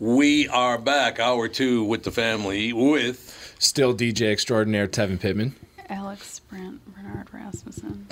We 0.00 0.48
are 0.48 0.78
back, 0.78 1.20
hour 1.20 1.46
two 1.46 1.84
with 1.84 2.04
the 2.04 2.10
family 2.10 2.72
with 2.72 3.54
still 3.58 3.94
DJ 3.94 4.32
extraordinaire 4.32 4.88
Tevin 4.88 5.20
Pittman, 5.20 5.54
Alex 5.90 6.38
Brant 6.38 6.80
Bernard 6.94 7.28
Rasmussen. 7.30 8.06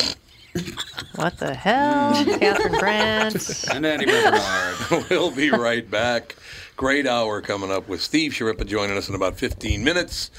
What 1.14 1.38
the 1.38 1.54
hell, 1.54 2.12
Catherine 2.38 2.78
Brandt 2.78 3.64
and 3.72 3.86
Andy 3.86 4.04
Barnard. 4.04 5.06
we'll 5.10 5.30
be 5.30 5.48
right 5.48 5.90
back. 5.90 6.36
Great 6.76 7.06
hour 7.06 7.40
coming 7.40 7.70
up 7.70 7.88
with 7.88 8.02
Steve 8.02 8.32
Schirripa 8.32 8.66
joining 8.66 8.98
us 8.98 9.08
in 9.08 9.14
about 9.14 9.38
15 9.38 9.82
minutes, 9.82 10.30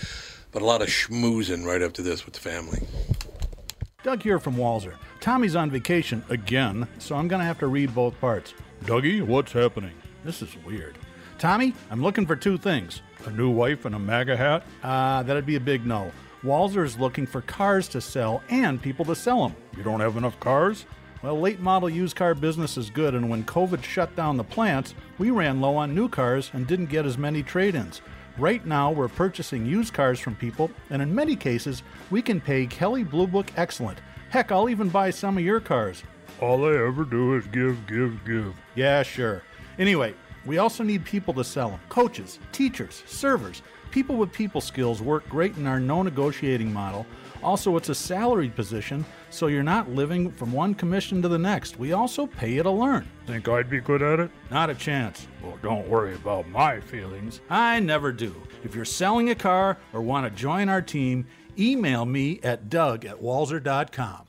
but 0.51 0.61
a 0.61 0.65
lot 0.65 0.83
of 0.83 0.89
schmoozing 0.89 1.65
right 1.65 1.81
after 1.81 2.03
this 2.03 2.25
with 2.25 2.35
the 2.35 2.41
family. 2.41 2.83
Doug 4.03 4.21
here 4.21 4.37
from 4.37 4.55
Walser. 4.55 4.97
Tommy's 5.19 5.55
on 5.55 5.71
vacation 5.71 6.23
again, 6.29 6.87
so 6.99 7.15
I'm 7.15 7.27
going 7.27 7.39
to 7.39 7.45
have 7.47 7.57
to 7.57 7.67
read 7.67 7.95
both 7.95 8.19
parts. 8.21 8.53
Dougie, 8.83 9.23
what's 9.23 9.51
happening? 9.51 9.93
This 10.23 10.43
is 10.43 10.55
weird. 10.63 10.95
Tommy, 11.39 11.73
I'm 11.89 12.03
looking 12.03 12.25
for 12.25 12.35
two 12.35 12.57
things 12.57 13.01
a 13.25 13.31
new 13.31 13.49
wife 13.49 13.85
and 13.85 13.95
a 13.95 13.99
MAGA 13.99 14.35
hat? 14.35 14.63
Uh, 14.83 15.23
that'd 15.23 15.45
be 15.45 15.55
a 15.55 15.59
big 15.59 15.85
no. 15.85 16.11
Walser 16.43 16.83
is 16.83 16.99
looking 16.99 17.25
for 17.25 17.41
cars 17.41 17.87
to 17.89 18.01
sell 18.01 18.43
and 18.49 18.81
people 18.81 19.05
to 19.05 19.15
sell 19.15 19.47
them. 19.47 19.55
You 19.77 19.83
don't 19.83 20.01
have 20.01 20.17
enough 20.17 20.37
cars? 20.41 20.85
Well, 21.21 21.39
late 21.39 21.61
model 21.61 21.89
used 21.89 22.17
car 22.17 22.35
business 22.35 22.77
is 22.77 22.89
good, 22.89 23.15
and 23.15 23.29
when 23.29 23.43
COVID 23.43 23.83
shut 23.83 24.13
down 24.17 24.35
the 24.35 24.43
plants, 24.43 24.95
we 25.17 25.31
ran 25.31 25.61
low 25.61 25.75
on 25.77 25.95
new 25.95 26.09
cars 26.09 26.49
and 26.53 26.67
didn't 26.67 26.87
get 26.87 27.05
as 27.05 27.17
many 27.17 27.41
trade 27.41 27.75
ins. 27.75 28.01
Right 28.37 28.65
now, 28.65 28.91
we're 28.91 29.07
purchasing 29.07 29.65
used 29.65 29.93
cars 29.93 30.19
from 30.19 30.35
people, 30.35 30.69
and 30.89 31.01
in 31.01 31.13
many 31.15 31.35
cases, 31.37 31.83
we 32.09 32.21
can 32.21 32.41
pay 32.41 32.65
Kelley 32.65 33.03
Blue 33.03 33.27
Book 33.27 33.51
excellent. 33.55 33.99
Heck, 34.29 34.51
I'll 34.51 34.69
even 34.69 34.89
buy 34.89 35.09
some 35.09 35.37
of 35.37 35.43
your 35.43 35.59
cars. 35.59 36.03
All 36.41 36.65
I 36.65 36.75
ever 36.85 37.03
do 37.05 37.35
is 37.35 37.47
give, 37.47 37.85
give, 37.87 38.25
give. 38.25 38.53
Yeah, 38.75 39.03
sure. 39.03 39.41
Anyway, 39.77 40.13
we 40.49 40.57
also 40.57 40.83
need 40.83 41.05
people 41.05 41.31
to 41.35 41.43
sell 41.43 41.69
them 41.69 41.79
coaches, 41.89 42.39
teachers, 42.51 43.03
servers. 43.05 43.61
People 43.91 44.15
with 44.15 44.33
people 44.33 44.61
skills 44.61 44.99
work 44.99 45.29
great 45.29 45.55
in 45.57 45.67
our 45.67 45.79
no 45.79 46.01
negotiating 46.01 46.73
model. 46.73 47.05
Also, 47.43 47.77
it's 47.77 47.89
a 47.89 47.95
salaried 47.95 48.55
position, 48.55 49.05
so 49.29 49.45
you're 49.45 49.61
not 49.61 49.91
living 49.91 50.31
from 50.31 50.51
one 50.51 50.73
commission 50.73 51.21
to 51.21 51.27
the 51.27 51.37
next. 51.37 51.77
We 51.77 51.93
also 51.93 52.25
pay 52.25 52.53
you 52.53 52.63
to 52.63 52.71
learn. 52.71 53.07
Think 53.27 53.47
I'd 53.47 53.69
be 53.69 53.79
good 53.79 54.01
at 54.01 54.19
it? 54.19 54.31
Not 54.49 54.71
a 54.71 54.75
chance. 54.75 55.27
Well, 55.43 55.59
don't 55.61 55.87
worry 55.87 56.15
about 56.15 56.49
my 56.49 56.79
feelings. 56.79 57.41
I 57.51 57.79
never 57.79 58.11
do. 58.11 58.35
If 58.63 58.73
you're 58.73 58.85
selling 58.85 59.29
a 59.29 59.35
car 59.35 59.77
or 59.93 60.01
want 60.01 60.25
to 60.25 60.31
join 60.31 60.67
our 60.67 60.81
team, 60.81 61.27
email 61.59 62.05
me 62.05 62.39
at 62.41 62.69
doug 62.69 63.05
at 63.05 63.21
walser.com. 63.21 64.28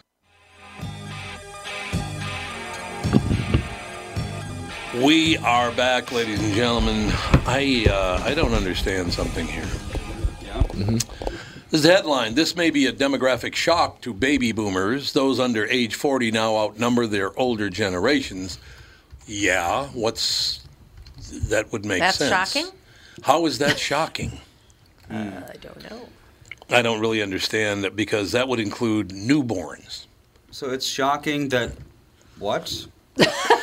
We 4.95 5.37
are 5.37 5.71
back, 5.71 6.11
ladies 6.11 6.43
and 6.43 6.53
gentlemen. 6.53 7.11
I 7.45 7.85
uh, 7.89 8.21
I 8.25 8.33
don't 8.33 8.53
understand 8.53 9.13
something 9.13 9.47
here. 9.47 9.63
Yeah. 10.41 10.61
Mm-hmm. 10.63 10.95
This 10.95 11.79
is 11.79 11.83
the 11.83 11.93
headline. 11.93 12.35
This 12.35 12.57
may 12.57 12.71
be 12.71 12.87
a 12.87 12.91
demographic 12.91 13.55
shock 13.55 14.01
to 14.01 14.13
baby 14.13 14.51
boomers. 14.51 15.13
Those 15.13 15.39
under 15.39 15.65
age 15.67 15.95
40 15.95 16.31
now 16.31 16.57
outnumber 16.57 17.07
their 17.07 17.37
older 17.39 17.69
generations. 17.69 18.59
Yeah, 19.25 19.87
what's 19.93 20.59
that 21.31 21.71
would 21.71 21.85
make 21.85 22.01
That's 22.01 22.17
sense. 22.17 22.29
That's 22.29 22.51
shocking? 22.51 22.71
How 23.21 23.45
is 23.45 23.59
that 23.59 23.79
shocking? 23.79 24.39
Uh, 25.09 25.41
I 25.49 25.57
don't 25.57 25.89
know. 25.89 26.07
I 26.69 26.81
don't 26.81 27.01
really 27.01 27.21
understand 27.21 27.83
that 27.83 27.97
because 27.97 28.31
that 28.31 28.47
would 28.47 28.61
include 28.61 29.09
newborns. 29.09 30.05
So 30.51 30.69
it's 30.69 30.85
shocking 30.85 31.49
that 31.49 31.73
what? 32.39 32.87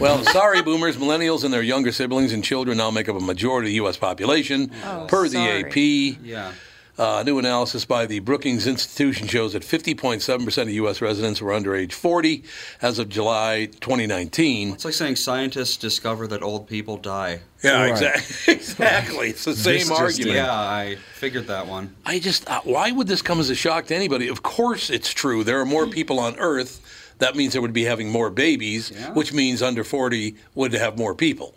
Well, 0.00 0.22
sorry, 0.26 0.62
boomers, 0.62 0.96
millennials, 0.96 1.42
and 1.42 1.52
their 1.52 1.62
younger 1.62 1.90
siblings 1.90 2.32
and 2.32 2.44
children 2.44 2.78
now 2.78 2.90
make 2.90 3.08
up 3.08 3.16
a 3.16 3.20
majority 3.20 3.66
of 3.66 3.70
the 3.70 3.74
U.S. 3.76 3.96
population. 3.96 4.70
Oh, 4.84 5.06
per 5.08 5.26
sorry. 5.26 5.62
the 5.64 5.68
AP, 6.14 6.18
Yeah. 6.24 6.52
uh, 6.96 7.24
new 7.26 7.40
analysis 7.40 7.84
by 7.84 8.06
the 8.06 8.20
Brookings 8.20 8.68
Institution 8.68 9.26
shows 9.26 9.54
that 9.54 9.64
50.7% 9.64 10.62
of 10.62 10.68
U.S. 10.70 11.00
residents 11.02 11.42
were 11.42 11.52
under 11.52 11.74
age 11.74 11.92
40 11.94 12.44
as 12.80 13.00
of 13.00 13.08
July 13.08 13.66
2019. 13.80 14.74
It's 14.74 14.84
like 14.84 14.94
saying 14.94 15.16
scientists 15.16 15.76
discover 15.76 16.28
that 16.28 16.42
old 16.44 16.68
people 16.68 16.96
die. 16.96 17.40
Yeah, 17.64 17.82
Right. 17.82 17.90
exactly. 17.90 18.54
exactly. 18.54 19.28
It's 19.30 19.44
the 19.46 19.56
same 19.56 19.78
just 19.80 19.90
argument. 19.90 20.36
Yeah, 20.36 20.52
I 20.54 20.96
figured 21.14 21.48
that 21.48 21.66
one. 21.66 21.96
I 22.06 22.20
just, 22.20 22.48
uh, 22.48 22.60
why 22.62 22.92
would 22.92 23.08
this 23.08 23.20
come 23.20 23.40
as 23.40 23.50
a 23.50 23.56
shock 23.56 23.86
to 23.86 23.96
anybody? 23.96 24.28
Of 24.28 24.44
course 24.44 24.90
it's 24.90 25.12
true. 25.12 25.42
There 25.42 25.58
are 25.60 25.66
more 25.66 25.88
people 25.88 26.20
on 26.20 26.36
Earth. 26.38 26.80
That 27.18 27.36
means 27.36 27.52
they 27.52 27.58
would 27.58 27.72
be 27.72 27.84
having 27.84 28.10
more 28.10 28.30
babies, 28.30 28.92
Yeah. 28.94 29.12
which 29.12 29.32
means 29.32 29.62
under 29.62 29.84
40 29.84 30.36
would 30.54 30.72
have 30.72 30.96
more 30.96 31.14
people. 31.14 31.54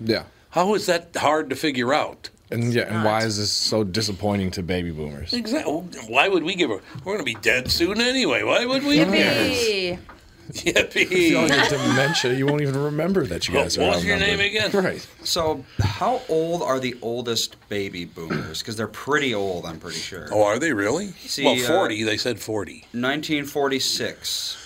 Yeah. 0.00 0.24
How 0.50 0.74
is 0.74 0.86
that 0.86 1.16
hard 1.16 1.50
to 1.50 1.56
figure 1.56 1.92
out? 1.94 2.30
And 2.50 2.72
yeah, 2.72 2.84
and 2.94 3.04
why 3.04 3.24
is 3.24 3.36
this 3.36 3.50
so 3.52 3.84
disappointing 3.84 4.50
to 4.52 4.62
baby 4.62 4.90
boomers? 4.90 5.34
Exactly. 5.34 5.72
Why 6.08 6.28
would 6.28 6.42
we 6.44 6.54
give 6.54 6.70
a? 6.70 6.80
We're 7.04 7.12
going 7.16 7.18
to 7.18 7.24
be 7.24 7.34
dead 7.34 7.70
soon 7.70 8.00
anyway. 8.00 8.42
Why 8.42 8.64
would 8.64 8.84
we? 8.84 8.98
Yippee! 8.98 9.98
If 10.48 10.64
Yippee! 10.94 11.10
you're 11.30 11.42
on 11.42 11.48
dementia, 11.68 12.32
you 12.32 12.46
won't 12.46 12.62
even 12.62 12.82
remember 12.82 13.26
that 13.26 13.48
you 13.48 13.52
guys 13.54 13.76
are 13.76 13.82
What 13.82 13.96
was 13.96 14.04
your 14.06 14.16
name 14.16 14.40
again? 14.40 14.70
Right. 14.72 15.06
So, 15.22 15.62
how 15.78 16.22
old 16.30 16.62
are 16.62 16.80
the 16.80 16.96
oldest 17.02 17.56
baby 17.68 18.06
boomers? 18.06 18.60
Because 18.60 18.76
they're 18.76 18.88
pretty 18.88 19.34
old, 19.34 19.66
I'm 19.66 19.78
pretty 19.78 19.98
sure. 19.98 20.28
Oh, 20.32 20.42
are 20.44 20.58
they 20.58 20.72
really? 20.72 21.08
See, 21.26 21.44
well, 21.44 21.62
uh, 21.62 21.66
40. 21.80 22.02
they 22.04 22.16
said 22.16 22.40
40. 22.40 22.86
1946. 22.92 24.56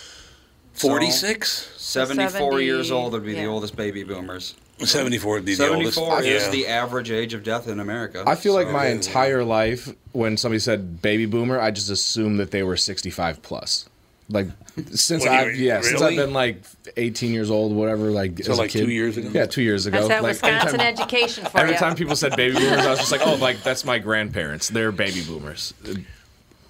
46? 0.91 1.73
74 1.77 2.61
years 2.61 2.91
old 2.91 3.13
would 3.13 3.25
be 3.25 3.35
the 3.35 3.47
oldest 3.47 3.77
baby 3.77 4.03
boomers. 4.05 4.55
74 4.79 5.35
would 5.35 5.45
be 5.45 5.55
the 5.55 5.69
oldest. 5.69 5.95
74 5.95 6.23
is 6.23 6.45
Yeah. 6.45 6.51
the 6.51 6.67
average 6.67 7.11
age 7.11 7.35
of 7.35 7.45
death 7.45 7.69
in 7.69 7.79
America. 7.81 8.25
I 8.27 8.35
feel 8.35 8.53
like 8.55 8.69
my 8.71 8.87
entire 8.87 9.45
life, 9.45 9.89
when 10.13 10.37
somebody 10.37 10.59
said 10.59 11.01
baby 11.03 11.27
boomer, 11.27 11.61
I 11.61 11.71
just 11.71 11.89
assumed 11.91 12.41
that 12.41 12.51
they 12.51 12.63
were 12.63 12.77
65 12.77 13.43
plus. 13.43 13.89
Like 14.29 14.49
since 14.95 15.25
What 15.25 15.33
I've 15.33 15.57
yeah, 15.57 15.83
since 15.83 16.01
I've 16.01 16.17
been 16.17 16.33
like 16.33 16.63
18 16.97 17.33
years 17.35 17.51
old, 17.51 17.73
whatever. 17.75 18.11
Like 18.11 18.43
So 18.43 18.53
as 18.53 18.59
a 18.59 18.63
like 18.63 18.71
kid. 18.71 18.87
two 18.87 18.91
years 18.91 19.17
ago? 19.19 19.31
Yeah, 19.33 19.47
two 19.47 19.63
years 19.63 19.87
ago. 19.87 19.99
That's 19.99 20.09
that 20.09 20.23
like, 20.23 20.31
Wisconsin 20.33 20.81
anytime- 20.81 21.03
education 21.05 21.45
for 21.47 21.59
Every 21.59 21.75
you. 21.75 21.79
time 21.79 21.95
people 21.95 22.17
said 22.17 22.35
baby 22.35 22.55
boomers, 22.57 22.87
I 22.87 22.91
was 22.91 22.99
just 23.01 23.13
like, 23.13 23.21
oh, 23.27 23.35
like 23.35 23.63
that's 23.63 23.85
my 23.85 23.99
grandparents. 23.99 24.69
They're 24.69 24.91
baby 24.93 25.23
boomers. 25.23 25.75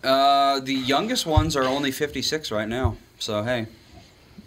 Uh, 0.02 0.58
the 0.60 0.74
youngest 0.74 1.24
ones 1.26 1.54
are 1.54 1.62
only 1.64 1.92
56 1.92 2.50
right 2.50 2.68
now. 2.68 2.96
So 3.20 3.42
hey, 3.44 3.66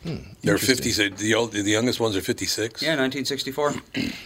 Hmm, 0.05 0.34
they're 0.45 0.57
56. 0.57 1.19
The, 1.21 1.33
old, 1.35 1.51
the 1.51 1.61
youngest 1.63 1.99
ones 1.99 2.15
are 2.15 2.21
56. 2.21 2.81
yeah, 2.81 2.89
1964. 2.95 3.69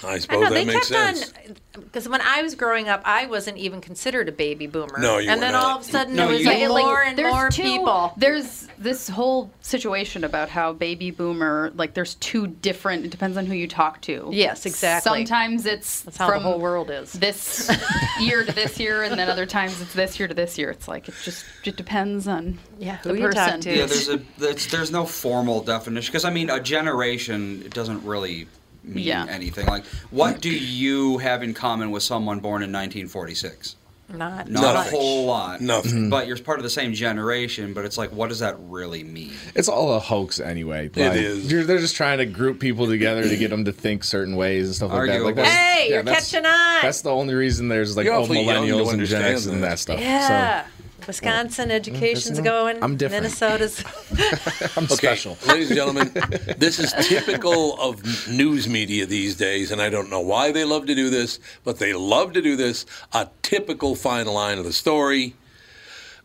I 0.04 0.20
suppose 0.20 0.28
I 0.30 0.36
know 0.36 0.40
that 0.42 0.54
they 0.54 0.66
makes 0.66 0.90
kept 0.90 1.18
sense. 1.18 1.34
on 1.48 1.56
because 1.74 2.10
when 2.10 2.20
I 2.22 2.42
was 2.42 2.56
growing 2.56 2.90
up, 2.90 3.02
I 3.06 3.26
wasn't 3.28 3.58
even 3.58 3.80
considered 3.80 4.28
a 4.28 4.34
baby 4.34 4.68
boomer. 4.68 5.00
No, 5.00 5.18
you 5.18 5.30
and 5.30 5.40
were 5.40 5.46
then 5.46 5.54
not. 5.54 5.64
all 5.64 5.76
of 5.78 5.82
a 5.82 5.86
sudden 5.86 6.16
No, 6.16 6.28
there 6.28 6.36
was 6.36 6.46
like, 6.46 6.70
like, 6.70 6.84
more 6.86 7.02
and 7.04 7.18
there's 7.18 7.34
more 7.34 7.50
two- 7.50 7.62
people. 7.64 8.14
There's 8.18 8.68
this 8.78 9.08
whole 9.08 9.50
situation 9.62 10.24
about 10.26 10.50
how 10.50 10.74
baby 10.74 11.10
boomer, 11.12 11.72
like, 11.76 11.94
there's 11.94 12.16
two 12.16 12.48
different. 12.48 13.06
It 13.06 13.12
depends 13.12 13.38
on 13.38 13.46
who 13.46 13.54
you 13.54 13.68
talk 13.68 14.02
to. 14.02 14.30
Yes, 14.32 14.66
exactly. 14.66 15.26
Sometimes 15.26 15.66
it's 15.66 16.02
That's 16.02 16.18
how 16.18 16.28
from 16.30 16.44
the 16.44 16.50
whole 16.50 16.60
world 16.60 16.92
is. 16.92 17.14
this 17.14 17.72
year 18.20 18.44
to 18.44 18.52
this 18.52 18.78
year, 18.78 19.04
and 19.04 19.18
then 19.18 19.30
other 19.30 19.46
times 19.46 19.80
it's 19.82 19.94
this 19.94 20.20
year 20.20 20.28
to 20.28 20.34
this 20.34 20.58
year. 20.58 20.70
It's 20.72 20.88
like 20.90 21.08
it 21.08 21.16
just 21.24 21.46
it 21.64 21.78
depends 21.78 22.28
on 22.28 22.60
Yeah, 22.78 22.98
the 23.04 23.10
who 23.10 23.16
you 23.16 23.30
talk 23.32 23.46
person. 23.46 23.62
to. 23.62 23.70
Yeah, 23.78 23.86
there's 23.86 24.10
a 24.10 24.20
there's, 24.38 24.68
there's 24.68 24.92
no 24.92 25.06
formal 25.06 25.62
definition 25.64 26.09
because 26.10 26.26
I 26.26 26.30
mean 26.30 26.50
a 26.50 26.60
generation 26.60 27.68
doesn't 27.72 28.04
really 28.06 28.48
mean 28.84 29.06
Yeah. 29.06 29.26
anything. 29.30 29.66
Like 29.68 29.86
what 30.12 30.42
do 30.42 30.50
you 30.50 31.18
have 31.20 31.44
in 31.44 31.54
common 31.54 31.92
with 31.92 32.04
someone 32.04 32.40
born 32.40 32.62
in 32.64 32.72
1946? 32.72 33.76
Not, 34.12 34.50
Not 34.50 34.74
much. 34.74 34.88
a 34.88 34.90
whole 34.90 35.26
lot. 35.28 35.62
Nothing. 35.62 36.10
But 36.10 36.22
mm-hmm. 36.22 36.30
you're 36.30 36.38
part 36.40 36.58
of 36.58 36.64
the 36.64 36.70
same 36.72 36.94
generation. 36.96 37.76
But 37.76 37.86
it's 37.86 37.96
like, 37.96 38.12
what 38.12 38.30
does 38.30 38.40
that 38.40 38.56
really 38.60 39.04
mean? 39.04 39.34
It's 39.54 39.70
all 39.70 39.94
a 39.94 40.00
hoax 40.00 40.40
anyway. 40.40 40.88
It 40.88 40.98
Like, 40.98 41.14
is. 41.14 41.52
You're, 41.52 41.64
they're 41.64 41.78
just 41.78 41.96
trying 41.96 42.18
to 42.18 42.26
group 42.26 42.60
people 42.60 42.88
together 42.88 43.22
to 43.22 43.38
get 43.38 43.52
them 43.52 43.66
to 43.66 43.72
think 43.72 44.04
certain 44.04 44.36
ways 44.36 44.66
and 44.66 44.76
stuff 44.76 44.90
like 44.92 45.02
that. 45.10 45.22
Like 45.22 45.38
Arguable. 45.38 45.44
that's, 45.44 45.56
Hey, 45.56 45.90
you're 45.90 46.02
that's- 46.02 46.32
catching 46.32 46.44
on. 46.48 46.82
That's 46.82 47.02
the 47.02 47.12
only 47.12 47.36
reason 47.36 47.68
there's 47.68 47.96
like 47.96 48.06
You're 48.06 48.16
oh 48.16 48.24
awfully 48.24 48.42
young 48.42 48.66
to 48.66 48.74
millennials 48.74 48.94
and 48.94 49.06
Gen 49.06 49.22
X 49.22 49.46
and 49.46 49.62
that. 49.64 49.70
that 49.70 49.80
stuff. 49.80 50.00
Yeah. 50.00 50.66
Wisconsin 51.10 51.70
mm, 51.70 51.72
mm, 51.72 51.76
education's 51.76 52.40
going. 52.40 52.82
I'm 52.84 52.96
different. 52.96 53.24
Minnesota's. 53.24 53.84
I'm 54.78 54.84
Okay, 54.86 54.96
special. 54.96 55.38
ladies 55.48 55.72
and 55.72 55.78
gentlemen, 55.78 56.12
this 56.58 56.78
is 56.78 56.94
typical 57.08 57.80
of 57.82 58.04
news 58.30 58.70
media 58.70 59.08
these 59.08 59.36
days, 59.36 59.72
and 59.72 59.82
I 59.82 59.90
don't 59.90 60.12
know 60.12 60.22
why 60.22 60.52
they 60.52 60.66
love 60.66 60.86
to 60.86 60.94
do 60.94 61.10
this, 61.10 61.40
but 61.64 61.80
they 61.80 61.94
love 61.94 62.34
to 62.34 62.42
do 62.44 62.56
this. 62.56 62.86
A 63.12 63.28
typical 63.42 63.96
final 63.96 64.36
line 64.36 64.60
of 64.60 64.66
the 64.66 64.74
story. 64.74 65.34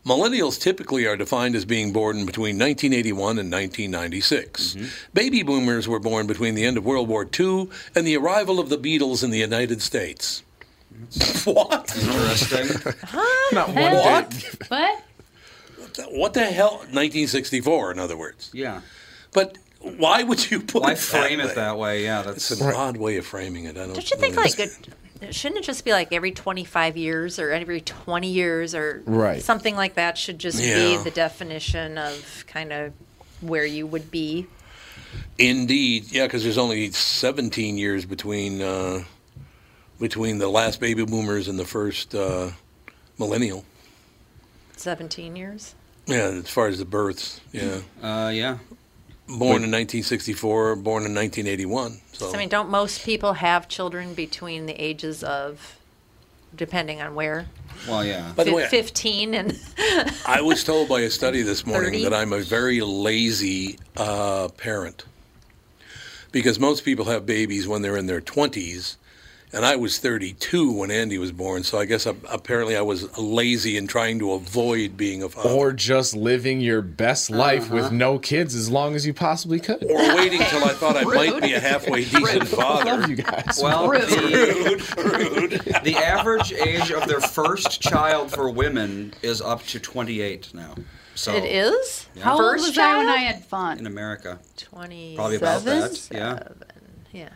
Millennials 0.05 0.61
typically 0.61 1.07
are 1.07 1.17
defined 1.17 1.55
as 1.55 1.65
being 1.65 1.91
born 1.91 2.27
between 2.27 2.59
1981 2.59 3.39
and 3.39 3.51
1996. 3.51 4.75
Mm-hmm. 4.75 4.85
Baby 5.15 5.41
boomers 5.41 5.87
were 5.87 5.99
born 5.99 6.27
between 6.27 6.53
the 6.53 6.63
end 6.63 6.77
of 6.77 6.85
World 6.85 7.07
War 7.07 7.27
II 7.39 7.69
and 7.95 8.05
the 8.05 8.15
arrival 8.15 8.59
of 8.59 8.69
the 8.69 8.77
Beatles 8.77 9.23
in 9.23 9.31
the 9.31 9.39
United 9.39 9.81
States. 9.81 10.43
what? 11.45 11.95
Interesting. 11.97 12.93
huh? 13.03 13.55
Not 13.55 13.69
one 13.69 13.93
What? 13.93 14.29
bit. 14.29 14.69
What? 14.69 15.03
What 16.11 16.33
the 16.33 16.45
hell? 16.45 16.77
1964, 16.91 17.91
in 17.93 17.99
other 17.99 18.17
words. 18.17 18.49
yeah. 18.53 18.81
But 19.33 19.57
why 19.81 20.23
would 20.23 20.49
you 20.49 20.61
put 20.61 20.81
Why 20.83 20.93
it 20.93 20.97
frame 20.97 21.37
that 21.39 21.45
it 21.45 21.47
way? 21.49 21.53
that 21.55 21.77
way? 21.77 22.03
Yeah, 22.03 22.21
that's 22.21 22.51
It's 22.51 22.61
an 22.61 22.73
odd 22.73 22.97
way 22.97 23.17
of 23.17 23.25
framing 23.25 23.65
it. 23.65 23.71
I 23.77 23.81
don't. 23.85 23.93
Don't 23.93 24.09
you 24.11 24.17
think 24.17 24.35
like 24.35 24.57
it, 24.59 24.71
shouldn't 25.31 25.59
it 25.59 25.63
just 25.63 25.85
be 25.85 25.91
like 25.91 26.11
every 26.11 26.31
25 26.31 26.97
years 26.97 27.37
or 27.39 27.51
every 27.51 27.81
20 27.81 28.27
years 28.31 28.73
or 28.73 29.03
Right. 29.05 29.41
something 29.41 29.75
like 29.75 29.95
that 29.95 30.17
should 30.17 30.39
just 30.39 30.59
Yeah. 30.61 30.75
be 30.75 30.97
the 31.03 31.11
definition 31.11 31.97
of 31.97 32.45
kind 32.47 32.71
of 32.73 32.93
where 33.41 33.65
you 33.65 33.85
would 33.85 34.09
be. 34.09 34.47
Indeed, 35.37 36.11
yeah, 36.11 36.25
because 36.25 36.43
there's 36.43 36.57
only 36.57 36.91
17 36.91 37.77
years 37.77 38.05
between 38.05 38.61
uh, 38.61 39.03
between 39.99 40.37
the 40.37 40.49
last 40.49 40.79
baby 40.79 41.05
boomers 41.05 41.47
and 41.47 41.57
the 41.57 41.65
first 41.65 42.13
uh, 42.15 42.51
millennial. 43.17 43.65
17 44.77 45.35
years. 45.35 45.75
Yeah, 46.05 46.27
as 46.43 46.49
far 46.49 46.67
as 46.67 46.77
the 46.77 46.85
births, 46.85 47.41
yeah, 47.51 47.79
uh, 48.03 48.29
yeah. 48.29 48.57
born 49.27 49.63
in 49.63 49.71
1964, 49.71 50.75
born 50.75 51.03
in 51.05 51.15
1981. 51.15 51.93
So, 52.11 52.29
So, 52.29 52.35
I 52.35 52.37
mean, 52.37 52.49
don't 52.49 52.69
most 52.69 53.03
people 53.03 53.33
have 53.33 53.67
children 53.67 54.13
between 54.13 54.67
the 54.67 54.73
ages 54.73 55.23
of, 55.23 55.77
depending 56.55 57.01
on 57.01 57.15
where, 57.15 57.47
Well, 57.87 58.05
yeah. 58.05 58.33
by 58.35 58.43
the 58.43 58.53
way, 58.53 58.67
15 58.67 59.33
and 59.33 59.59
I 60.27 60.41
was 60.41 60.63
told 60.63 60.89
by 60.89 61.01
a 61.01 61.09
study 61.09 61.41
this 61.41 61.65
morning 61.65 61.93
30? 61.93 62.03
that 62.03 62.13
I'm 62.13 62.33
a 62.33 62.41
very 62.41 62.81
lazy 62.81 63.79
uh, 63.97 64.49
parent 64.57 65.05
because 66.31 66.59
most 66.59 66.85
people 66.85 67.05
have 67.05 67.25
babies 67.25 67.67
when 67.67 67.81
they're 67.81 67.97
in 67.97 68.05
their 68.05 68.21
20s, 68.21 68.97
and 69.55 69.65
I 69.65 69.77
was 69.77 69.99
32 69.99 70.69
when 70.71 70.91
Andy 70.91 71.17
was 71.17 71.31
born. 71.31 71.63
So 71.63 71.79
I 71.79 71.85
guess 71.85 72.05
uh, 72.05 72.13
apparently 72.29 72.75
I 72.75 72.81
was 72.81 73.17
lazy 73.17 73.77
in 73.77 73.87
trying 73.87 74.19
to 74.19 74.33
avoid 74.33 74.97
being 74.97 75.23
a 75.23 75.29
father. 75.29 75.49
Or 75.49 75.71
just 75.71 76.13
living 76.13 76.59
your 76.59 76.81
best 76.81 77.29
life 77.29 77.71
with 77.71 77.91
no 77.91 78.19
kids 78.19 78.53
as 78.53 78.69
long 78.69 78.95
as 78.95 79.07
you 79.07 79.13
possibly 79.13 79.61
could. 79.61 79.83
Or 79.85 80.15
waiting 80.15 80.41
till 80.41 80.63
I 80.65 80.73
thought 80.73 80.97
I 80.97 81.03
might 81.03 81.41
be 81.41 81.53
a 81.53 81.59
halfway 81.61 82.03
decent 82.03 82.23
Love 82.25 82.49
father. 82.49 83.07
you 83.07 83.15
guys. 83.15 83.59
Well, 83.63 83.89
rude. 83.89 84.01
the, 84.01 84.93
rude, 84.97 85.61
rude. 85.65 85.83
the 85.83 85.95
average 85.95 86.51
age 86.51 86.91
of 86.91 87.07
their 87.07 87.21
first 87.21 87.79
child 87.81 88.31
for 88.31 88.49
women 88.49 89.13
is 89.21 89.41
up 89.41 89.63
to 89.67 89.79
28 89.79 90.53
now. 90.53 90.75
So 91.15 91.33
it 91.33 91.45
is? 91.45 92.07
Yeah. 92.13 92.23
How 92.25 92.31
old 92.33 92.41
First 92.41 92.67
was 92.67 92.77
I 92.77 92.97
when 92.97 93.05
child? 93.05 93.19
I 93.19 93.21
had 93.21 93.45
fun? 93.45 93.79
in 93.79 93.87
America, 93.87 94.37
27? 94.57 95.15
probably 95.15 95.37
about 95.37 95.63
that. 95.63 96.07
Yeah. 96.11 96.39
Yeah. 97.13 97.29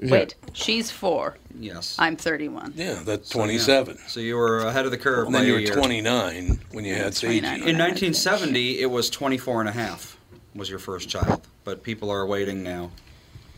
Wait, 0.00 0.34
she's 0.52 0.90
four. 0.90 1.36
Yes. 1.58 1.96
I'm 1.98 2.16
31. 2.16 2.74
Yeah, 2.76 3.00
that's 3.04 3.30
So, 3.30 3.38
yeah. 3.38 3.44
27. 3.46 3.98
So 4.06 4.20
you 4.20 4.36
were 4.36 4.58
ahead 4.58 4.84
of 4.84 4.90
the 4.90 4.98
curve. 4.98 5.26
And 5.26 5.32
by 5.32 5.40
then 5.40 5.48
you 5.48 5.54
a 5.54 5.56
were 5.56 5.60
year. 5.62 5.74
29 5.74 6.60
when 6.72 6.84
you 6.84 6.94
had 6.94 7.16
29. 7.16 7.42
Seiji. 7.42 7.66
In 7.66 7.76
1970, 7.78 8.80
it 8.80 8.86
was 8.86 9.10
24 9.10 9.60
and 9.60 9.68
a 9.68 9.72
half 9.72 10.16
was 10.54 10.70
your 10.70 10.78
first 10.78 11.08
child, 11.08 11.46
but 11.64 11.82
people 11.82 12.10
are 12.10 12.26
waiting 12.26 12.62
now. 12.62 12.90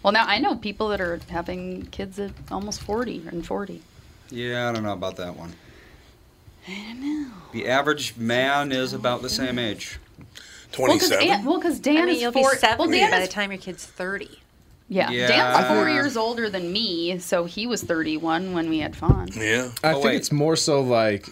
Well, 0.02 0.12
now 0.12 0.24
I 0.26 0.38
know 0.38 0.56
people 0.56 0.88
that 0.88 1.00
are 1.00 1.20
having 1.28 1.86
kids 1.86 2.18
at 2.18 2.30
almost 2.50 2.80
40 2.80 3.24
and 3.30 3.46
40. 3.46 3.82
Yeah, 4.30 4.68
I 4.68 4.72
don't 4.72 4.82
know 4.82 4.92
about 4.92 5.16
that 5.16 5.36
one. 5.36 5.52
I 6.66 6.72
don't 6.72 7.00
know. 7.00 7.32
The 7.52 7.68
average 7.68 8.16
man 8.16 8.72
is 8.72 8.92
about 8.92 9.22
the 9.22 9.28
same 9.28 9.58
age. 9.58 9.98
27. 10.72 11.44
Well, 11.44 11.58
because 11.58 11.80
Dan 11.80 11.96
I 11.96 12.06
mean, 12.06 12.14
is 12.14 12.22
you'll 12.22 12.32
four. 12.32 12.52
be 12.52 12.56
70 12.56 12.78
well, 12.78 12.90
Dan 12.90 13.10
by 13.10 13.18
is 13.18 13.28
the 13.28 13.34
time 13.34 13.50
your 13.50 13.60
kid's 13.60 13.84
30. 13.84 14.39
Yeah, 14.90 15.10
Yeah. 15.10 15.28
Dan's 15.28 15.66
four 15.68 15.88
years 15.88 16.16
older 16.16 16.50
than 16.50 16.70
me, 16.72 17.18
so 17.20 17.44
he 17.44 17.66
was 17.66 17.82
31 17.82 18.52
when 18.52 18.68
we 18.68 18.80
had 18.80 18.94
fun. 18.96 19.28
Yeah. 19.34 19.70
I 19.84 19.90
Oh, 19.90 19.92
think 19.94 20.04
wait. 20.04 20.16
it's 20.16 20.32
more 20.32 20.56
so 20.56 20.80
like 20.82 21.28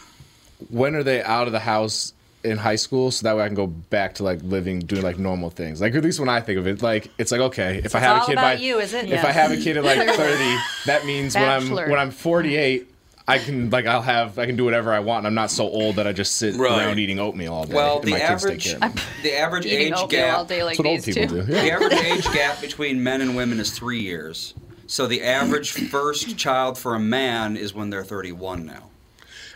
when 0.71 0.95
are 0.95 1.03
they 1.03 1.23
out 1.23 1.47
of 1.49 1.53
the 1.53 1.59
house 1.59 2.15
in 2.45 2.57
high 2.57 2.77
school 2.77 3.11
so 3.11 3.25
that 3.25 3.37
way 3.37 3.43
I 3.43 3.47
can 3.49 3.57
go 3.57 3.67
back 3.67 4.15
to 4.15 4.23
like 4.23 4.39
living 4.45 4.79
doing 4.79 5.03
like 5.03 5.19
normal 5.19 5.51
things. 5.51 5.81
Like 5.81 5.93
at 5.97 6.05
least 6.05 6.21
when 6.21 6.29
I 6.29 6.41
think 6.41 6.57
of 6.59 6.69
it, 6.69 6.83
like 6.83 7.11
it's 7.19 7.33
like 7.33 7.41
okay, 7.41 7.81
if 7.85 7.95
I 7.97 7.99
have 7.99 8.19
all 8.19 8.23
a 8.23 8.27
kid 8.27 8.33
about 8.35 8.43
by 8.59 8.63
you, 8.63 8.79
is 8.79 8.95
it? 8.95 9.05
if 9.07 9.11
Yeah. 9.11 9.27
I 9.27 9.33
have 9.33 9.51
a 9.51 9.57
kid 9.57 9.77
at 9.77 9.83
like 9.85 9.99
30, 10.17 10.57
that 10.87 11.05
means 11.05 11.35
when 11.35 11.49
I'm 11.49 11.69
when 11.71 11.99
I'm 11.99 12.13
48 12.13 12.89
I 13.29 13.39
can 13.39 13.69
like 13.71 13.87
I'll 13.87 14.03
have 14.03 14.39
I 14.39 14.47
can 14.47 14.57
do 14.57 14.65
whatever 14.65 14.93
I 14.93 15.01
want. 15.01 15.19
and 15.19 15.27
I'm 15.29 15.35
not 15.35 15.51
so 15.51 15.65
old 15.69 15.97
that 15.97 16.07
I 16.07 16.13
just 16.13 16.37
sit 16.37 16.57
Right. 16.57 16.87
around 16.87 16.99
eating 16.99 17.19
oatmeal 17.21 17.53
all 17.53 17.65
day. 17.65 17.75
Well, 17.75 18.01
the 18.01 18.13
my 18.13 18.19
kids 18.21 18.43
take 18.43 18.51
average 18.53 18.65
care 18.65 18.77
of 18.89 18.95
me. 18.97 19.03
the 19.23 19.37
average 19.39 19.67
age 19.67 19.93
gap 20.09 20.39
like 20.39 20.49
That's 20.49 20.79
what 20.79 20.87
old 20.87 21.05
people 21.05 21.29
two. 21.29 21.35
do. 21.37 21.43
the 21.43 21.71
average 21.73 21.93
age 22.05 22.25
gap 22.33 22.61
between 22.61 23.03
men 23.03 23.21
and 23.21 23.37
women 23.37 23.61
is 23.61 23.71
three 23.71 24.01
years. 24.01 24.55
So 24.87 25.07
the 25.07 25.23
average 25.23 25.71
first 25.91 26.39
child 26.39 26.79
for 26.79 26.95
a 26.95 27.01
man 27.01 27.57
is 27.59 27.75
when 27.75 27.91
they're 27.91 28.03
31 28.05 28.65
now. 28.65 28.85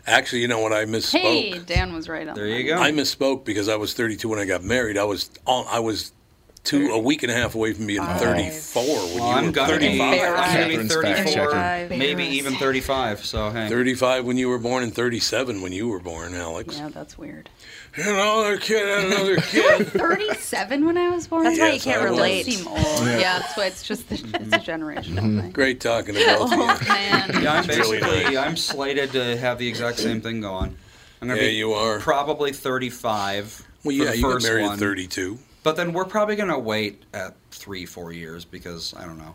Actually, 0.07 0.41
you 0.43 0.49
know 0.49 0.61
what? 0.61 0.73
I 0.73 0.85
misspoke. 0.85 1.21
Hey, 1.21 1.59
Dan 1.61 1.95
was 1.95 2.09
right 2.09 2.27
on 2.29 2.35
There 2.35 2.49
that. 2.49 2.59
you 2.59 2.67
go. 2.67 2.77
I 2.77 2.91
misspoke 2.91 3.45
because 3.45 3.69
I 3.69 3.77
was 3.77 3.95
32 3.95 4.29
when 4.29 4.39
I 4.39 4.45
got 4.45 4.63
married. 4.65 4.99
I 4.99 5.05
was 5.05 5.31
on, 5.47 5.65
I 5.71 5.79
was 5.79 6.13
two 6.65 6.91
a 6.93 6.99
week 6.99 7.23
and 7.25 7.33
a 7.33 7.35
half 7.35 7.55
away 7.57 7.73
from 7.73 7.87
being 7.89 8.01
34 8.03 8.83
when 8.85 8.97
Well, 8.97 9.15
you 9.17 9.23
I'm 9.23 9.47
were 9.47 9.53
gonna 9.53 9.73
35. 9.73 10.01
I'm 10.01 10.69
be 10.69 10.77
Catherine's 10.77 10.95
34, 10.95 11.99
maybe 11.99 12.25
even 12.25 12.55
35. 12.55 13.25
So 13.25 13.51
hey, 13.51 13.69
35 13.69 14.25
when 14.25 14.37
you 14.37 14.49
were 14.49 14.59
born 14.59 14.85
and 14.85 14.95
37 14.95 15.61
when 15.61 15.73
you 15.73 15.89
were 15.89 15.99
born, 15.99 16.35
Alex. 16.35 16.77
Yeah, 16.79 16.89
that's 16.91 17.19
weird. 17.19 17.49
Another 17.97 18.57
kid, 18.59 19.05
another 19.07 19.37
kid. 19.39 19.89
37 19.89 20.85
when 20.87 20.97
I 20.97 21.11
was 21.11 21.27
born. 21.27 21.45
That's 21.45 21.59
why 21.59 21.71
you 21.73 21.81
can't 21.81 22.01
I 22.03 22.11
was. 22.11 22.19
relate. 22.19 22.45
Seem 22.47 22.67
old. 22.69 22.79
Yeah. 22.79 23.39
that's 23.41 23.57
why 23.57 23.67
it's 23.67 23.83
just 23.83 24.09
the, 24.09 24.15
it's 24.15 24.55
a 24.55 24.59
generational 24.59 25.19
mm-hmm. 25.19 25.41
thing. 25.41 25.51
Great 25.51 25.81
talking 25.81 26.15
to 26.15 26.25
both 26.39 26.53
of 26.53 26.59
Oh 26.61 26.79
you. 26.81 26.89
man. 26.89 27.31
yeah, 27.43 27.53
I'm 27.55 27.69
It's 27.69 27.77
really 27.79 28.01
basically 28.01 28.35
nice. 28.35 28.47
I'm 28.47 28.57
slated 28.57 29.13
to 29.13 29.37
have 29.37 29.59
the 29.59 29.67
exact 29.69 29.99
same 29.99 30.21
thing 30.21 30.41
going. 30.41 30.77
I'm 31.21 31.29
gonna 31.29 31.41
Yeah, 31.41 31.49
be 31.49 31.55
you 31.55 31.73
are. 31.73 31.99
probably 31.99 32.53
35 32.53 33.67
Well, 33.85 33.95
yeah, 33.95 34.13
you 34.13 34.23
got 34.23 34.43
married 34.43 34.63
one. 34.65 34.73
at 34.75 34.79
32. 34.79 35.39
But 35.63 35.77
then 35.77 35.93
we're 35.93 36.05
probably 36.05 36.37
gonna 36.37 36.59
wait 36.59 37.03
at 37.15 37.35
three, 37.51 37.87
four 37.87 38.13
years 38.13 38.45
because 38.45 38.95
I 38.97 39.05
don't 39.05 39.19
know. 39.19 39.35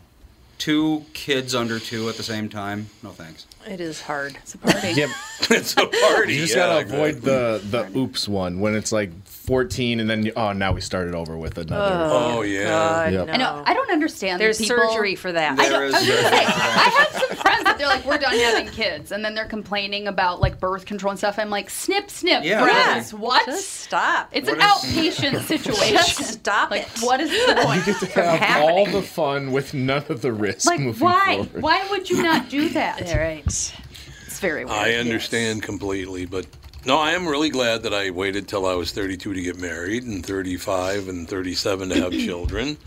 two 0.58 1.04
kids 1.14 1.54
under 1.54 1.78
two 1.78 2.08
at 2.08 2.16
the 2.16 2.22
same 2.22 2.48
time. 2.48 2.88
No 3.02 3.10
thanks. 3.10 3.46
It 3.66 3.80
is 3.80 4.02
hard. 4.02 4.36
It's 4.36 4.54
a 4.54 4.58
party. 4.58 4.92
Yep. 4.92 5.10
it's 5.50 5.72
a 5.74 5.86
party. 5.86 6.34
You 6.34 6.40
just 6.40 6.54
yeah, 6.56 6.66
gotta 6.66 6.86
avoid 6.86 7.22
the 7.22 7.62
the 7.70 7.98
oops 7.98 8.28
one 8.28 8.60
when 8.60 8.74
it's 8.74 8.92
like 8.92 9.10
14 9.48 9.98
and 10.00 10.10
then 10.10 10.30
oh 10.36 10.52
now 10.52 10.72
we 10.72 10.80
started 10.82 11.14
over 11.14 11.34
with 11.38 11.56
another. 11.56 12.04
Oh, 12.12 12.38
oh 12.38 12.42
yeah. 12.42 12.64
God, 12.64 13.12
Yep. 13.14 13.26
no. 13.28 13.32
I 13.32 13.36
know. 13.38 13.62
I 13.64 13.72
don't 13.72 13.90
understand. 13.90 14.38
the 14.38 14.44
There's 14.44 14.58
people- 14.58 14.76
surgery 14.90 15.14
for 15.14 15.32
that. 15.32 15.58
I, 15.58 15.68
don't, 15.70 15.84
is 15.84 15.94
I 15.94 15.98
was 16.00 16.06
gonna 16.06 16.22
say. 16.22 16.36
I 16.44 17.06
have 17.08 17.08
some 17.22 17.36
friends 17.38 17.64
that 17.64 17.76
they're 17.78 17.86
like, 17.86 18.04
we're 18.04 18.18
done 18.18 18.34
having 18.36 18.68
kids, 18.68 19.10
and 19.10 19.24
then 19.24 19.34
they're 19.34 19.46
complaining 19.46 20.06
about 20.06 20.40
like 20.42 20.60
birth 20.60 20.84
control 20.84 21.12
and 21.12 21.18
stuff. 21.18 21.38
I'm 21.38 21.48
like, 21.48 21.70
snip, 21.70 22.10
snip, 22.10 22.44
Yeah, 22.44 22.62
friends. 22.62 23.14
really. 23.14 23.24
What? 23.24 23.46
Just 23.46 23.70
stop. 23.70 24.28
it's 24.32 24.50
What 24.50 24.58
an 24.58 24.64
is- 24.64 25.16
outpatient 25.16 25.40
situation. 25.46 25.94
Just 25.96 26.24
stop 26.34 26.70
like, 26.70 26.82
it. 26.82 26.98
what 27.02 27.18
is 27.22 27.30
the 27.30 27.54
point? 27.62 27.86
You 27.86 27.92
get 27.94 28.00
to 28.00 28.06
From 28.06 28.24
have 28.24 28.62
all 28.62 28.84
happening. 28.84 28.92
the 29.00 29.02
fun 29.02 29.50
with 29.50 29.72
none 29.72 30.04
of 30.10 30.20
the 30.20 30.30
risk 30.30 30.66
like, 30.66 30.78
moving 30.80 31.02
why? 31.06 31.36
forward. 31.46 31.62
Why 31.62 31.86
would 31.90 32.10
you 32.10 32.22
not 32.22 32.50
do 32.50 32.68
that? 32.68 33.02
All 33.10 33.18
right. 33.18 33.44
It's 33.46 34.40
very 34.40 34.66
weird. 34.66 34.76
I 34.76 34.94
understand 34.96 35.62
completely, 35.62 36.26
but 36.26 36.44
no, 36.88 36.98
I 36.98 37.12
am 37.12 37.28
really 37.28 37.50
glad 37.50 37.82
that 37.82 37.92
I 37.92 38.08
waited 38.10 38.48
till 38.48 38.64
I 38.66 38.74
was 38.74 38.92
32 38.92 39.34
to 39.34 39.42
get 39.42 39.58
married 39.58 40.04
and 40.04 40.24
35 40.24 41.08
and 41.08 41.28
37 41.28 41.90
to 41.90 41.94
have 42.00 42.12
children. 42.26 42.78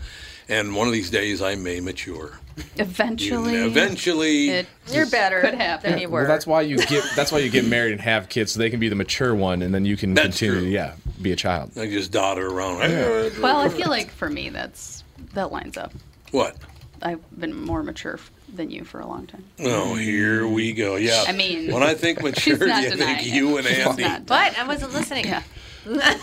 And 0.48 0.74
one 0.74 0.88
of 0.88 0.92
these 0.92 1.08
days 1.08 1.40
I 1.40 1.54
may 1.54 1.78
mature. 1.80 2.38
Eventually, 2.76 3.54
Eventually, 3.54 4.50
it 4.50 4.66
You're 4.90 5.06
better 5.08 5.40
could 5.40 5.54
happen. 5.54 5.92
than 5.92 6.00
you 6.00 6.08
were. 6.08 6.20
Well, 6.22 6.28
that's 6.28 6.46
why 6.46 6.62
you 6.62 6.76
get 6.78 7.04
that's 7.14 7.30
why 7.32 7.38
you 7.38 7.48
get 7.48 7.64
married 7.64 7.92
and 7.92 8.00
have 8.00 8.28
kids 8.28 8.52
so 8.52 8.58
they 8.58 8.68
can 8.68 8.80
be 8.80 8.88
the 8.90 8.96
mature 8.96 9.34
one 9.34 9.62
and 9.62 9.72
then 9.72 9.84
you 9.86 9.96
can 9.96 10.12
That's 10.14 10.38
continue 10.38 10.60
true. 10.62 10.68
yeah, 10.68 10.94
be 11.22 11.32
a 11.32 11.36
child. 11.36 11.70
I 11.78 11.86
just 11.86 12.10
dodder 12.10 12.48
around. 12.48 12.78
Well, 13.40 13.56
I 13.60 13.68
feel 13.68 13.88
like 13.88 14.10
for 14.10 14.28
me, 14.28 14.50
that's 14.50 15.04
that 15.34 15.52
lines 15.52 15.76
up. 15.78 15.94
What? 16.32 16.56
I've 17.00 17.20
been 17.40 17.54
more 17.54 17.82
mature 17.82 18.14
f- 18.14 18.30
than 18.54 18.70
you 18.70 18.84
for 18.84 19.00
a 19.00 19.06
long 19.06 19.26
time. 19.26 19.44
Oh, 19.60 19.94
here 19.94 20.46
we 20.46 20.72
go. 20.72 20.96
Yeah. 20.96 21.24
I 21.26 21.32
mean, 21.32 21.72
when 21.72 21.82
I 21.82 21.94
think 21.94 22.18
she's 22.38 22.58
mature, 22.58 22.68
not 22.68 22.82
you 22.84 22.90
denying 22.90 23.16
think 23.16 23.28
it. 23.28 23.34
you 23.34 23.56
and 23.58 23.66
She's 23.66 23.78
Andy. 23.86 24.02
not 24.04 24.22
What? 24.28 24.58
I 24.58 24.66
wasn't 24.66 24.92
listening. 24.92 25.26
Yeah. 25.26 25.42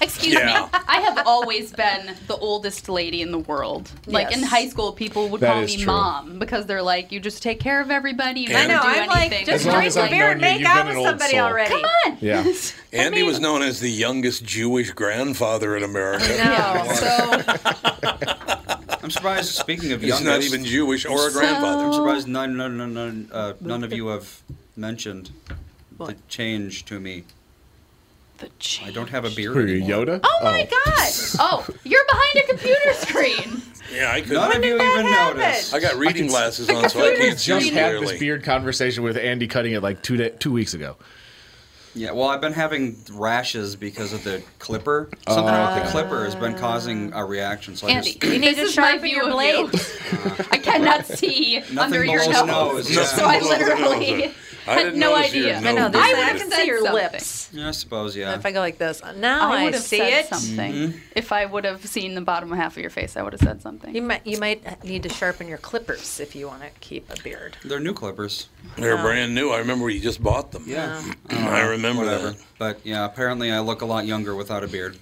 Excuse 0.00 0.34
Yeah. 0.34 0.68
me. 0.72 0.78
I 0.88 1.00
have 1.00 1.26
always 1.26 1.72
been 1.72 2.14
the 2.26 2.36
oldest 2.36 2.88
lady 2.88 3.22
in 3.22 3.30
the 3.30 3.38
world. 3.38 3.90
Like 4.06 4.32
in 4.32 4.42
high 4.42 4.68
school, 4.68 4.92
people 4.92 5.28
would 5.28 5.40
That 5.40 5.52
call 5.54 5.62
me 5.62 5.76
true. 5.76 5.86
mom 5.86 6.38
because 6.40 6.66
they're 6.66 6.82
like, 6.82 7.10
you 7.12 7.20
just 7.20 7.42
take 7.42 7.60
care 7.60 7.80
of 7.80 7.90
everybody. 7.90 8.40
You 8.40 8.54
I 8.56 8.66
know, 8.66 8.80
do 8.82 8.88
I'm 8.88 9.08
like, 9.08 9.30
just 9.30 9.48
As 9.48 9.66
long 9.66 9.74
drink 9.76 9.86
as 9.88 9.94
the 9.94 10.08
beer 10.08 10.30
and 10.30 10.40
you, 10.40 10.44
make 10.46 10.58
you've 10.60 10.68
out 10.68 10.86
with 10.86 11.04
somebody 11.04 11.32
soul. 11.32 11.40
already. 11.40 11.70
Come 11.70 11.84
on. 12.06 12.18
Yeah. 12.20 12.52
Andy 12.92 13.18
mean- 13.18 13.26
was 13.26 13.38
known 13.40 13.62
as 13.62 13.80
the 13.80 13.90
youngest 13.90 14.44
Jewish 14.44 14.90
grandfather 14.90 15.76
in 15.76 15.82
America. 15.84 16.26
No. 16.38 16.92
So 16.94 18.58
I'm 19.02 19.10
surprised. 19.10 19.50
Speaking 19.54 19.92
of 19.92 20.00
He's 20.02 20.08
youngest, 20.10 20.24
not 20.26 20.42
even 20.42 20.64
Jewish 20.64 21.04
or 21.06 21.28
a 21.28 21.32
grandfather. 21.32 21.84
I'm 21.86 21.92
surprised 21.92 22.28
none, 22.28 22.56
none, 22.56 22.76
none, 22.76 22.94
none, 22.94 23.28
uh, 23.32 23.54
none 23.60 23.82
of 23.84 23.92
you 23.92 24.08
have 24.08 24.42
mentioned 24.76 25.30
the 25.98 26.16
change 26.28 26.84
to 26.86 26.98
me. 27.00 27.24
the 28.38 28.48
change. 28.58 28.88
I 28.90 28.92
don't 28.92 29.10
have 29.10 29.24
a 29.24 29.30
beard 29.30 29.54
Who 29.54 29.60
are 29.60 29.66
you, 29.66 29.82
anymore. 29.84 30.04
Yoda? 30.06 30.20
Oh 30.24 30.38
my 30.42 30.64
god! 30.70 31.08
Oh, 31.38 31.66
you're 31.84 32.04
behind 32.06 32.44
a 32.44 32.46
computer 32.48 32.92
screen. 32.94 33.62
Yeah, 33.92 34.10
I 34.12 34.20
could. 34.22 34.32
None 34.32 34.56
of 34.56 34.64
you 34.64 34.74
even 34.80 35.10
noticed. 35.10 35.74
I 35.74 35.80
got 35.80 35.96
reading 35.96 36.26
glasses 36.28 36.68
on, 36.70 36.88
so 36.88 37.00
I 37.04 37.14
can't 37.16 37.38
see 37.38 37.52
Just 37.52 37.70
had 37.70 37.90
clearly. 37.90 38.06
this 38.06 38.18
beard 38.20 38.42
conversation 38.42 39.02
with 39.02 39.16
Andy 39.18 39.46
cutting 39.46 39.72
it 39.74 39.82
like 39.82 40.02
two 40.02 40.16
day, 40.16 40.30
two 40.38 40.50
weeks 40.52 40.72
ago. 40.74 40.96
Yeah, 41.94 42.12
well, 42.12 42.28
I've 42.28 42.40
been 42.40 42.54
having 42.54 42.96
rashes 43.12 43.76
because 43.76 44.14
of 44.14 44.24
the 44.24 44.42
clipper. 44.58 45.10
Oh, 45.26 45.34
Something 45.34 45.48
about 45.54 45.84
the 45.84 45.90
clipper 45.90 46.24
has 46.24 46.34
been 46.34 46.54
causing 46.54 47.12
a 47.12 47.22
reaction. 47.24 47.76
So 47.76 47.86
I 47.86 47.90
Andy, 47.90 48.12
just 48.14 48.24
You 48.24 48.38
need 48.38 48.54
to 48.56 48.62
is 48.62 48.76
my 48.78 48.92
sharpen 48.92 49.10
your 49.10 49.26
of 49.26 49.32
blades. 49.32 49.72
you. 49.72 50.08
Uh, 50.22 50.44
I 50.52 50.58
cannot 50.58 51.06
see 51.06 51.58
under 51.78 52.04
your 52.04 52.24
nose, 52.30 52.46
nose, 52.46 52.90
yeah. 52.94 53.04
so 53.04 53.24
I 53.26 53.38
Nothing 53.40 53.48
below 53.48 53.58
the 53.58 53.74
literally 53.82 54.22
nose. 54.26 54.34
I 54.66 54.80
had 54.80 54.94
no 54.96 55.14
idea. 55.14 55.54
nose 55.60 55.64
I 55.66 55.72
know. 55.72 55.88
This 55.88 56.00
I 56.02 56.12
I, 56.12 56.32
would've 56.32 56.48
said 56.48 56.52
see 56.60 56.66
your 56.66 56.78
something. 56.84 56.94
lips. 57.12 57.50
yeah, 57.52 57.68
I 57.68 57.70
suppose, 57.72 58.16
yeah. 58.16 58.34
If 58.34 58.46
I 58.46 58.52
go 58.52 58.60
like 58.60 58.78
this, 58.78 59.02
now 59.16 59.50
I 59.50 59.60
I, 59.60 59.64
would 59.64 59.74
have 59.74 59.82
see 59.82 59.98
said 59.98 60.24
it. 60.24 60.26
something. 60.26 60.72
Mm-hmm. 60.72 60.98
If 61.16 61.32
I 61.32 61.46
would 61.46 61.64
have 61.64 61.84
seen 61.86 62.14
the 62.14 62.20
bottom 62.20 62.50
half 62.52 62.76
of 62.76 62.80
your 62.80 62.90
face, 62.90 63.16
I 63.16 63.22
would 63.22 63.32
have 63.32 63.40
said 63.42 63.60
something. 63.62 63.94
You 63.94 64.02
might 64.02 64.26
you 64.26 64.38
might 64.38 64.84
need 64.84 65.02
to 65.04 65.08
sharpen 65.08 65.48
your 65.48 65.58
clippers 65.58 66.20
if 66.20 66.34
you 66.36 66.46
want 66.46 66.62
to 66.62 66.70
keep 66.80 67.10
a 67.10 67.20
beard. 67.22 67.56
They're 67.64 67.80
new 67.80 67.94
clippers. 67.94 68.48
They're 68.76 68.96
brand 68.98 69.34
new. 69.34 69.50
I 69.50 69.58
remember 69.58 69.90
you 69.90 70.00
just 70.00 70.22
bought 70.22 70.52
them. 70.52 70.64
Yeah. 70.66 71.02
I 71.30 71.60
remember 71.62 72.04
Whatever. 72.04 72.30
that. 72.30 72.42
But 72.58 72.80
yeah, 72.86 73.04
apparently 73.04 73.50
I 73.50 73.60
look 73.60 73.82
a 73.82 73.86
lot 73.86 74.06
younger 74.06 74.34
without 74.34 74.62
a 74.64 74.68
beard. 74.68 74.96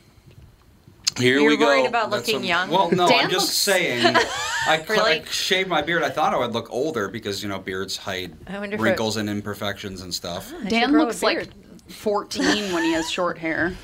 Here 1.19 1.39
You're 1.41 1.51
we 1.51 1.57
go. 1.57 1.67
worried 1.67 1.87
about 1.87 2.11
That's 2.11 2.27
looking 2.29 2.45
a- 2.45 2.49
young. 2.49 2.71
Well, 2.71 2.91
no, 2.91 3.09
Dan 3.09 3.25
I'm 3.25 3.31
just 3.31 3.47
looks- 3.47 3.57
saying. 3.57 4.17
I, 4.67 4.77
cl- 4.87 4.87
Really? 4.89 5.21
I 5.21 5.25
shaved 5.25 5.69
my 5.69 5.83
beard. 5.83 6.03
I 6.03 6.11
thought 6.11 6.33
I 6.35 6.39
would 6.39 6.53
look 6.53 6.71
older 6.71 7.09
because 7.09 7.43
you 7.43 7.49
know 7.49 7.59
beards 7.59 7.97
hide 7.97 8.35
I 8.47 8.59
wonder 8.59 8.75
if 8.77 8.81
it- 8.81 8.85
wrinkles 8.85 9.17
and 9.17 9.29
imperfections 9.29 10.03
and 10.03 10.15
stuff. 10.15 10.51
Ah, 10.55 10.59
I 10.59 10.61
should 10.63 10.69
Dan 10.71 10.93
looks 10.93 11.23
like 11.23 11.49
14 11.89 12.73
when 12.73 12.85
he 12.85 12.93
has 12.93 13.11
short 13.11 13.39
hair. 13.39 13.75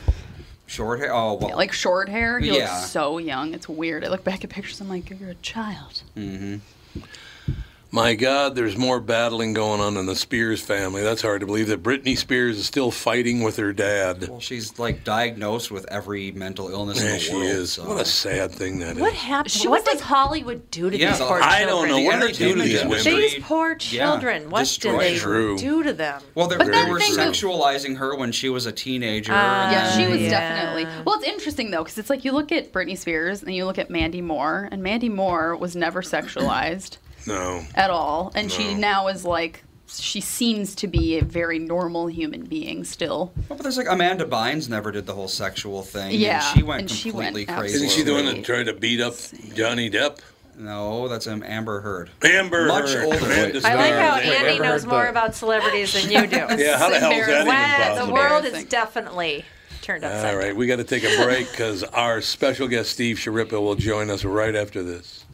Short 0.66 0.99
hair. 1.00 1.12
Oh 1.14 1.35
well. 1.35 1.56
Like 1.56 1.73
short 1.73 2.09
hair, 2.09 2.38
he 2.38 2.49
Yeah. 2.49 2.75
looks 2.76 2.90
so 2.90 3.18
young. 3.18 3.54
It's 3.54 3.68
weird. 3.68 4.04
I 4.04 4.09
look 4.09 4.25
back 4.25 4.45
at 4.45 4.50
pictures. 4.50 4.80
I'm 4.80 4.88
like, 4.88 5.09
you're 5.11 5.30
a 5.30 5.35
child. 5.37 6.02
Mm-hmm. 6.16 7.00
My 7.96 8.14
God, 8.14 8.54
there's 8.54 8.76
more 8.76 9.00
battling 9.00 9.54
going 9.54 9.80
on 9.80 9.96
in 9.96 10.04
the 10.04 10.14
Spears 10.14 10.60
family. 10.60 11.02
That's 11.02 11.22
hard 11.22 11.40
to 11.40 11.46
believe 11.46 11.68
that 11.68 11.82
Britney 11.82 12.14
Spears 12.14 12.58
is 12.58 12.66
still 12.66 12.90
fighting 12.90 13.42
with 13.42 13.56
her 13.56 13.72
dad. 13.72 14.28
well, 14.28 14.38
she's 14.38 14.78
like 14.78 15.02
diagnosed 15.02 15.70
with 15.70 15.86
every 15.90 16.30
mental 16.30 16.68
illness 16.68 17.00
in 17.00 17.06
the 17.12 17.18
she 17.18 17.32
world. 17.32 17.46
is. 17.46 17.72
so- 17.72 17.88
What 17.88 17.98
a 17.98 18.04
sad 18.04 18.52
thing 18.52 18.80
that 18.80 18.96
is. 18.96 19.00
What 19.00 19.14
happened? 19.14 19.50
She 19.50 19.66
what 19.66 19.82
was 19.86 19.94
does 19.94 20.02
Hollywood 20.02 20.70
do 20.70 20.90
to 20.90 20.98
Yeah, 20.98 21.08
these 21.12 21.20
the- 21.20 21.24
poor 21.24 21.40
I 21.40 21.60
children? 21.64 21.88
don't 21.88 21.88
know. 21.88 22.04
What 22.06 22.20
do 22.20 22.26
they 22.26 22.32
do 22.34 22.54
to 22.54 22.62
these 22.62 22.84
women? 22.84 23.02
These 23.02 23.34
poor 23.44 23.70
Yeah, 23.70 23.76
children. 24.10 24.50
what 24.50 24.58
did 24.58 24.64
destroyed. 24.66 25.00
they 25.00 25.16
True. 25.16 25.56
do 25.56 25.82
to 25.82 25.94
them? 25.94 26.20
Well, 26.34 26.48
they, 26.48 26.58
they 26.58 26.64
were 26.84 26.98
the 26.98 27.00
thing- 27.00 27.14
sexualizing 27.14 27.96
her 27.96 28.14
when 28.14 28.30
she 28.30 28.50
was 28.50 28.66
a 28.66 28.72
teenager. 28.72 29.32
Ah. 29.34 29.70
Yeah, 29.70 29.90
she 29.96 30.06
was 30.06 30.20
yeah. 30.20 30.28
definitely. 30.28 30.84
Well, 31.06 31.14
it's 31.18 31.26
interesting 31.26 31.70
though, 31.70 31.82
because 31.82 31.96
it's 31.96 32.10
like 32.10 32.26
you 32.26 32.32
look 32.32 32.52
at 32.52 32.74
Britney 32.74 32.98
Spears 32.98 33.42
and 33.42 33.54
you 33.54 33.64
look 33.64 33.78
at 33.78 33.88
Mandy 33.88 34.20
Moore, 34.20 34.68
and 34.70 34.82
Mandy 34.82 35.08
Moore 35.08 35.56
was 35.56 35.74
never 35.74 36.02
sexualized 36.02 36.98
No. 37.26 37.64
at 37.75 37.90
all, 37.90 38.33
and 38.35 38.50
she 38.50 38.75
now 38.75 39.09
is 39.09 39.25
like, 39.25 39.62
she 39.88 40.21
seems 40.21 40.75
to 40.76 40.87
be 40.87 41.18
a 41.18 41.25
very 41.25 41.59
normal 41.59 42.06
human 42.09 42.45
being 42.45 42.85
still. 42.85 43.33
Well, 43.49 43.56
but 43.56 43.61
there's 43.62 43.76
like 43.78 43.88
Amanda 43.88 44.25
Bynes 44.25 44.68
never 44.68 44.90
did 44.90 45.06
the 45.06 45.14
whole 45.14 45.28
sexual 45.28 45.83
thing. 45.83 46.12
Yeah, 46.18 46.37
and 46.47 46.56
she 46.59 46.62
went 46.64 46.80
and 46.83 46.90
she 46.90 47.11
went 47.11 47.28
completely 47.35 47.54
crazy. 47.54 47.75
Isn't 47.76 47.90
she 47.90 48.02
the 48.02 48.12
one 48.12 48.25
that 48.26 48.45
tried 48.45 48.64
to 48.64 48.73
beat 48.75 49.00
up 49.00 49.14
Johnny 49.54 49.90
Depp? 49.90 50.18
No, 50.59 51.06
that's 51.06 51.26
um, 51.26 51.42
Amber 51.42 51.83
Heard. 51.83 52.11
Amber 52.25 52.62
Heard. 52.62 52.68
Much 52.68 52.90
Heard. 52.90 53.04
older. 53.04 53.18
Tremendous 53.18 53.64
I 53.64 53.75
like 53.75 53.92
how 53.92 54.16
Andy 54.16 54.54
ever 54.54 54.62
knows 54.64 54.85
heard 54.85 54.90
more 54.90 55.04
the- 55.04 55.11
about 55.11 55.35
celebrities 55.35 55.92
than 55.92 56.11
you 56.11 56.26
do. 56.26 56.37
Yeah, 56.59 56.78
how 56.78 56.88
the 56.88 56.99
hell 56.99 57.12
is 57.12 57.26
that 57.26 57.42
even 57.42 57.47
Wow, 57.49 58.06
the 58.06 58.12
world 58.12 58.45
is 58.47 58.64
definitely 58.64 59.45
turned 59.83 60.02
upside 60.02 60.33
All 60.35 60.40
right, 60.40 60.56
we 60.56 60.66
got 60.66 60.76
to 60.76 60.85
take 60.85 61.04
a 61.04 61.23
break 61.23 61.50
because 61.50 61.83
our 61.85 62.23
special 62.23 62.68
guest 62.68 62.90
Steve 62.90 63.18
Schirripa 63.18 63.52
will 63.52 63.75
join 63.75 64.09
us 64.09 64.25
right 64.25 64.54
after 64.56 64.83
this. 64.83 65.25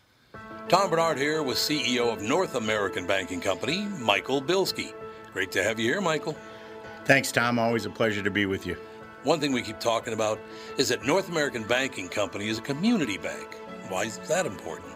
Tom 0.68 0.88
Barnard 0.88 1.18
here 1.18 1.42
with 1.42 1.58
CEO 1.58 2.12
of 2.12 2.22
North 2.22 2.54
American 2.54 3.06
Banking 3.06 3.40
Company, 3.40 3.82
Michael 3.98 4.40
Bilski. 4.40 4.94
Great 5.32 5.52
to 5.52 5.62
have 5.62 5.78
you 5.78 5.84
here, 5.84 6.00
Michael. 6.00 6.36
Thanks, 7.04 7.30
Tom. 7.30 7.58
Always 7.58 7.84
a 7.84 7.90
pleasure 7.90 8.22
to 8.22 8.30
be 8.30 8.46
with 8.46 8.66
you. 8.66 8.76
One 9.24 9.38
thing 9.38 9.52
we 9.52 9.60
keep 9.60 9.80
talking 9.80 10.14
about 10.14 10.40
is 10.78 10.88
that 10.88 11.04
North 11.04 11.28
American 11.28 11.64
Banking 11.64 12.08
Company 12.08 12.48
is 12.48 12.58
a 12.58 12.62
community 12.62 13.18
bank. 13.18 13.54
Why 13.88 14.04
is 14.04 14.18
that 14.28 14.46
important? 14.46 14.92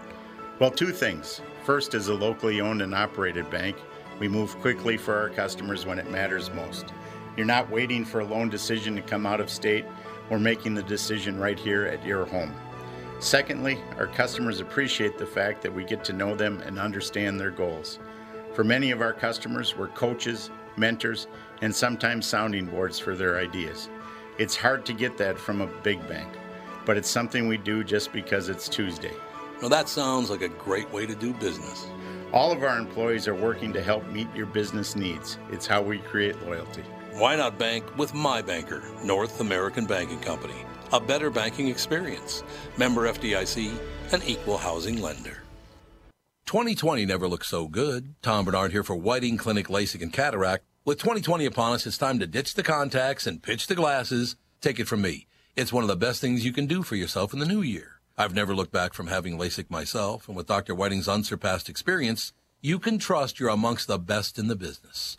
Well, 0.59 0.71
two 0.71 0.93
things. 0.93 1.43
First, 1.65 1.95
as 1.95 2.09
a 2.09 2.15
locally 2.15 2.61
owned 2.61 2.81
and 2.81 2.95
operated 2.95 3.51
bank, 3.51 3.77
we 4.19 4.29
move 4.29 4.57
quickly 4.61 4.97
for 4.97 5.15
our 5.19 5.29
customers 5.29 5.85
when 5.85 5.99
it 5.99 6.11
matters 6.11 6.51
most. 6.53 6.87
You're 7.37 7.45
not 7.45 7.71
waiting 7.71 8.05
for 8.05 8.21
a 8.21 8.25
loan 8.25 8.49
decision 8.49 8.97
to 8.97 9.03
come 9.03 9.27
out 9.27 9.41
of 9.41 9.51
state. 9.51 9.85
We're 10.31 10.39
making 10.39 10.75
the 10.75 10.83
decision 10.83 11.39
right 11.39 11.59
here 11.59 11.85
at 11.85 12.05
your 12.05 12.25
home. 12.25 12.55
Secondly, 13.19 13.79
our 13.99 14.07
customers 14.07 14.61
appreciate 14.61 15.17
the 15.17 15.27
fact 15.27 15.63
that 15.63 15.73
we 15.73 15.85
get 15.85 16.05
to 16.05 16.13
know 16.13 16.35
them 16.35 16.61
and 16.67 16.79
understand 16.79 17.41
their 17.41 17.51
goals. 17.51 17.99
For 18.55 18.63
many 18.63 18.91
of 18.91 19.01
our 19.01 19.13
customers, 19.13 19.77
we're 19.77 19.89
coaches, 19.89 20.51
mentors, 20.77 21.27
and 21.63 21.75
sometimes 21.75 22.27
sounding 22.27 22.67
boards 22.67 22.99
for 22.99 23.15
their 23.15 23.39
ideas. 23.39 23.89
It's 24.39 24.55
hard 24.55 24.85
to 24.87 24.93
get 24.93 25.17
that 25.17 25.39
from 25.39 25.63
a 25.63 25.67
big 25.83 26.07
bank, 26.09 26.29
but 26.85 26.99
it's 26.99 27.09
something 27.09 27.49
we 27.49 27.57
do 27.57 27.83
just 27.83 28.13
because 28.13 28.51
it's 28.51 28.69
Tuesday. 28.69 29.15
Well, 29.61 29.71
that 29.71 29.89
sounds 29.89 30.29
like 30.29 30.43
a 30.43 30.49
great 30.49 30.93
way 30.93 31.07
to 31.07 31.15
do 31.15 31.33
business. 31.33 31.87
All 32.33 32.53
of 32.53 32.63
our 32.63 32.79
employees 32.79 33.27
are 33.27 33.35
working 33.35 33.73
to 33.73 33.83
help 33.83 34.07
meet 34.09 34.29
your 34.35 34.47
business 34.47 34.95
needs. 34.95 35.39
It's 35.51 35.67
how 35.67 35.81
we 35.81 35.99
create 35.99 36.43
loyalty. 36.43 36.83
Why 37.15 37.35
not 37.35 37.59
bank 37.59 37.97
with 37.97 38.13
my 38.13 38.43
banker, 38.43 38.83
North 39.03 39.41
American 39.41 39.87
Banking 39.87 40.21
Company? 40.21 40.67
A 40.93 41.01
better 41.01 41.31
banking 41.31 41.69
experience. 41.69 42.45
Member 42.77 43.09
FDIC, 43.09 43.77
an 44.13 44.23
equal 44.25 44.57
housing 44.57 45.01
lender. 45.03 45.43
2020 46.47 47.05
never 47.07 47.27
looked 47.27 47.47
so 47.47 47.67
good. 47.67 48.15
Tom 48.23 48.45
Barnard 48.45 48.71
here 48.71 48.85
for 48.85 48.95
Whiting 48.95 49.37
Clinic 49.37 49.67
LASIK 49.67 50.03
and 50.03 50.13
Cataract. 50.13 50.65
With 50.85 50.99
2020 50.99 51.45
upon 51.45 51.73
us, 51.73 51.87
it's 51.87 51.99
time 51.99 52.21
to 52.21 52.27
ditch 52.29 52.55
the 52.55 52.63
contacts 52.63 53.27
and 53.27 53.43
pitch 53.43 53.67
the 53.67 53.75
glasses. 53.75 54.37
Take 54.61 54.79
it 54.79 54.87
from 54.87 55.03
me. 55.03 55.27
It's 55.57 55.73
one 55.73 55.83
of 55.83 55.89
the 55.89 55.97
best 55.97 56.21
things 56.21 56.45
you 56.45 56.53
can 56.53 56.67
do 56.67 56.85
for 56.85 56.95
yourself 56.95 57.33
in 57.33 57.41
the 57.41 57.47
new 57.47 57.63
year. 57.63 58.01
I've 58.17 58.35
never 58.35 58.55
looked 58.55 58.71
back 58.71 58.95
from 58.95 59.09
having 59.09 59.37
LASIK 59.37 59.69
myself, 59.69 60.29
and 60.29 60.37
with 60.37 60.47
Dr. 60.47 60.73
Whiting's 60.75 61.09
unsurpassed 61.09 61.69
experience, 61.69 62.33
you 62.61 62.79
can 62.79 62.99
trust 62.99 63.41
you're 63.41 63.49
amongst 63.49 63.89
the 63.89 63.99
best 63.99 64.39
in 64.39 64.47
the 64.47 64.55
business. 64.55 65.19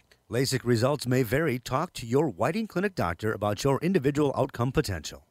LASIK 0.31 0.61
results 0.63 1.05
may 1.05 1.21
vary. 1.23 1.59
Talk 1.59 1.91
to 1.91 2.05
your 2.05 2.29
Whiting 2.29 2.67
Clinic 2.67 2.95
doctor 2.95 3.33
about 3.33 3.65
your 3.65 3.79
individual 3.81 4.33
outcome 4.37 4.71
potential. 4.71 5.27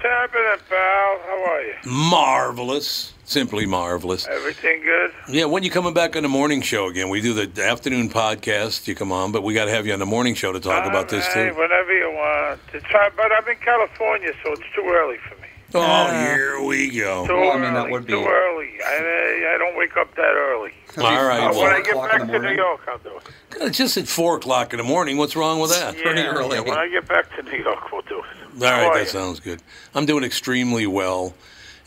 Happening, 0.03 0.65
pal? 0.69 1.19
How 1.25 1.45
are 1.48 1.62
you? 1.62 1.74
Marvelous. 1.86 3.13
Simply 3.25 3.65
marvelous. 3.65 4.27
Everything 4.27 4.81
good? 4.83 5.12
Yeah, 5.29 5.45
when 5.45 5.63
you 5.63 5.72
coming 5.72 5.93
back 5.93 6.17
on 6.17 6.24
the 6.24 6.29
morning 6.29 6.62
show 6.62 6.88
again? 6.88 7.07
We 7.07 7.22
do 7.22 7.33
the 7.45 7.63
afternoon 7.63 8.10
podcast. 8.10 8.86
You 8.86 8.95
come 8.95 9.13
on, 9.13 9.31
but 9.31 9.43
we 9.43 9.53
got 9.53 9.65
to 9.65 9.72
have 9.72 9.88
you 9.88 9.93
on 9.93 10.00
the 10.00 10.05
morning 10.05 10.36
show 10.36 10.51
to 10.51 10.60
talk 10.60 10.86
about 10.86 11.07
this 11.07 11.25
Hey, 11.27 11.50
too. 11.50 11.55
whenever 11.57 11.93
you 11.98 12.12
want. 12.12 12.60
It's 12.74 12.86
but 12.91 13.31
I'm 13.31 13.48
in 13.48 13.55
California, 13.63 14.33
so 14.43 14.51
it's 14.51 14.62
too 14.75 14.83
early 14.88 15.17
for 15.29 15.33
me. 15.74 15.80
Oh, 15.84 16.08
here 16.12 16.62
we 16.63 16.89
go. 16.92 17.25
Too 17.27 17.34
early. 17.34 18.06
Too 18.06 18.25
early. 18.25 18.70
I, 18.86 19.53
I 19.56 19.58
don't 19.58 19.77
wake 19.77 19.96
up 19.98 20.13
that 20.15 20.34
early. 20.36 20.72
All 20.98 21.25
right. 21.25 21.44
Uh, 21.44 21.53
when 21.53 21.74
I 21.74 21.82
get 21.82 21.96
back 21.96 22.27
to 22.27 22.39
New 22.39 22.56
York, 22.56 22.82
I'll 22.88 22.98
do 23.00 23.18
it. 23.18 23.24
It's 23.62 23.77
just 23.77 23.98
at 23.98 24.08
four 24.08 24.38
o'clock 24.38 24.74
in 24.74 24.77
the 24.77 24.84
morning. 24.84 25.18
What's 25.18 25.36
wrong 25.36 25.60
with 25.60 25.72
that? 25.72 25.96
yeah, 25.98 26.25
early. 26.25 26.60
When 26.60 26.77
I 26.77 26.88
get 26.89 27.08
back 27.08 27.36
to 27.36 27.44
New 27.44 27.58
York, 27.63 27.92
we'll 27.92 28.01
do 28.03 28.20
it. 28.20 28.63
All 28.63 28.70
How 28.70 28.88
right, 28.89 28.94
that 28.94 29.00
you? 29.06 29.20
sounds 29.20 29.39
good. 29.39 29.62
I'm 29.96 30.06
doing 30.06 30.24
extremely 30.24 30.86
well. 30.86 31.34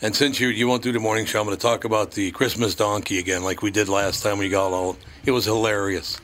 And 0.01 0.15
since 0.15 0.39
you 0.39 0.49
you 0.49 0.67
won't 0.67 0.83
do 0.83 0.91
the 0.91 0.99
morning 0.99 1.25
show, 1.25 1.39
I'm 1.39 1.45
going 1.45 1.57
to 1.57 1.61
talk 1.61 1.83
about 1.83 2.11
the 2.11 2.31
Christmas 2.31 2.75
donkey 2.75 3.17
again, 3.19 3.43
like 3.43 3.61
we 3.61 3.71
did 3.71 3.89
last 3.89 4.21
time 4.21 4.37
we 4.37 4.49
got 4.49 4.71
all. 4.71 4.97
It 5.25 5.31
was 5.31 5.45
hilarious. 5.45 6.19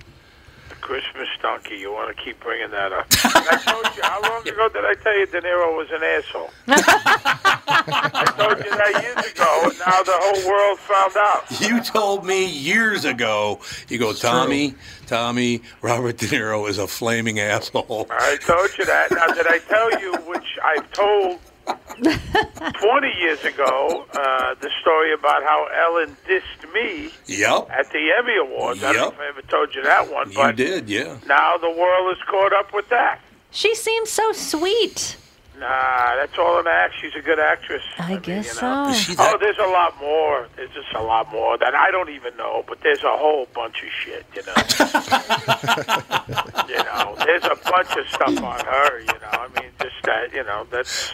The 0.70 0.76
Christmas 0.76 1.28
donkey. 1.44 1.76
You 1.76 1.92
want 1.92 2.16
to 2.16 2.24
keep 2.24 2.40
bringing 2.40 2.72
that 2.72 2.92
up? 2.92 3.06
I 3.12 3.62
told 3.64 3.96
you. 3.96 4.02
How 4.02 4.22
long 4.22 4.48
ago 4.48 4.70
did 4.70 4.86
I 4.86 4.96
tell 4.96 5.16
you 5.16 5.28
De 5.28 5.42
Niro 5.42 5.78
was 5.78 5.90
an 5.92 6.02
asshole? 6.02 6.50
I 6.68 8.34
told 8.38 8.58
you 8.64 8.72
that 8.72 9.04
years 9.04 9.32
ago, 9.32 9.62
and 9.66 9.80
now 9.80 10.02
the 10.02 10.18
whole 10.18 10.50
world 10.50 10.80
found 10.80 11.18
out. 11.18 11.62
You 11.62 11.84
told 11.84 12.26
me 12.26 12.46
years 12.46 13.06
ago. 13.06 13.60
You 13.90 14.00
go, 14.00 14.14
Tommy, 14.14 14.74
Tommy, 15.06 15.62
Robert 15.82 16.18
De 16.18 16.28
Niro 16.28 16.68
is 16.68 16.80
a 16.80 16.88
flaming 16.88 17.40
asshole. 17.40 18.08
I 18.10 18.38
told 18.38 18.70
you 18.78 18.86
that. 18.86 19.12
Now, 19.12 19.28
did 19.28 19.46
I 19.48 19.60
tell 19.60 20.00
you, 20.00 20.14
which 20.26 20.58
I've 20.64 20.92
told 20.94 21.40
20 21.66 23.08
years 23.20 23.44
ago, 23.46 24.06
uh, 24.14 24.56
the 24.60 24.70
story 24.82 25.14
about 25.14 25.44
how 25.44 25.68
Ellen 25.86 26.18
dissed 26.28 26.74
me 26.74 27.12
Yep, 27.28 27.70
at 27.72 27.90
the 27.92 28.10
Emmy 28.20 28.36
Awards? 28.38 28.84
I 28.84 28.94
don't 28.94 28.98
know 28.98 29.04
Yep. 29.06 29.14
if 29.14 29.20
I 29.20 29.28
ever 29.30 29.42
told 29.44 29.76
you 29.76 29.84
that 29.84 30.12
one, 30.12 30.32
you 30.32 30.38
but 30.38 30.56
did, 30.56 30.90
yeah. 30.90 31.18
now 31.28 31.58
the 31.58 31.70
world 31.70 32.12
is 32.16 32.22
caught 32.30 32.54
up 32.54 32.74
with 32.74 32.90
that. 32.90 33.20
She 33.52 33.76
seems 33.76 34.10
so 34.10 34.32
sweet. 34.32 35.18
Nah, 35.60 36.16
that's 36.16 36.36
all 36.40 36.58
an 36.60 36.66
act. 36.68 36.96
She's 37.00 37.14
a 37.16 37.22
good 37.22 37.40
actress. 37.40 37.84
I 38.00 38.16
guess 38.18 38.60
know. 38.60 38.86
so. 38.86 38.90
Is 38.92 38.98
she 39.00 39.16
oh, 39.20 39.38
there's 39.40 39.60
a 39.60 39.68
lot 39.68 39.96
more. 40.02 40.48
There's 40.56 40.72
just 40.72 40.92
a 40.96 41.02
lot 41.02 41.32
more 41.32 41.58
that 41.60 41.76
I 41.76 41.92
don't 41.92 42.10
even 42.10 42.36
know, 42.36 42.64
but 42.68 42.80
there's 42.82 43.04
a 43.04 43.16
whole 43.16 43.46
bunch 43.54 43.84
of 43.84 43.90
shit, 43.90 44.26
you 44.36 44.42
know. 44.48 44.54
you 46.68 46.84
know, 46.84 47.16
there's 47.24 47.44
a 47.46 47.56
bunch 47.70 47.96
of 47.96 48.08
stuff 48.10 48.42
on 48.44 48.66
her, 48.66 49.00
you 49.00 49.06
know. 49.06 49.32
I 49.32 49.48
mean, 49.62 49.70
just 49.80 49.94
that, 50.06 50.34
you 50.34 50.44
know, 50.44 50.66
that's, 50.72 51.14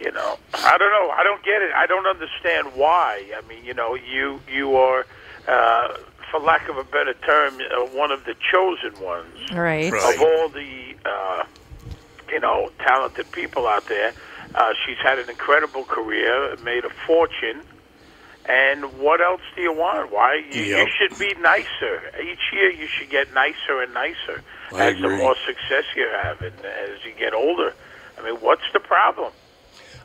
you 0.00 0.10
know, 0.12 0.38
I 0.54 0.76
don't 0.78 0.90
know. 0.90 1.10
I 1.10 1.22
don't 1.22 1.42
get 1.44 1.62
it. 1.62 1.72
I 1.74 1.86
don't 1.86 2.06
understand 2.06 2.68
why. 2.74 3.24
I 3.36 3.46
mean, 3.48 3.64
you 3.64 3.74
know, 3.74 3.94
you 3.94 4.40
you 4.52 4.76
are, 4.76 5.06
uh, 5.48 5.96
for 6.30 6.40
lack 6.40 6.68
of 6.68 6.76
a 6.78 6.84
better 6.84 7.14
term, 7.14 7.58
uh, 7.60 7.84
one 7.96 8.10
of 8.10 8.24
the 8.24 8.34
chosen 8.52 9.00
ones 9.02 9.52
Right. 9.52 9.92
of 9.92 10.20
all 10.20 10.48
the 10.48 10.94
uh, 11.04 11.44
you 12.30 12.40
know 12.40 12.70
talented 12.78 13.30
people 13.32 13.66
out 13.66 13.86
there. 13.88 14.12
Uh, 14.54 14.72
she's 14.84 14.98
had 14.98 15.18
an 15.18 15.28
incredible 15.28 15.84
career, 15.84 16.56
made 16.62 16.84
a 16.84 16.90
fortune, 17.06 17.60
and 18.46 18.84
what 19.00 19.20
else 19.20 19.40
do 19.56 19.62
you 19.62 19.72
want? 19.72 20.12
Why 20.12 20.36
you, 20.52 20.62
you 20.62 20.86
should 20.98 21.18
be 21.18 21.34
nicer 21.40 22.02
each 22.22 22.52
year. 22.52 22.70
You 22.70 22.86
should 22.86 23.10
get 23.10 23.32
nicer 23.34 23.80
and 23.82 23.92
nicer 23.94 24.42
I 24.72 24.90
as 24.90 25.00
the 25.00 25.08
more 25.08 25.34
success 25.46 25.84
you 25.96 26.08
have, 26.22 26.40
and 26.42 26.54
as 26.64 27.04
you 27.04 27.12
get 27.18 27.32
older. 27.34 27.72
I 28.18 28.22
mean, 28.22 28.36
what's 28.36 28.62
the 28.72 28.80
problem? 28.80 29.32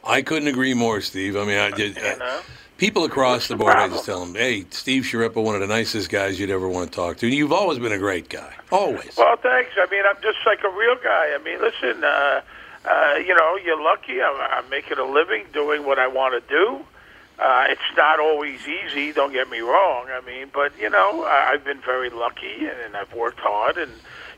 I 0.04 0.22
couldn't 0.22 0.48
agree 0.48 0.74
more, 0.74 1.02
Steve. 1.02 1.36
I 1.36 1.46
mean, 1.46 1.58
I 1.58 1.72
did. 1.72 1.96
You 1.96 2.18
know? 2.18 2.42
People 2.78 3.04
across 3.04 3.50
the 3.50 3.58
board, 3.58 3.76
I 3.76 3.90
just 3.90 4.06
tell 4.06 4.26
them, 4.26 4.36
hey, 4.36 4.66
Steve 4.70 5.04
Schirripa, 5.04 5.44
one 5.44 5.54
of 5.54 5.60
the 5.62 5.68
nicest 5.68 6.10
guys 6.10 6.40
you'd 6.40 6.50
ever 6.50 6.70
want 6.70 6.90
to 6.90 6.96
talk 6.96 7.18
to. 7.18 7.28
You've 7.28 7.52
always 7.52 7.78
been 7.78 7.92
a 7.92 7.98
great 7.98 8.30
guy. 8.30 8.54
Always. 8.72 9.18
Well, 9.18 9.36
thanks. 9.36 9.72
I 9.76 9.86
mean, 9.92 10.04
I'm 10.06 10.22
just 10.22 10.38
like 10.46 10.64
a 10.64 10.70
real 10.70 10.96
guy. 11.04 11.36
I 11.36 11.40
mean, 11.44 11.60
listen, 11.60 12.04
uh, 12.04 12.42
uh, 12.86 13.16
you 13.16 13.36
know, 13.36 13.58
you're 13.58 13.82
lucky. 13.82 14.22
I'm, 14.22 14.36
I'm 14.40 14.70
making 14.70 14.98
a 14.98 15.04
living 15.04 15.46
doing 15.52 15.86
what 15.86 16.00
I 16.00 16.08
want 16.08 16.42
to 16.42 16.50
do. 16.50 16.86
Uh, 17.38 17.66
it's 17.70 17.82
not 17.98 18.20
always 18.20 18.60
easy. 18.68 19.12
Don't 19.12 19.32
get 19.34 19.50
me 19.50 19.60
wrong. 19.60 20.08
I 20.10 20.22
mean, 20.26 20.50
but 20.54 20.72
you 20.80 20.90
know, 20.90 21.24
I, 21.24 21.52
I've 21.52 21.64
been 21.64 21.82
very 21.82 22.10
lucky, 22.10 22.66
and, 22.66 22.80
and 22.86 22.98
I've 22.98 23.14
worked 23.14 23.40
hard, 23.40 23.78
and 23.78 23.92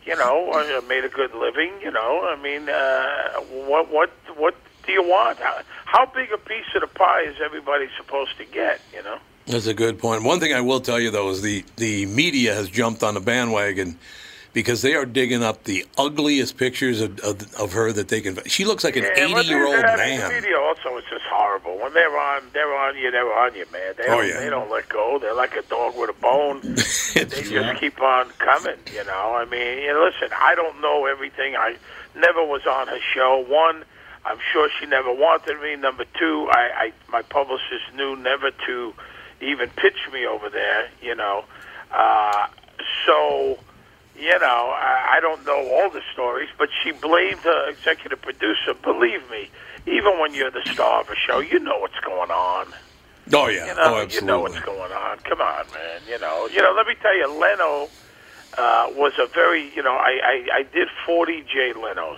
you 0.06 0.16
know, 0.16 0.52
I 0.52 0.78
I 0.78 0.88
made 0.88 1.04
a 1.04 1.10
good 1.10 1.34
living. 1.34 1.72
You 1.82 1.92
know, 1.92 2.28
I 2.28 2.42
mean, 2.42 2.70
uh, 2.70 3.40
what 3.68 3.92
what 3.92 4.12
what 4.38 4.56
do 4.86 4.92
you 4.92 5.04
want? 5.04 5.40
How, 5.40 5.62
how 5.86 6.06
big 6.08 6.32
a 6.32 6.38
piece 6.38 6.66
of 6.76 6.82
the 6.82 6.88
pie 6.88 7.22
is 7.22 7.36
everybody 7.44 7.88
supposed 7.98 8.38
to 8.38 8.46
get? 8.46 8.82
You 8.94 9.04
know. 9.04 9.18
That's 9.48 9.68
a 9.68 9.74
good 9.74 10.00
point. 10.00 10.24
One 10.24 10.40
thing 10.40 10.54
I 10.54 10.62
will 10.62 10.80
tell 10.80 11.00
you 11.00 11.12
though 11.12 11.30
is 11.30 11.42
the 11.42 11.64
the 11.78 12.06
media 12.06 12.54
has 12.54 12.70
jumped 12.70 13.04
on 13.04 13.14
the 13.16 13.20
bandwagon 13.20 13.98
because 14.54 14.82
they 14.82 14.94
are 14.96 15.06
digging 15.06 15.44
up 15.44 15.64
the 15.64 15.86
ugliest 15.98 16.58
pictures 16.58 17.00
of, 17.00 17.18
of, 17.22 17.54
of 17.56 17.72
her 17.74 17.92
that 17.94 18.10
they 18.10 18.20
can. 18.22 18.38
She 18.46 18.66
looks 18.66 18.84
like 18.84 18.96
an 18.98 19.04
Yeah, 19.04 19.26
eighty 19.26 19.48
year 19.48 19.66
old 19.66 19.76
that 19.76 19.98
man. 19.98 20.30
Media 20.32 20.60
also 20.60 20.96
is 20.98 21.04
just 21.10 21.24
horrible. 21.26 21.78
When 21.80 21.94
they're 21.94 22.18
on, 22.18 22.44
they're 22.54 22.74
on 22.78 22.98
you. 22.98 23.10
They're 23.12 23.34
on 23.34 23.56
you, 23.56 23.66
man. 23.72 23.94
They 23.98 24.04
Oh, 24.06 24.18
don't, 24.18 24.28
yeah. 24.28 24.40
they 24.42 24.50
don't 24.50 24.70
let 24.70 24.88
go. 24.90 25.18
They're 25.20 25.34
like 25.34 25.56
a 25.56 25.62
dog 25.64 25.98
with 25.98 26.10
a 26.10 26.22
bone. 26.22 26.62
they 27.16 27.26
just 27.44 27.80
keep 27.80 28.02
on 28.02 28.30
coming. 28.40 28.78
You 28.94 29.04
know. 29.06 29.36
I 29.36 29.46
mean, 29.46 29.80
you 29.80 29.88
know, 29.94 30.04
listen. 30.14 30.30
I 30.40 30.54
don't 30.56 30.82
know 30.82 31.06
everything. 31.08 31.56
I 31.56 31.78
never 32.16 32.44
was 32.46 32.66
on 32.68 32.88
her 32.90 33.00
show. 33.14 33.44
One, 33.48 33.84
I'm 34.26 34.38
sure 34.52 34.70
she 34.80 34.86
never 34.86 35.12
wanted 35.12 35.62
me. 35.62 35.76
Number 35.76 36.06
two, 36.18 36.48
I, 36.52 36.72
I 36.76 36.94
my 37.12 37.22
publicist 37.24 37.94
knew 37.96 38.16
never 38.16 38.52
to 38.68 38.94
even 39.42 39.70
pitch 39.70 39.98
me 40.14 40.26
over 40.26 40.50
there. 40.50 40.90
You 41.02 41.16
know. 41.16 41.46
Uh, 41.92 42.48
so 43.06 43.58
you 44.16 44.38
know, 44.40 44.74
I, 44.78 45.18
I 45.18 45.20
don't 45.20 45.46
know 45.46 45.68
all 45.74 45.90
the 45.90 46.02
stories, 46.14 46.50
but 46.58 46.70
she 46.84 46.92
blamed 46.92 47.40
her 47.40 47.70
executive 47.70 48.22
producer. 48.22 48.74
Believe 48.84 49.28
me, 49.32 49.50
even 49.88 50.20
when 50.20 50.34
you're 50.34 50.52
the 50.52 50.64
star 50.72 51.02
of 51.02 51.10
a 51.10 51.16
show, 51.16 51.40
you 51.40 51.60
know 51.60 51.80
what's 51.80 52.00
going 52.02 52.30
on. 52.30 52.68
Oh 53.34 53.48
yeah, 53.48 53.68
You 53.68 53.76
know, 53.76 53.82
oh 53.98 54.08
you 54.10 54.22
know 54.22 54.40
what's 54.42 54.60
going 54.60 54.92
on. 54.92 55.18
Come 55.20 55.42
on, 55.42 55.66
man. 55.74 56.02
You 56.08 56.20
know, 56.20 56.48
you 56.48 56.62
know. 56.62 56.74
Let 56.76 56.88
me 56.88 56.96
tell 57.02 57.16
you, 57.16 57.28
Leno 57.28 57.90
uh, 58.58 58.88
was 58.96 59.14
a 59.20 59.28
very, 59.28 59.74
you 59.76 59.82
know, 59.82 59.94
I, 59.94 60.20
I, 60.24 60.58
I 60.60 60.64
did 60.64 60.88
40 61.06 61.44
Jay 61.44 61.72
Lenos, 61.76 62.18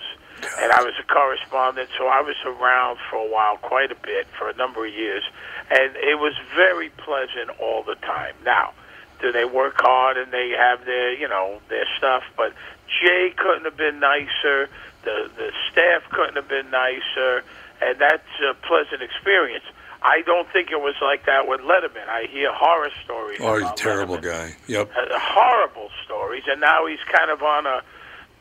and 0.60 0.72
I 0.72 0.82
was 0.82 0.94
a 0.98 1.06
correspondent, 1.12 1.88
so 1.98 2.06
I 2.06 2.20
was 2.20 2.36
around 2.44 2.98
for 3.10 3.16
a 3.16 3.28
while, 3.28 3.56
quite 3.58 3.90
a 3.90 3.96
bit, 3.96 4.26
for 4.38 4.48
a 4.48 4.54
number 4.56 4.86
of 4.86 4.92
years, 4.92 5.22
and 5.70 5.96
it 5.96 6.18
was 6.18 6.34
very 6.54 6.90
pleasant 6.90 7.50
all 7.60 7.82
the 7.82 7.96
time. 7.96 8.34
Now, 8.44 8.72
do 9.20 9.32
they 9.32 9.44
work 9.44 9.74
hard 9.78 10.16
and 10.16 10.32
they 10.32 10.50
have 10.50 10.84
their, 10.84 11.14
you 11.14 11.28
know, 11.28 11.60
their 11.68 11.86
stuff? 11.98 12.22
But 12.36 12.52
Jay 13.00 13.32
couldn't 13.36 13.64
have 13.64 13.76
been 13.76 14.00
nicer. 14.00 14.68
The 15.04 15.30
the 15.36 15.52
staff 15.70 16.02
couldn't 16.10 16.36
have 16.36 16.48
been 16.48 16.70
nicer, 16.70 17.44
and 17.80 17.98
that's 17.98 18.28
a 18.48 18.54
pleasant 18.66 19.02
experience. 19.02 19.64
I 20.02 20.20
don't 20.20 20.48
think 20.52 20.70
it 20.70 20.80
was 20.80 20.94
like 21.00 21.24
that 21.26 21.48
with 21.48 21.62
Letterman. 21.62 22.06
I 22.08 22.26
hear 22.30 22.52
horror 22.52 22.90
stories. 23.04 23.38
Oh, 23.40 23.58
he's 23.58 23.68
a 23.68 23.74
terrible 23.74 24.18
Letterman 24.18 24.22
guy. 24.22 24.56
Yep. 24.66 24.90
uh, 24.94 25.18
horrible 25.18 25.88
stories, 26.04 26.44
and 26.46 26.60
now 26.60 26.86
he's 26.86 27.02
kind 27.10 27.30
of 27.30 27.42
on 27.42 27.66
a 27.66 27.82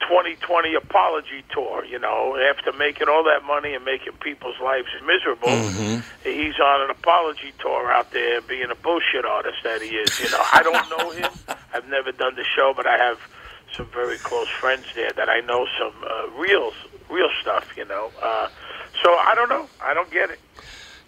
2020 0.07 0.75
apology 0.75 1.43
tour. 1.51 1.85
You 1.85 1.99
know, 1.99 2.37
after 2.37 2.71
making 2.73 3.07
all 3.07 3.23
that 3.25 3.43
money 3.45 3.73
and 3.73 3.83
making 3.85 4.13
people's 4.21 4.59
lives 4.61 4.87
miserable, 5.05 5.49
he's 6.23 6.59
on 6.59 6.81
an 6.81 6.89
apology 6.89 7.53
tour 7.59 7.91
out 7.91 8.11
there, 8.11 8.41
being 8.41 8.69
a 8.71 8.75
bullshit 8.75 9.25
artist 9.25 9.57
that 9.63 9.81
he 9.81 9.95
is. 9.95 10.19
You 10.19 10.29
know, 10.31 10.43
I 10.51 10.63
don't 10.63 10.89
know 10.97 11.11
him. 11.11 11.31
I've 11.73 11.87
never 11.87 12.11
done 12.11 12.35
the 12.35 12.43
show, 12.43 12.73
but 12.75 12.85
I 12.87 12.97
have 12.97 13.19
some 13.75 13.87
very 13.87 14.17
close 14.17 14.47
friends 14.49 14.85
there 14.95 15.11
that 15.15 15.29
I 15.29 15.39
know 15.41 15.65
some 15.79 15.93
uh, 16.03 16.29
real, 16.37 16.71
real 17.09 17.29
stuff. 17.41 17.75
You 17.75 17.85
know, 17.85 18.11
uh, 18.21 18.47
so 19.03 19.09
I 19.09 19.33
don't 19.35 19.49
know. 19.49 19.67
I 19.81 19.93
don't 19.93 20.11
get 20.11 20.29
it. 20.29 20.39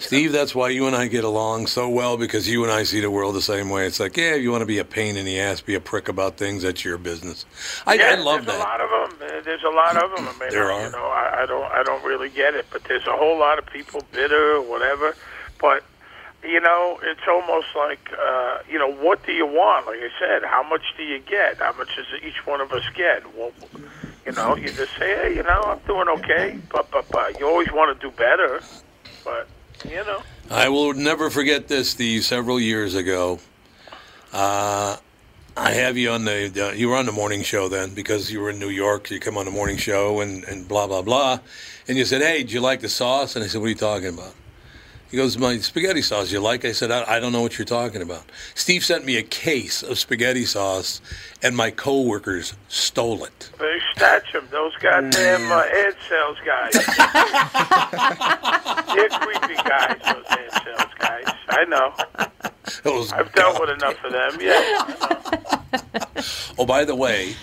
Steve, 0.07 0.31
that's 0.31 0.53
why 0.55 0.69
you 0.69 0.87
and 0.87 0.95
I 0.95 1.07
get 1.07 1.23
along 1.23 1.67
so 1.67 1.89
well 1.89 2.17
because 2.17 2.47
you 2.47 2.63
and 2.63 2.71
I 2.71 2.83
see 2.83 2.99
the 2.99 3.11
world 3.11 3.35
the 3.35 3.41
same 3.41 3.69
way. 3.69 3.85
It's 3.87 3.99
like, 3.99 4.15
yeah, 4.17 4.35
if 4.35 4.41
you 4.41 4.51
want 4.51 4.61
to 4.61 4.65
be 4.67 4.79
a 4.79 4.85
pain 4.85 5.17
in 5.17 5.25
the 5.25 5.39
ass, 5.39 5.61
be 5.61 5.75
a 5.75 5.79
prick 5.79 6.07
about 6.07 6.37
things, 6.37 6.63
that's 6.63 6.83
your 6.85 6.97
business. 6.97 7.45
I, 7.85 7.95
yeah, 7.95 8.11
I 8.11 8.15
love 8.15 8.45
there's 8.45 8.57
that. 8.57 8.79
There's 8.79 8.83
a 8.83 8.89
lot 8.89 9.13
of 9.13 9.19
them. 9.19 9.43
There's 9.45 9.63
a 9.63 9.69
lot 9.69 9.97
of 10.03 10.15
them. 10.15 10.27
I 10.27 10.39
mean, 10.39 10.49
There 10.51 10.71
I- 10.71 10.75
are. 10.75 10.85
You 10.85 10.91
know, 10.91 11.05
I, 11.05 11.43
I 11.43 11.45
don't, 11.45 11.71
I 11.71 11.83
don't 11.83 12.03
really 12.05 12.29
get 12.29 12.53
it. 12.55 12.65
But 12.71 12.83
there's 12.85 13.07
a 13.07 13.15
whole 13.17 13.37
lot 13.37 13.59
of 13.59 13.65
people 13.65 14.01
bitter 14.11 14.53
or 14.55 14.61
whatever. 14.61 15.15
But 15.59 15.83
you 16.43 16.59
know, 16.59 16.99
it's 17.01 17.27
almost 17.27 17.67
like, 17.75 18.07
uh, 18.21 18.59
you 18.69 18.77
know, 18.77 18.91
what 18.91 19.25
do 19.25 19.31
you 19.31 19.47
want? 19.47 19.87
Like 19.87 19.97
I 19.97 20.09
said, 20.19 20.43
how 20.43 20.61
much 20.61 20.83
do 20.95 21.01
you 21.03 21.17
get? 21.19 21.57
How 21.57 21.73
much 21.73 21.95
does 21.95 22.05
each 22.23 22.45
one 22.45 22.61
of 22.61 22.71
us 22.71 22.83
get? 22.93 23.23
Well, 23.35 23.51
you 24.27 24.31
know, 24.33 24.55
you 24.55 24.67
just 24.69 24.95
say, 24.95 25.15
hey, 25.15 25.35
you 25.35 25.41
know, 25.41 25.63
I'm 25.65 25.79
doing 25.87 26.07
okay. 26.19 26.59
But, 26.71 26.91
but, 26.91 27.09
but 27.09 27.39
you 27.39 27.47
always 27.47 27.71
want 27.71 27.99
to 27.99 28.07
do 28.09 28.15
better. 28.15 28.61
But, 29.23 29.47
you 29.89 30.03
know. 30.03 30.21
I 30.49 30.69
will 30.69 30.93
never 30.93 31.29
forget 31.29 31.67
this, 31.67 31.89
Steve. 31.89 32.23
Several 32.23 32.59
years 32.59 32.95
ago, 32.95 33.39
uh, 34.33 34.97
I 35.57 35.71
have 35.71 35.97
you 35.97 36.11
on 36.11 36.25
the. 36.25 36.69
Uh, 36.69 36.73
you 36.73 36.89
were 36.89 36.95
on 36.95 37.05
the 37.05 37.11
morning 37.11 37.43
show 37.43 37.67
then 37.69 37.93
because 37.93 38.31
you 38.31 38.39
were 38.41 38.49
in 38.49 38.59
New 38.59 38.69
York. 38.69 39.09
You 39.09 39.19
come 39.19 39.37
on 39.37 39.45
the 39.45 39.51
morning 39.51 39.77
show 39.77 40.21
and, 40.21 40.43
and 40.43 40.67
blah 40.67 40.87
blah 40.87 41.01
blah, 41.01 41.39
and 41.87 41.97
you 41.97 42.05
said, 42.05 42.21
"Hey, 42.21 42.43
do 42.43 42.53
you 42.53 42.61
like 42.61 42.81
the 42.81 42.89
sauce?" 42.89 43.35
And 43.35 43.43
I 43.43 43.47
said, 43.47 43.61
"What 43.61 43.67
are 43.67 43.69
you 43.69 43.75
talking 43.75 44.09
about?" 44.09 44.33
He 45.11 45.17
goes, 45.17 45.37
"My 45.37 45.57
spaghetti 45.59 46.01
sauce. 46.01 46.31
You 46.31 46.39
like?" 46.39 46.65
I 46.65 46.71
said, 46.71 46.91
I, 46.91 47.15
"I 47.15 47.19
don't 47.19 47.31
know 47.31 47.41
what 47.41 47.57
you're 47.57 47.65
talking 47.65 48.01
about." 48.01 48.23
Steve 48.53 48.83
sent 48.83 49.05
me 49.05 49.17
a 49.17 49.23
case 49.23 49.83
of 49.83 49.97
spaghetti 49.99 50.45
sauce, 50.45 51.01
and 51.41 51.55
my 51.55 51.71
coworkers 51.71 52.53
stole 52.67 53.23
it. 53.23 53.49
They 53.59 53.79
snatch 53.95 54.33
them. 54.33 54.47
Those 54.51 54.73
goddamn 54.81 55.51
uh, 55.51 55.63
ad 55.63 55.95
sales 56.09 56.37
guys. 56.45 56.73
They're 58.95 59.09
creepy 59.09 59.55
guys, 59.55 59.97
those 60.05 60.25
ad 60.29 60.63
sales 60.63 60.93
guys. 60.99 61.25
I 61.49 61.65
know. 61.65 61.93
Those 62.83 63.11
I've 63.13 63.31
dealt 63.33 63.59
with 63.59 63.69
enough 63.69 64.03
of 64.03 64.11
them. 64.11 64.37
Yeah. 64.41 65.31
Oh, 66.57 66.65
by 66.65 66.85
the 66.85 66.95
way, 66.95 67.35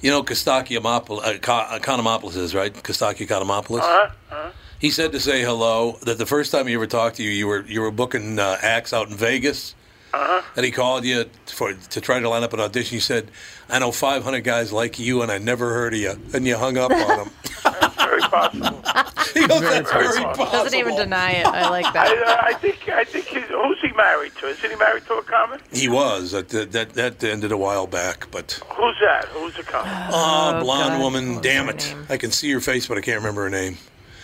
you 0.00 0.10
know 0.10 0.22
Kostaki 0.24 0.76
Amopoulos, 0.76 1.22
uh, 1.24 1.38
Ka- 1.38 1.68
uh, 1.70 1.78
Economopoulos 1.78 2.36
is 2.36 2.52
right. 2.54 2.74
Kostaki 2.74 3.24
Economopoulos. 3.26 3.78
Uh-huh. 3.78 4.10
uh-huh. 4.30 4.50
He 4.80 4.90
said 4.90 5.12
to 5.12 5.20
say 5.20 5.42
hello. 5.42 5.98
That 6.02 6.18
the 6.18 6.26
first 6.26 6.50
time 6.52 6.66
he 6.66 6.74
ever 6.74 6.86
talked 6.86 7.16
to 7.16 7.22
you, 7.22 7.30
you 7.30 7.46
were 7.46 7.62
you 7.66 7.80
were 7.82 7.90
booking 7.90 8.38
uh, 8.38 8.56
acts 8.62 8.92
out 8.92 9.08
in 9.10 9.16
Vegas. 9.16 9.74
Uh-huh. 10.12 10.42
And 10.56 10.64
he 10.66 10.72
called 10.72 11.04
you 11.04 11.26
for 11.46 11.72
to 11.74 12.00
try 12.00 12.18
to 12.18 12.28
line 12.28 12.42
up 12.42 12.52
an 12.52 12.60
audition. 12.60 12.94
You 12.94 13.00
said, 13.00 13.30
"I 13.68 13.78
know 13.78 13.92
500 13.92 14.40
guys 14.42 14.72
like 14.72 14.98
you, 14.98 15.22
and 15.22 15.30
I 15.30 15.38
never 15.38 15.72
heard 15.72 15.92
of 15.94 16.00
you." 16.00 16.18
And 16.34 16.46
you 16.46 16.56
hung 16.56 16.76
up 16.78 16.90
on 16.90 17.20
him. 17.26 17.30
Very 17.96 18.20
possible. 18.22 18.82
he 19.34 19.46
goes, 19.46 19.60
Very 19.60 19.74
"That's 19.74 19.92
very 19.92 20.04
possible. 20.06 20.24
possible." 20.34 20.46
Doesn't 20.46 20.78
even 20.78 20.96
deny 20.96 21.32
it. 21.32 21.46
I 21.46 21.68
like 21.70 21.92
that. 21.92 22.08
I, 22.08 22.32
uh, 22.32 22.40
I 22.42 22.54
think 22.54 22.88
I 22.88 23.04
think 23.04 23.26
he's, 23.26 23.44
who's 23.44 23.80
he 23.82 23.92
married 23.92 24.32
to? 24.40 24.46
Isn't 24.48 24.68
he 24.70 24.76
married 24.76 25.04
to 25.06 25.14
a 25.14 25.22
comic? 25.22 25.60
He 25.72 25.88
was. 25.88 26.32
That 26.32 26.48
that 26.72 26.94
that 26.94 27.22
ended 27.22 27.52
a 27.52 27.56
while 27.56 27.86
back, 27.86 28.26
but. 28.32 28.60
Who's 28.74 28.96
that? 29.02 29.26
Who's 29.26 29.54
the 29.56 29.62
comic? 29.62 29.92
Oh, 30.10 30.54
Oh, 30.56 30.60
blonde 30.64 30.94
God. 30.94 31.00
woman. 31.02 31.34
What 31.36 31.42
Damn 31.44 31.68
it! 31.68 31.86
name? 31.94 32.06
I 32.08 32.16
can 32.16 32.32
see 32.32 32.50
her 32.50 32.60
face, 32.60 32.88
but 32.88 32.98
I 32.98 33.00
can't 33.02 33.18
remember 33.18 33.42
her 33.44 33.50
name. 33.50 33.76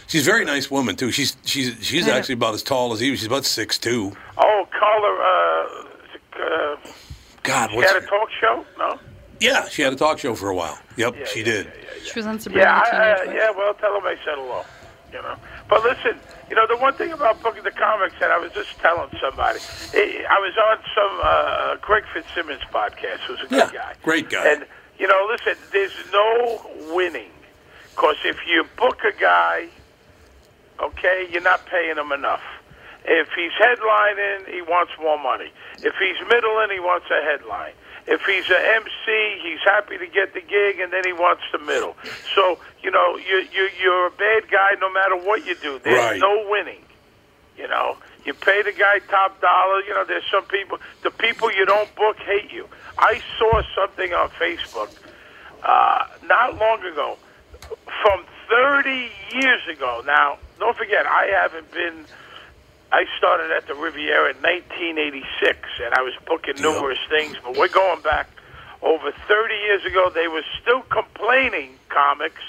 She's 0.09 0.23
a 0.27 0.31
very 0.31 0.45
nice 0.45 0.71
woman 0.71 0.95
too. 0.97 1.11
She's 1.11 1.37
she's 1.45 1.77
she's 1.85 2.07
actually 2.09 2.35
about 2.35 2.55
as 2.55 2.63
tall 2.63 2.93
as 2.93 3.01
he 3.01 3.11
was. 3.11 3.19
She's 3.21 3.27
about 3.27 3.45
six 3.45 3.79
two. 3.79 4.13
Oh, 4.39 4.69
Carla. 4.71 5.87
Uh, 6.39 6.43
uh, 6.43 6.77
God, 7.43 7.71
she 7.71 7.77
what's 7.77 7.93
had 7.93 8.03
a 8.03 8.07
talk 8.07 8.29
show? 8.41 8.65
No. 8.79 8.99
Yeah, 9.41 9.69
she 9.69 9.83
had 9.83 9.93
a 9.93 9.97
talk 9.97 10.19
show 10.19 10.35
for 10.35 10.49
a 10.49 10.55
while. 10.55 10.79
Yep, 10.97 11.27
she 11.27 11.43
did. 11.43 11.71
She 12.05 12.19
was 12.19 12.27
on 12.27 12.39
Sabrina 12.41 12.67
Yeah, 12.67 12.81
the 12.81 12.87
I, 12.87 12.91
Teenage 12.91 13.19
uh, 13.19 13.31
Witch. 13.31 13.37
yeah. 13.37 13.51
Well, 13.57 13.75
tell 13.75 13.95
them 13.95 14.07
I 14.07 14.15
said 14.25 14.35
hello. 14.37 14.65
You 15.13 15.23
know. 15.23 15.37
But 15.69 15.83
listen, 15.83 16.19
you 16.51 16.57
know 16.57 16.67
the 16.67 16.77
one 16.77 16.95
thing 16.95 17.13
about 17.13 17.43
booking 17.43 17.63
the 17.65 17.71
comics 17.71 18.15
that 18.21 18.31
I 18.31 18.39
was 18.39 18.53
just 18.53 18.77
telling 18.79 19.11
somebody. 19.21 19.59
I 19.95 20.39
was 20.41 20.55
on 20.71 20.79
some 20.95 21.21
uh, 21.23 21.77
Greg 21.81 22.05
Fitzsimmons 22.15 22.63
podcast, 22.73 23.21
who's 23.27 23.41
a 23.41 23.47
good 23.47 23.59
Yeah, 23.59 23.71
guy. 23.73 23.95
great 24.03 24.31
guy. 24.31 24.47
And 24.53 24.67
you 24.99 25.07
know, 25.09 25.29
listen, 25.31 25.55
there's 25.73 25.93
no 26.13 26.61
winning 26.95 27.31
because 27.91 28.17
if 28.25 28.37
you 28.47 28.65
book 28.77 29.01
a 29.05 29.19
guy, 29.21 29.69
okay, 30.81 31.27
you're 31.31 31.43
not 31.43 31.67
paying 31.67 31.97
him 31.97 32.13
enough. 32.13 32.43
If 33.05 33.29
he's 33.37 33.53
headlining, 33.53 34.49
he 34.53 34.63
wants 34.63 34.93
more 35.01 35.19
money. 35.19 35.53
If 35.79 35.95
he's 35.99 36.19
middling, 36.29 36.71
he 36.73 36.81
wants 36.81 37.07
a 37.11 37.23
headline. 37.25 37.73
If 38.09 38.21
he's 38.23 38.49
a 38.51 38.61
MC, 38.77 39.39
he's 39.43 39.61
happy 39.65 39.99
to 39.99 40.07
get 40.07 40.35
the 40.35 40.41
gig, 40.41 40.79
and 40.81 40.93
then 40.93 41.03
he 41.05 41.13
wants 41.13 41.43
the 41.53 41.59
middle. 41.59 41.97
So 42.35 42.59
you 42.83 42.91
know, 42.91 43.17
you 43.17 43.47
you 43.53 43.69
you're 43.81 44.07
a 44.07 44.11
bad 44.11 44.51
guy 44.51 44.75
no 44.81 44.93
matter 44.93 45.17
what 45.17 45.45
you 45.47 45.55
do. 45.57 45.81
There's 45.83 45.99
Right. 45.99 46.21
no 46.21 46.47
winning. 46.49 46.83
You 47.57 47.67
know, 47.69 47.97
you 48.25 48.35
pay 48.35 48.63
the 48.63 48.73
guy 48.73 48.99
top 49.09 49.41
dollar. 49.41 49.81
You 49.83 49.95
know, 49.95 50.05
there's 50.05 50.25
some 50.31 50.45
people. 50.45 50.79
The 51.03 51.11
people 51.11 51.51
you 51.53 51.65
don't 51.65 51.93
book 51.97 52.17
hate 52.19 52.53
you. 52.53 52.69
I 52.99 53.21
saw 53.39 53.63
something 53.75 54.13
on 54.13 54.31
Facebook 54.31 54.91
uh, 55.63 56.07
not 56.25 56.59
long 56.59 56.85
ago 56.85 57.19
from 58.03 58.25
30 58.49 59.11
years 59.33 59.63
ago. 59.73 60.03
Now, 60.07 60.39
don't 60.59 60.77
forget, 60.77 61.07
I 61.07 61.27
haven't 61.27 61.71
been. 61.73 62.05
I 62.93 63.05
started 63.19 63.51
at 63.51 63.67
the 63.67 63.75
Riviera 63.75 64.31
in 64.31 64.37
1986, 64.37 65.59
and 65.85 65.95
I 65.95 66.03
was 66.03 66.15
booking 66.27 66.61
numerous 66.63 66.99
things. 67.09 67.37
But 67.43 67.57
we're 67.57 67.69
going 67.69 68.01
back 68.03 68.29
over 68.81 69.13
30 69.27 69.55
years 69.55 69.85
ago. 69.85 70.11
They 70.15 70.29
were 70.29 70.45
still 70.63 70.83
complaining, 70.83 71.79
comics, 71.89 72.43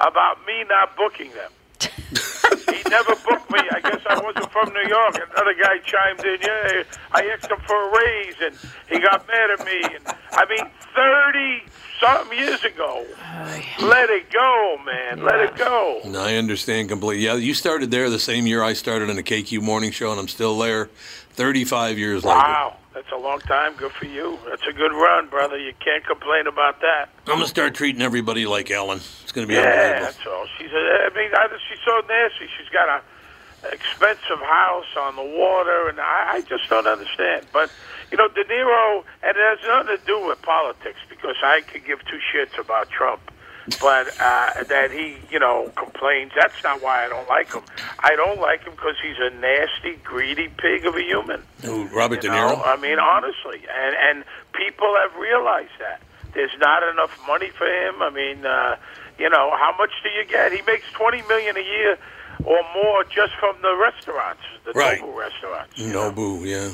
about 0.00 0.44
me 0.46 0.64
not 0.68 0.96
booking 0.96 1.30
them. 1.32 1.52
he 2.74 2.82
never 2.88 3.14
booked 3.16 3.50
me. 3.50 3.60
I 3.70 3.80
guess 3.80 4.00
I 4.08 4.20
wasn't 4.20 4.50
from 4.52 4.72
New 4.72 4.88
York. 4.88 5.14
Another 5.14 5.54
guy 5.54 5.78
chimed 5.84 6.24
in. 6.24 6.38
Yeah, 6.40 6.82
I 7.12 7.30
asked 7.32 7.50
him 7.50 7.58
for 7.66 7.76
a 7.76 7.98
raise, 7.98 8.34
and 8.42 8.56
he 8.90 9.00
got 9.00 9.26
mad 9.28 9.50
at 9.50 9.64
me. 9.64 9.82
And 9.94 10.16
I 10.32 10.44
mean, 10.46 10.70
thirty 10.94 11.62
something 12.00 12.38
years 12.38 12.64
ago. 12.64 13.06
Let 13.82 14.10
it 14.10 14.30
go, 14.30 14.78
man. 14.84 15.22
Let 15.22 15.40
it 15.40 15.56
go. 15.56 16.00
And 16.04 16.16
I 16.16 16.36
understand 16.36 16.88
completely. 16.88 17.24
Yeah, 17.24 17.34
you 17.34 17.54
started 17.54 17.90
there 17.90 18.10
the 18.10 18.18
same 18.18 18.46
year 18.46 18.62
I 18.62 18.72
started 18.72 19.10
in 19.10 19.16
the 19.16 19.22
KQ 19.22 19.62
morning 19.62 19.90
show, 19.90 20.10
and 20.10 20.20
I'm 20.20 20.28
still 20.28 20.58
there, 20.58 20.86
35 21.32 21.98
years 21.98 22.24
later. 22.24 22.36
Wow, 22.36 22.76
that's 22.94 23.10
a 23.12 23.16
long 23.18 23.40
time. 23.40 23.74
Good 23.76 23.92
for 23.92 24.06
you. 24.06 24.38
That's 24.48 24.66
a 24.68 24.72
good 24.72 24.92
run, 24.92 25.28
brother. 25.28 25.58
You 25.58 25.72
can't 25.84 26.06
complain 26.06 26.46
about 26.46 26.80
that. 26.80 27.08
I'm 27.26 27.34
gonna 27.34 27.46
start 27.46 27.74
treating 27.74 28.00
everybody 28.02 28.46
like 28.46 28.70
Ellen. 28.70 28.98
It's 29.22 29.32
gonna 29.32 29.46
be 29.46 29.54
Yeah, 29.54 29.60
unbelievable. 29.62 30.04
that's 30.04 30.26
all. 30.26 30.46
She's. 30.58 30.70
A, 30.72 31.10
I 31.10 31.10
mean, 31.14 31.30
she's 31.68 31.78
so 31.84 32.00
nasty. 32.08 32.46
She's 32.58 32.68
got 32.70 32.88
a 32.88 33.02
expensive 33.72 34.40
house 34.40 34.86
on 35.00 35.16
the 35.16 35.22
water, 35.22 35.88
and 35.88 35.98
I, 36.00 36.34
I 36.34 36.40
just 36.42 36.68
don't 36.68 36.86
understand. 36.86 37.46
But 37.52 37.70
you 38.10 38.16
know, 38.18 38.28
De 38.28 38.44
Niro, 38.44 39.02
and 39.22 39.36
it 39.36 39.40
has 39.40 39.58
nothing 39.66 39.96
to 39.98 40.04
do 40.06 40.26
with 40.26 40.40
politics 40.42 40.98
because 41.08 41.36
I 41.42 41.62
could 41.62 41.84
give 41.84 42.00
two 42.04 42.20
shits 42.32 42.58
about 42.58 42.90
Trump. 42.90 43.20
But 43.80 44.08
uh, 44.20 44.62
that 44.64 44.90
he, 44.90 45.16
you 45.30 45.38
know, 45.38 45.72
complains. 45.76 46.32
That's 46.36 46.62
not 46.62 46.82
why 46.82 47.04
I 47.06 47.08
don't 47.08 47.28
like 47.28 47.52
him. 47.52 47.62
I 48.00 48.14
don't 48.14 48.38
like 48.40 48.62
him 48.64 48.72
because 48.72 48.96
he's 49.02 49.16
a 49.18 49.30
nasty, 49.30 49.96
greedy 50.04 50.48
pig 50.58 50.84
of 50.84 50.94
a 50.94 51.02
human. 51.02 51.42
Who, 51.62 51.84
Robert 51.86 52.22
You 52.22 52.28
De 52.28 52.28
know, 52.28 52.56
Niro? 52.56 52.62
I 52.66 52.76
mean, 52.76 52.98
honestly, 52.98 53.62
and 53.72 53.96
and 53.96 54.24
people 54.52 54.94
have 55.00 55.18
realized 55.18 55.72
that 55.80 56.02
there's 56.34 56.56
not 56.60 56.82
enough 56.92 57.18
money 57.26 57.48
for 57.48 57.66
him. 57.66 58.02
I 58.02 58.10
mean, 58.10 58.44
uh, 58.44 58.76
you 59.18 59.30
know, 59.30 59.50
how 59.56 59.74
much 59.78 59.92
do 60.02 60.10
you 60.10 60.26
get? 60.26 60.52
He 60.52 60.60
makes 60.62 60.84
twenty 60.92 61.22
million 61.22 61.56
a 61.56 61.60
year 61.64 61.96
or 62.44 62.60
more 62.74 63.04
just 63.04 63.32
from 63.40 63.56
the 63.62 63.74
restaurants, 63.76 64.42
the 64.66 64.72
Right. 64.72 65.00
Nobu 65.00 65.16
restaurants. 65.16 65.78
Nobu, 65.78 66.44
yeah. 66.44 66.70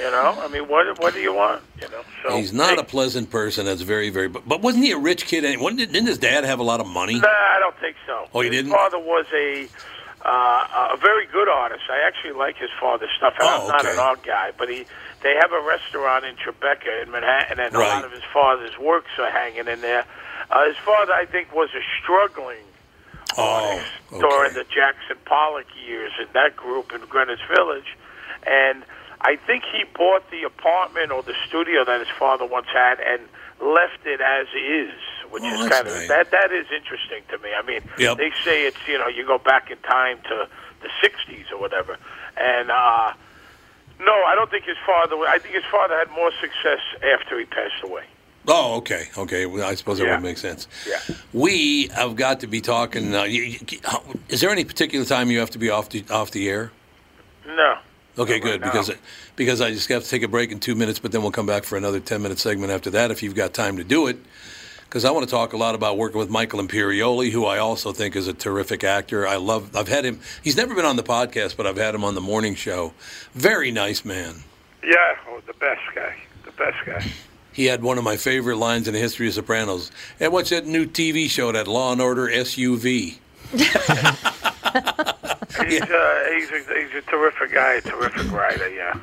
You 0.00 0.10
know, 0.10 0.38
I 0.40 0.48
mean, 0.48 0.66
what 0.66 0.98
what 1.00 1.12
do 1.12 1.20
you 1.20 1.34
want? 1.34 1.62
You 1.80 1.88
know, 1.90 2.02
so 2.24 2.36
He's 2.36 2.52
not 2.54 2.78
a 2.78 2.84
pleasant 2.84 3.30
person. 3.30 3.66
That's 3.66 3.82
very, 3.82 4.08
very. 4.08 4.28
But, 4.28 4.48
but 4.48 4.62
wasn't 4.62 4.84
he 4.84 4.92
a 4.92 4.98
rich 4.98 5.26
kid? 5.26 5.44
And 5.44 5.60
wasn't- 5.60 5.92
Didn't 5.92 6.06
his 6.06 6.16
dad 6.18 6.44
have 6.44 6.58
a 6.58 6.62
lot 6.62 6.80
of 6.80 6.86
money? 6.86 7.20
Nah, 7.20 7.28
I 7.28 7.58
don't 7.60 7.76
think 7.78 7.96
so. 8.06 8.26
Oh, 8.34 8.40
he 8.40 8.48
his 8.48 8.56
didn't? 8.56 8.70
His 8.72 8.74
father 8.80 8.98
was 8.98 9.26
a 9.34 9.68
uh, 10.24 10.88
a 10.94 10.96
very 10.96 11.26
good 11.26 11.48
artist. 11.48 11.82
I 11.90 12.06
actually 12.06 12.32
like 12.32 12.56
his 12.56 12.70
father's 12.80 13.10
stuff. 13.16 13.34
And 13.40 13.48
Oh, 13.48 13.62
I'm 13.62 13.68
not 13.68 13.80
okay. 13.80 13.92
an 13.92 13.98
art 13.98 14.22
guy, 14.22 14.52
but 14.56 14.68
he 14.70 14.86
they 15.22 15.34
have 15.40 15.52
a 15.52 15.60
restaurant 15.60 16.24
in 16.24 16.34
Tribeca 16.36 17.02
in 17.02 17.10
Manhattan, 17.10 17.60
and 17.60 17.74
a 17.74 17.78
lot 17.78 18.04
of 18.04 18.10
his 18.12 18.22
father's 18.32 18.78
works 18.78 19.10
are 19.18 19.30
hanging 19.30 19.68
in 19.68 19.82
there. 19.82 20.04
Uh, 20.50 20.66
his 20.66 20.76
father, 20.78 21.12
I 21.12 21.26
think, 21.26 21.54
was 21.54 21.68
a 21.74 21.82
struggling 22.02 22.64
Oh, 23.36 23.80
during 24.10 24.54
the 24.54 24.64
Jackson 24.64 25.16
Pollock 25.24 25.66
years 25.86 26.10
in 26.20 26.26
that 26.32 26.56
group 26.56 26.92
in 26.92 27.00
Greenwich 27.02 27.38
Village, 27.54 27.96
and 28.46 28.82
I 29.22 29.36
think 29.36 29.64
he 29.64 29.84
bought 29.96 30.30
the 30.30 30.42
apartment 30.44 31.12
or 31.12 31.22
the 31.22 31.34
studio 31.46 31.84
that 31.84 32.00
his 32.00 32.08
father 32.18 32.46
once 32.46 32.66
had 32.72 32.98
and 33.00 33.22
left 33.60 34.06
it 34.06 34.20
as 34.20 34.46
is 34.56 34.92
which 35.30 35.42
Oh, 35.44 35.62
is 35.62 35.68
kind 35.68 35.86
of 35.86 35.94
nice. 35.94 36.08
that. 36.08 36.30
That 36.30 36.50
is 36.52 36.66
interesting 36.74 37.22
to 37.30 37.38
me. 37.38 37.50
I 37.56 37.62
mean, 37.62 37.82
Yep. 37.98 38.16
they 38.16 38.30
say 38.44 38.64
it's 38.66 38.78
you 38.88 38.98
know 38.98 39.06
you 39.08 39.26
go 39.26 39.38
back 39.38 39.70
in 39.70 39.76
time 39.78 40.18
to 40.28 40.48
the 40.82 40.88
'60s 41.02 41.52
or 41.52 41.58
whatever, 41.58 41.96
and 42.36 42.70
uh, 42.70 43.12
no, 44.00 44.12
I 44.24 44.34
don't 44.34 44.50
think 44.50 44.64
his 44.64 44.78
father. 44.86 45.16
I 45.26 45.38
think 45.38 45.54
his 45.54 45.64
father 45.70 45.96
had 45.98 46.10
more 46.12 46.30
success 46.40 46.80
after 47.14 47.38
he 47.38 47.44
passed 47.44 47.82
away. 47.84 48.04
Oh, 48.48 48.76
okay, 48.78 49.04
okay. 49.18 49.44
Well, 49.44 49.68
I 49.68 49.74
suppose 49.74 49.98
that 49.98 50.06
Yeah. 50.06 50.14
would 50.14 50.22
make 50.24 50.38
sense. 50.38 50.66
Yeah. 50.88 50.98
We 51.34 51.88
have 51.94 52.16
got 52.16 52.40
to 52.40 52.46
be 52.46 52.62
talking. 52.62 53.14
Uh, 53.14 53.24
you, 53.24 53.42
you, 53.42 53.58
is 54.30 54.40
there 54.40 54.48
any 54.50 54.64
particular 54.64 55.04
time 55.04 55.30
you 55.30 55.38
have 55.40 55.50
to 55.50 55.58
be 55.58 55.68
off 55.68 55.90
the 55.90 56.02
off 56.10 56.30
the 56.30 56.48
air? 56.48 56.72
No. 57.46 57.76
Okay, 58.20 58.34
Not 58.34 58.42
good 58.42 58.60
right 58.60 58.70
because 58.70 58.92
because 59.34 59.60
I 59.62 59.70
just 59.70 59.88
have 59.88 60.04
to 60.04 60.08
take 60.08 60.22
a 60.22 60.28
break 60.28 60.52
in 60.52 60.60
two 60.60 60.74
minutes, 60.74 60.98
but 60.98 61.10
then 61.10 61.22
we'll 61.22 61.30
come 61.30 61.46
back 61.46 61.64
for 61.64 61.78
another 61.78 62.00
ten 62.00 62.20
minute 62.20 62.38
segment 62.38 62.70
after 62.70 62.90
that 62.90 63.10
if 63.10 63.22
you've 63.22 63.34
got 63.34 63.54
time 63.54 63.78
to 63.78 63.84
do 63.84 64.08
it. 64.08 64.18
Because 64.84 65.06
I 65.06 65.10
want 65.10 65.26
to 65.26 65.30
talk 65.30 65.54
a 65.54 65.56
lot 65.56 65.74
about 65.74 65.96
working 65.96 66.18
with 66.18 66.28
Michael 66.28 66.60
Imperioli, 66.60 67.30
who 67.30 67.46
I 67.46 67.58
also 67.58 67.92
think 67.92 68.16
is 68.16 68.28
a 68.28 68.34
terrific 68.34 68.84
actor. 68.84 69.26
I 69.26 69.36
love. 69.36 69.74
I've 69.74 69.88
had 69.88 70.04
him. 70.04 70.20
He's 70.42 70.56
never 70.56 70.74
been 70.74 70.84
on 70.84 70.96
the 70.96 71.02
podcast, 71.02 71.56
but 71.56 71.66
I've 71.66 71.78
had 71.78 71.94
him 71.94 72.04
on 72.04 72.14
the 72.14 72.20
morning 72.20 72.54
show. 72.56 72.92
Very 73.32 73.70
nice 73.70 74.04
man. 74.04 74.34
Yeah, 74.82 75.16
oh, 75.28 75.40
the 75.46 75.54
best 75.54 75.82
guy. 75.94 76.14
The 76.44 76.52
best 76.52 76.76
guy. 76.84 77.10
He 77.52 77.66
had 77.66 77.82
one 77.82 77.96
of 77.96 78.04
my 78.04 78.16
favorite 78.18 78.56
lines 78.56 78.86
in 78.86 78.92
the 78.94 79.00
history 79.00 79.28
of 79.28 79.34
Sopranos. 79.34 79.90
And 80.18 80.30
what's 80.32 80.50
that 80.50 80.66
new 80.66 80.86
TV 80.86 81.28
show, 81.30 81.52
that 81.52 81.66
Law 81.66 81.92
and 81.92 82.02
Order 82.02 82.26
SUV? 82.26 83.18
He's, 85.50 85.82
uh, 85.82 86.24
he's, 86.34 86.50
a, 86.50 86.58
he's 86.58 86.94
a 86.94 87.02
terrific 87.02 87.52
guy, 87.52 87.74
a 87.74 87.80
terrific 87.80 88.30
writer. 88.32 88.68
Yeah. 88.68 88.98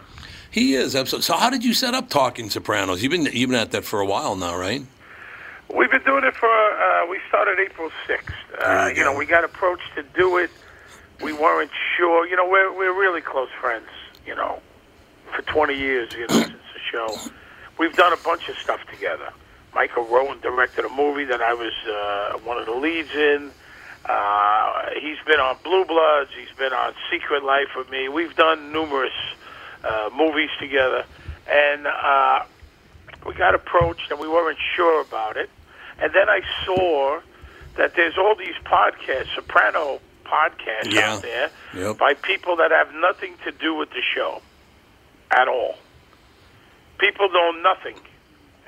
He 0.50 0.74
is 0.74 0.96
absolutely. 0.96 1.24
So, 1.24 1.36
how 1.36 1.50
did 1.50 1.64
you 1.64 1.74
set 1.74 1.94
up 1.94 2.10
Talking 2.10 2.50
Sopranos? 2.50 3.04
You've 3.04 3.12
been 3.12 3.26
you've 3.26 3.50
been 3.50 3.60
at 3.60 3.72
that 3.72 3.84
for 3.84 4.00
a 4.00 4.06
while 4.06 4.36
now, 4.36 4.58
right? 4.58 4.82
We've 5.74 5.92
been 5.92 6.04
doing 6.04 6.24
it 6.24 6.36
for. 6.36 6.50
Uh, 6.50 7.06
we 7.08 7.20
started 7.28 7.60
April 7.60 7.92
sixth. 8.08 8.34
Uh, 8.60 8.90
you 8.96 9.04
know, 9.04 9.16
we 9.16 9.26
got 9.26 9.44
approached 9.44 9.94
to 9.96 10.04
do 10.16 10.38
it. 10.38 10.50
We 11.22 11.34
weren't 11.34 11.72
sure. 11.96 12.26
You 12.26 12.38
know, 12.38 12.48
we're 12.48 12.76
we're 12.76 12.98
really 12.98 13.22
close 13.22 13.50
friends. 13.60 13.88
You 14.26 14.36
know, 14.36 14.62
for 15.36 15.42
twenty 15.44 15.78
years. 15.78 16.14
You 16.14 16.28
know, 16.28 16.36
since 16.36 16.52
the 16.52 16.80
show, 16.92 17.18
we've 17.78 17.96
done 17.96 18.14
a 18.14 18.18
bunch 18.24 18.48
of 18.50 18.58
stuff 18.58 18.80
together. 18.90 19.32
Michael 19.76 20.06
Rowan 20.06 20.40
directed 20.40 20.86
a 20.86 20.90
movie 20.90 21.26
that 21.26 21.42
I 21.42 21.54
was 21.54 21.74
uh, 21.86 22.40
one 22.40 22.58
of 22.58 22.66
the 22.66 22.74
leads 22.74 23.14
in. 23.14 23.52
Uh, 24.08 24.90
he's 25.02 25.18
been 25.26 25.40
on 25.40 25.58
Blue 25.64 25.86
Bloods. 25.86 26.30
He's 26.38 26.56
been 26.58 26.74
on 26.74 26.94
Secret 27.12 27.44
Life 27.44 27.70
with 27.76 27.90
me. 27.90 28.08
We've 28.10 28.36
done 28.36 28.72
numerous 28.72 29.14
uh, 29.84 30.10
movies 30.16 30.50
together, 30.60 31.06
and 31.50 31.86
uh, 31.88 32.44
we 33.26 33.34
got 33.34 33.54
approached, 33.56 34.10
and 34.12 34.20
we 34.20 34.28
weren't 34.28 34.58
sure 34.76 35.02
about 35.02 35.36
it. 35.38 35.50
And 36.00 36.14
then 36.14 36.30
I 36.30 36.42
saw 36.66 37.20
that 37.76 37.96
there's 37.96 38.18
all 38.18 38.36
these 38.36 38.56
podcasts, 38.64 39.34
soprano 39.36 40.00
podcasts 40.26 40.92
Yeah. 40.94 41.14
out 41.16 41.22
there, 41.22 41.50
Yep. 41.74 41.98
by 41.98 42.14
people 42.14 42.56
that 42.58 42.72
have 42.72 42.94
nothing 42.94 43.36
to 43.46 43.52
do 43.52 43.74
with 43.76 43.90
the 43.92 44.02
show 44.02 44.42
at 45.32 45.48
all. 45.48 45.78
People 46.98 47.30
know 47.30 47.52
nothing. 47.52 47.96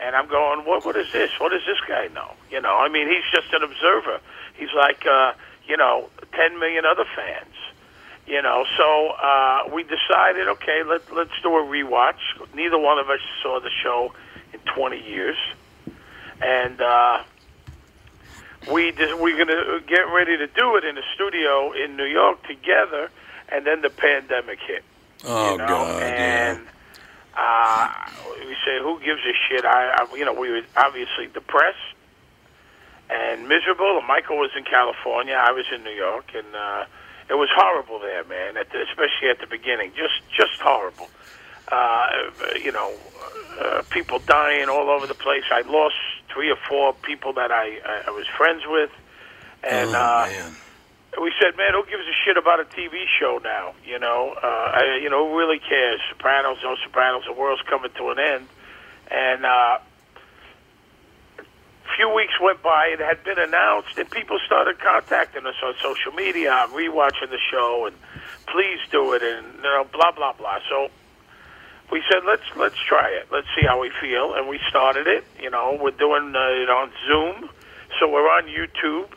And 0.02 0.16
I'm 0.16 0.28
going, 0.28 0.66
what? 0.66 0.86
What 0.86 0.96
is 0.96 1.12
this? 1.12 1.32
What 1.40 1.50
does 1.52 1.62
this 1.66 1.78
guy 1.88 2.08
know? 2.14 2.34
You 2.50 2.62
know, 2.62 2.78
I 2.78 2.90
mean, 2.90 3.08
he's 3.08 3.24
just 3.32 3.54
an 3.54 3.64
observer. 3.64 4.20
He's 4.56 4.74
like, 4.76 5.06
uh, 5.06 5.34
you 5.68 5.78
know, 5.78 6.10
10 6.34 6.60
million 6.60 6.86
other 6.86 7.06
fans. 7.16 7.54
You 8.28 8.42
know, 8.44 8.64
so 8.78 9.08
uh, 9.10 9.70
we 9.74 9.84
decided, 9.84 10.48
okay, 10.50 10.84
let, 10.84 11.12
let's 11.12 11.32
do 11.42 11.50
a 11.50 11.64
rewatch. 11.64 12.20
Neither 12.54 12.78
one 12.78 13.00
of 13.00 13.10
us 13.10 13.20
saw 13.42 13.60
the 13.60 13.72
show 13.82 14.14
in 14.54 14.60
20 14.60 15.02
years. 15.02 15.38
And 16.40 16.80
uh, 16.80 17.24
we 18.72 18.92
just, 18.92 19.18
we're 19.20 19.36
going 19.36 19.48
to 19.48 19.82
get 19.88 20.04
ready 20.14 20.38
to 20.38 20.48
do 20.48 20.76
it 20.76 20.86
in 20.86 20.98
a 20.98 21.02
studio 21.16 21.74
in 21.74 21.98
New 21.98 22.06
York 22.06 22.46
together. 22.48 23.10
And 23.50 23.66
then 23.66 23.82
the 23.82 23.90
pandemic 23.90 24.60
hit. 24.60 24.84
Oh 25.26 25.52
you 25.52 25.58
know? 25.58 25.68
God, 25.68 26.00
yeah. 26.02 26.60
Uh, 27.36 27.90
we 28.46 28.56
say, 28.66 28.80
who 28.82 29.00
gives 29.00 29.22
a 29.22 29.34
shit? 29.48 29.66
I, 29.66 29.96
I, 30.00 30.16
you 30.16 30.26
know, 30.26 30.34
we 30.34 30.50
were 30.50 30.62
obviously 30.76 31.28
depressed 31.34 31.78
and 33.10 33.48
miserable. 33.48 33.98
And 33.98 34.08
Michael 34.08 34.38
was 34.38 34.52
in 34.58 34.64
California, 34.64 35.36
I 35.36 35.52
was 35.52 35.66
in 35.74 35.84
New 35.84 35.92
York, 35.92 36.32
and 36.34 36.48
uh, 36.56 36.86
it 37.30 37.36
was 37.36 37.50
horrible 37.54 38.00
there, 38.00 38.24
man. 38.24 38.58
At 38.58 38.72
the, 38.72 38.82
especially 38.84 39.30
at 39.30 39.40
the 39.40 39.48
beginning, 39.48 39.92
just 39.96 40.22
just 40.36 40.60
horrible. 40.62 41.10
Uh, 41.72 42.32
you 42.62 42.72
know, 42.72 42.94
uh, 43.60 43.84
people 43.92 44.20
dying 44.20 44.70
all 44.70 44.90
over 44.90 45.06
the 45.06 45.14
place. 45.14 45.44
I 45.52 45.62
lost 45.62 45.96
three 46.34 46.50
or 46.50 46.58
four 46.68 46.94
people 46.94 47.34
that 47.34 47.52
I 47.52 47.80
I, 47.86 48.04
I 48.08 48.10
was 48.12 48.26
friends 48.28 48.64
with, 48.68 48.92
and 49.64 49.92
oh, 49.92 50.00
uh, 50.00 50.28
man. 50.30 50.56
We 51.18 51.34
said, 51.42 51.58
man, 51.58 51.74
who 51.74 51.84
gives 51.86 52.04
a 52.06 52.14
shit 52.24 52.38
about 52.38 52.60
a 52.60 52.66
TV 52.66 53.06
show 53.20 53.40
now? 53.44 53.74
You 53.84 53.98
know, 53.98 54.36
uh, 54.42 54.46
I, 54.46 55.00
you 55.02 55.10
know, 55.10 55.28
who 55.28 55.38
really 55.38 55.60
cares? 55.60 56.00
Sopranos, 56.10 56.58
no 56.62 56.76
Sopranos, 56.84 57.24
the 57.26 57.34
world's 57.34 57.64
coming 57.64 57.92
to 57.98 58.10
an 58.10 58.20
end, 58.20 58.48
and 59.10 59.46
uh, 59.46 59.80
a 61.40 61.96
few 61.98 62.14
weeks 62.14 62.34
went 62.40 62.62
by. 62.62 62.92
It 62.94 63.00
had 63.00 63.24
been 63.24 63.40
announced, 63.40 63.98
and 63.98 64.10
people 64.10 64.38
started 64.46 64.80
contacting 64.80 65.46
us 65.48 65.56
on 65.64 65.74
social 65.82 66.12
media. 66.12 66.52
I'm 66.52 66.70
rewatching 66.70 67.32
the 67.32 67.40
show, 67.52 67.88
and 67.88 67.96
please 68.46 68.80
do 68.92 69.14
it, 69.14 69.24
and 69.24 69.48
you 69.56 69.64
know, 69.64 69.88
blah 69.92 70.12
blah 70.12 70.34
blah. 70.34 70.60
So 70.70 70.90
we 71.92 72.04
said, 72.12 72.22
let's 72.26 72.46
let's 72.56 72.78
try 72.88 73.10
it. 73.10 73.28
Let's 73.32 73.48
see 73.60 73.66
how 73.66 73.82
we 73.82 73.90
feel, 74.00 74.36
and 74.36 74.48
we 74.48 74.60
started 74.70 75.08
it. 75.08 75.26
You 75.42 75.50
know, 75.50 75.78
we're 75.82 75.92
doing 75.92 76.36
uh, 76.36 76.64
it 76.64 76.70
on 76.70 76.92
Zoom, 77.08 77.50
so 78.00 78.08
we're 78.08 78.30
on 78.30 78.44
YouTube 78.44 79.10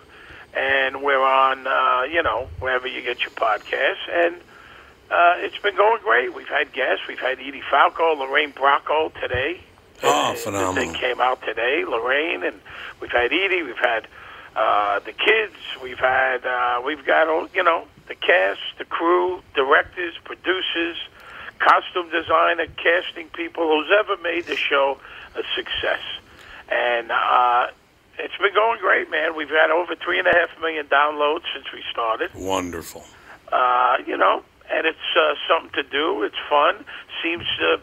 and 0.55 1.03
we're 1.03 1.23
on, 1.23 1.67
uh, 1.67 2.03
you 2.11 2.23
know, 2.23 2.49
wherever 2.61 2.87
you 2.87 3.03
get 3.03 3.21
your 3.21 3.31
podcasts. 3.31 4.09
And 4.11 4.37
uh, 5.11 5.35
it's 5.39 5.59
been 5.59 5.77
going 5.77 6.03
great. 6.03 6.35
We've 6.35 6.49
had 6.49 6.73
guests. 6.73 7.05
We've 7.09 7.19
had 7.19 7.39
Edie 7.39 7.63
Falco, 7.71 8.15
Lorraine 8.17 8.53
Bracco 8.53 9.13
today. 9.21 9.61
Oh, 10.03 10.33
The 10.33 10.39
phenomenal. 10.39 10.75
thing 10.75 10.95
came 10.95 11.21
out 11.21 11.43
today, 11.43 11.85
Lorraine, 11.87 12.43
and 12.43 12.61
we've 13.01 13.13
had 13.13 13.33
Edie. 13.33 13.63
We've 13.63 13.77
had 13.79 14.07
uh, 14.57 14.99
the 15.01 15.13
kids. 15.13 15.55
We've 15.83 15.99
had, 15.99 16.45
uh, 16.45 16.83
we've 16.85 17.05
got, 17.07 17.29
all 17.29 17.49
you 17.55 17.63
know, 17.63 17.87
the 18.09 18.15
cast, 18.17 18.61
the 18.79 18.85
crew, 18.85 19.43
directors, 19.55 20.15
producers, 20.25 20.97
costume 21.61 22.11
designer, 22.11 22.67
casting 22.77 23.29
people, 23.29 23.69
who's 23.69 23.91
ever 24.01 24.17
made 24.23 24.45
the 24.47 24.57
show 24.57 24.99
a 25.37 25.43
success. 25.55 26.01
And 26.69 27.11
uh, 27.13 27.69
it's 28.19 28.37
been 28.37 28.55
going 28.55 28.81
great, 28.81 29.11
man. 29.11 29.37
We've 29.37 29.49
had 29.49 29.71
over 29.71 29.95
three 29.97 30.19
and 30.19 30.29
a 30.29 30.33
half 30.35 30.51
million 30.61 30.87
downloads 30.87 31.45
since 31.55 31.67
we 31.73 31.83
started. 31.91 32.31
Wonderful. 32.35 33.05
Uh, 33.51 33.97
you 34.07 34.17
know, 34.17 34.43
and 34.71 34.87
it's 34.87 34.99
uh, 35.17 35.35
something 35.49 35.73
to 35.83 35.89
do. 35.89 36.23
It's 36.23 36.39
fun. 36.49 36.85
Seems 37.23 37.45
to 37.59 37.81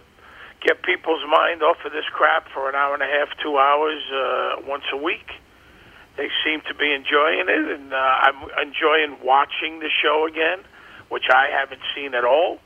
get 0.61 0.81
people's 0.83 1.23
mind 1.29 1.63
off 1.63 1.77
of 1.85 1.91
this 1.91 2.05
crap 2.11 2.47
for 2.53 2.69
an 2.69 2.75
hour 2.75 2.93
and 2.93 3.03
a 3.03 3.07
half, 3.07 3.29
two 3.41 3.57
hours 3.57 4.01
uh, 4.11 4.61
once 4.67 4.83
a 4.91 4.97
week. 4.97 5.31
They 6.17 6.29
seem 6.43 6.61
to 6.67 6.73
be 6.73 6.91
enjoying 6.91 7.47
it, 7.47 7.79
and 7.79 7.93
uh, 7.93 7.95
I'm 7.95 8.67
enjoying 8.67 9.17
watching 9.23 9.79
the 9.79 9.89
show 9.89 10.27
again, 10.27 10.59
which 11.07 11.29
I 11.31 11.47
haven't 11.47 11.81
seen 11.95 12.13
at 12.13 12.25
all. 12.25 12.59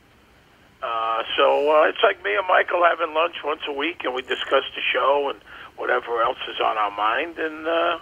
Uh, 0.81 1.23
so 1.37 1.71
uh, 1.71 1.87
it's 1.87 2.01
like 2.03 2.21
me 2.23 2.35
and 2.35 2.47
Michael 2.47 2.83
having 2.83 3.13
lunch 3.13 3.35
once 3.43 3.61
a 3.67 3.73
week, 3.73 4.01
and 4.03 4.13
we 4.13 4.21
discuss 4.21 4.65
the 4.75 4.81
show 4.91 5.29
and 5.29 5.39
whatever 5.77 6.21
else 6.21 6.37
is 6.49 6.59
on 6.59 6.77
our 6.77 6.91
mind, 6.91 7.37
and 7.37 7.67
uh, 7.67 7.99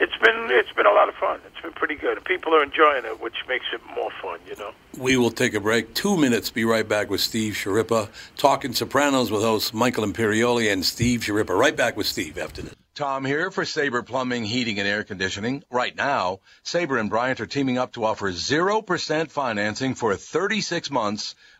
it's 0.00 0.16
been 0.18 0.48
it's 0.50 0.72
been 0.72 0.86
a 0.86 0.92
lot 0.92 1.08
of 1.08 1.14
fun. 1.16 1.40
It's 1.46 1.60
been 1.60 1.72
pretty 1.72 1.96
good. 1.96 2.24
People 2.24 2.54
are 2.54 2.62
enjoying 2.62 3.04
it, 3.04 3.20
which 3.20 3.36
makes 3.48 3.66
it 3.72 3.80
more 3.94 4.10
fun, 4.22 4.38
you 4.48 4.56
know. 4.56 4.72
We 4.96 5.16
will 5.16 5.30
take 5.30 5.54
a 5.54 5.60
break. 5.60 5.94
Two 5.94 6.16
minutes. 6.16 6.50
Be 6.50 6.64
right 6.64 6.88
back 6.88 7.10
with 7.10 7.20
Steve 7.20 7.54
Schirripa. 7.54 8.08
Talking 8.36 8.72
Sopranos 8.72 9.30
with 9.30 9.42
hosts 9.42 9.74
Michael 9.74 10.04
Imperioli 10.04 10.72
and 10.72 10.84
Steve 10.84 11.20
Schirripa. 11.20 11.58
Right 11.58 11.76
back 11.76 11.96
with 11.96 12.06
Steve 12.06 12.38
after 12.38 12.62
this. 12.62 12.74
Tom 12.98 13.24
here 13.24 13.52
for 13.52 13.64
Sabre 13.64 14.02
Plumbing, 14.02 14.42
Heating, 14.42 14.80
and 14.80 14.88
Air 14.88 15.04
Conditioning. 15.04 15.62
Right 15.70 15.94
now, 15.94 16.40
Sabre 16.64 16.98
and 16.98 17.08
Bryant 17.08 17.40
are 17.40 17.46
teaming 17.46 17.78
up 17.78 17.92
to 17.92 18.04
offer 18.04 18.32
0% 18.32 19.30
financing 19.30 19.94
for 19.94 20.16
36 20.16 20.90
months 20.90 21.36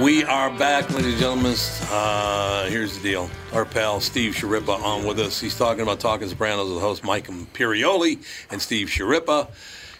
We 0.00 0.22
are 0.24 0.50
back, 0.56 0.88
ladies 0.90 1.12
and 1.12 1.18
gentlemen. 1.18 1.54
Uh, 1.90 2.66
here's 2.66 2.96
the 2.96 3.02
deal. 3.02 3.28
Our 3.52 3.64
pal 3.64 4.00
Steve 4.00 4.34
Schirripa 4.34 4.80
on 4.80 5.04
with 5.04 5.18
us. 5.18 5.40
He's 5.40 5.58
talking 5.58 5.82
about 5.82 5.98
Talking 5.98 6.28
Sopranos 6.28 6.72
with 6.72 6.80
host 6.80 7.02
Mike 7.02 7.26
Imperioli 7.26 8.24
and 8.50 8.62
Steve 8.62 8.86
Schirripa. 8.86 9.48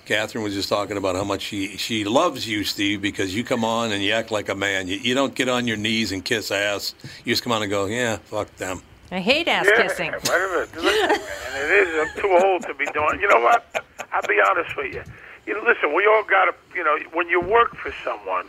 Catherine 0.06 0.44
was 0.44 0.54
just 0.54 0.68
talking 0.68 0.96
about 0.96 1.16
how 1.16 1.24
much 1.24 1.42
she, 1.42 1.76
she 1.76 2.04
loves 2.04 2.48
you, 2.48 2.64
Steve, 2.64 3.02
because 3.02 3.34
you 3.34 3.44
come 3.44 3.64
on 3.64 3.92
and 3.92 4.02
you 4.02 4.12
act 4.12 4.30
like 4.30 4.48
a 4.48 4.54
man. 4.54 4.88
You, 4.88 4.96
you 4.96 5.14
don't 5.14 5.34
get 5.34 5.48
on 5.48 5.66
your 5.66 5.76
knees 5.76 6.12
and 6.12 6.24
kiss 6.24 6.50
ass. 6.50 6.94
You 7.24 7.32
just 7.32 7.42
come 7.42 7.52
on 7.52 7.62
and 7.62 7.70
go, 7.70 7.86
yeah, 7.86 8.16
fuck 8.16 8.54
them. 8.56 8.80
I 9.10 9.20
hate 9.20 9.48
ass 9.48 9.66
yeah, 9.68 9.82
kissing. 9.82 10.12
Wait 10.12 10.28
a 10.28 10.30
minute. 10.30 10.74
Listen, 10.76 11.08
man, 11.08 11.20
it 11.56 11.88
is. 11.88 12.08
I'm 12.08 12.22
too 12.22 12.46
old 12.46 12.62
to 12.62 12.74
be 12.74 12.86
doing. 12.86 13.20
You 13.20 13.28
know 13.28 13.40
what? 13.40 13.84
I'll 14.12 14.22
be 14.28 14.40
honest 14.40 14.76
with 14.76 14.94
you. 14.94 15.02
You 15.48 15.54
know, 15.54 15.62
listen. 15.64 15.94
We 15.94 16.04
all 16.04 16.24
got 16.24 16.44
to. 16.44 16.54
You 16.76 16.84
know, 16.84 16.98
when 17.14 17.30
you 17.30 17.40
work 17.40 17.74
for 17.74 17.90
someone, 18.04 18.44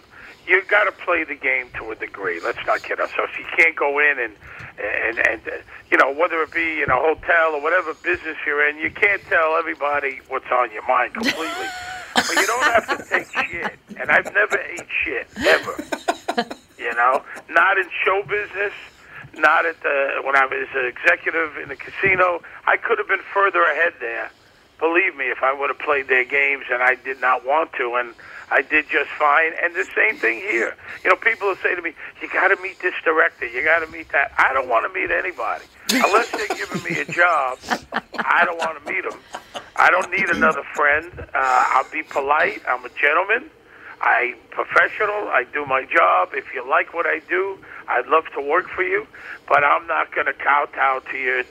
you 0.45 0.61
got 0.67 0.83
to 0.83 0.91
play 0.91 1.23
the 1.23 1.33
game 1.33 1.69
to 1.77 1.91
a 1.91 1.95
degree. 1.95 2.41
Let's 2.43 2.59
not 2.67 2.83
kid 2.83 2.99
ourselves. 2.99 3.31
You 3.39 3.45
can't 3.55 3.73
go 3.73 3.99
in 3.99 4.19
and 4.19 4.35
and 4.77 5.17
and 5.25 5.41
uh, 5.47 5.51
you 5.89 5.97
know 5.97 6.11
whether 6.11 6.43
it 6.43 6.51
be 6.51 6.83
in 6.83 6.89
a 6.89 6.99
hotel 6.99 7.55
or 7.55 7.63
whatever 7.63 7.93
business 8.03 8.35
you're 8.45 8.67
in, 8.67 8.77
you 8.79 8.91
can't 8.91 9.21
tell 9.29 9.55
everybody 9.55 10.19
what's 10.27 10.51
on 10.51 10.73
your 10.73 10.85
mind 10.89 11.13
completely. 11.13 11.69
but 12.15 12.35
you 12.35 12.45
don't 12.45 12.63
have 12.63 12.97
to 12.97 13.09
take 13.09 13.31
shit. 13.47 13.79
And 13.95 14.11
I've 14.11 14.33
never 14.33 14.59
ate 14.59 14.87
shit 15.05 15.29
ever. 15.39 15.81
You 16.77 16.93
know, 16.95 17.23
not 17.49 17.77
in 17.77 17.85
show 18.03 18.23
business 18.23 18.73
not 19.37 19.65
at 19.65 19.79
the 19.81 20.21
when 20.23 20.35
I 20.35 20.45
was 20.45 20.67
an 20.75 20.85
executive 20.85 21.55
in 21.57 21.69
the 21.69 21.75
casino. 21.75 22.41
I 22.67 22.75
could 22.77 22.97
have 22.97 23.07
been 23.07 23.23
further 23.33 23.63
ahead 23.63 23.93
there. 24.01 24.31
Believe 24.79 25.15
me, 25.17 25.25
if 25.25 25.43
I 25.43 25.53
would 25.53 25.69
have 25.69 25.79
played 25.79 26.07
their 26.07 26.23
games, 26.23 26.65
and 26.71 26.81
I 26.81 26.95
did 26.95 27.19
not 27.19 27.45
want 27.45 27.73
to, 27.73 27.95
and 27.95 28.13
I 28.49 28.61
did 28.61 28.87
just 28.89 29.09
fine. 29.11 29.51
And 29.61 29.75
the 29.75 29.85
same 29.95 30.17
thing 30.17 30.39
here. 30.39 30.75
You 31.03 31.09
know, 31.09 31.17
people 31.17 31.49
will 31.49 31.57
say 31.57 31.75
to 31.75 31.81
me, 31.81 31.93
"You 32.21 32.29
got 32.29 32.47
to 32.47 32.61
meet 32.61 32.79
this 32.79 32.95
director. 33.03 33.45
You 33.45 33.63
got 33.63 33.79
to 33.79 33.91
meet 33.91 34.09
that." 34.09 34.31
I 34.37 34.53
don't 34.53 34.69
want 34.69 34.91
to 34.91 34.99
meet 34.99 35.11
anybody 35.11 35.65
unless 35.91 36.31
they're 36.31 36.47
giving 36.55 36.83
me 36.83 36.99
a 37.01 37.05
job. 37.05 37.59
I 38.17 38.45
don't 38.45 38.57
want 38.57 38.83
to 38.83 38.91
meet 38.91 39.03
them. 39.03 39.19
I 39.75 39.91
don't 39.91 40.09
need 40.11 40.29
another 40.29 40.63
friend. 40.75 41.11
Uh, 41.17 41.25
I'll 41.33 41.89
be 41.91 42.03
polite. 42.03 42.61
I'm 42.67 42.83
a 42.85 42.89
gentleman. 42.89 43.49
I'm 44.01 44.35
professional. 44.51 45.27
I 45.27 45.45
do 45.51 45.65
my 45.65 45.83
job. 45.83 46.29
If 46.33 46.53
you 46.53 46.67
like 46.67 46.93
what 46.93 47.05
I 47.05 47.19
do, 47.27 47.57
I'd 47.87 48.07
love 48.07 48.25
to 48.35 48.41
work 48.41 48.69
for 48.69 48.83
you, 48.83 49.07
but 49.47 49.63
I'm 49.63 49.87
not 49.87 50.13
going 50.13 50.27
to 50.27 50.33
kowtow 50.33 50.99
to 51.11 51.17
you 51.17 51.43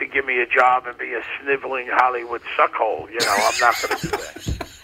to 0.00 0.06
give 0.06 0.24
me 0.26 0.40
a 0.40 0.46
job 0.46 0.86
and 0.86 0.98
be 0.98 1.12
a 1.14 1.22
sniveling 1.42 1.86
Hollywood 1.90 2.42
suckhole. 2.56 3.08
You 3.10 3.18
know, 3.20 3.34
I'm 3.38 3.60
not 3.60 3.74
going 3.82 3.96
to 3.98 4.06
do 4.06 4.10
that. 4.10 4.66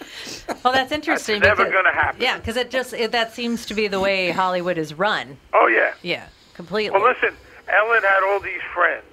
Well, 0.63 0.71
that's 0.73 0.93
interesting. 0.93 1.41
That's 1.41 1.57
never 1.59 1.69
gonna 1.69 1.93
happen. 1.93 2.21
Yeah, 2.21 2.37
because 2.37 2.55
it 2.55 2.71
just 2.71 2.93
it, 2.93 3.11
that 3.11 3.33
seems 3.33 3.65
to 3.65 3.73
be 3.73 3.89
the 3.89 3.99
way 3.99 4.31
Hollywood 4.31 4.77
is 4.77 4.93
run. 4.93 5.37
Oh 5.53 5.67
yeah. 5.67 5.93
Yeah, 6.01 6.25
completely. 6.53 6.97
Well, 6.97 7.07
listen, 7.09 7.35
Ellen 7.67 8.01
had 8.01 8.23
all 8.31 8.39
these 8.39 8.61
friends. 8.73 9.03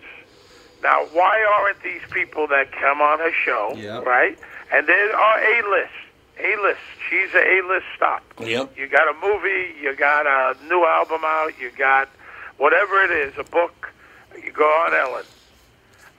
Now, 0.83 1.05
why 1.13 1.45
aren't 1.59 1.83
these 1.83 2.03
people 2.13 2.47
that 2.49 2.71
come 2.73 3.01
on 3.01 3.19
her 3.19 3.33
show, 3.45 3.73
Yep. 3.77 4.05
right? 4.05 4.39
And 4.73 4.87
they 4.87 4.93
are 5.13 5.39
A-list. 5.39 5.93
A-list. 6.39 6.81
She's 7.11 7.35
a 7.35 7.59
A-list 7.59 7.87
stop. 7.97 8.23
Yep. 8.41 8.77
You 8.79 8.87
got 8.87 9.09
a 9.09 9.15
movie, 9.21 9.75
you 9.81 9.95
got 9.97 10.27
a 10.27 10.57
new 10.69 10.85
album 10.85 11.23
out, 11.25 11.53
you 11.61 11.71
got 11.77 12.09
whatever 12.59 13.03
it 13.03 13.11
is, 13.11 13.35
a 13.39 13.45
book. 13.45 13.93
You 14.43 14.53
go 14.53 14.65
on 14.65 14.95
Ellen. 14.95 15.25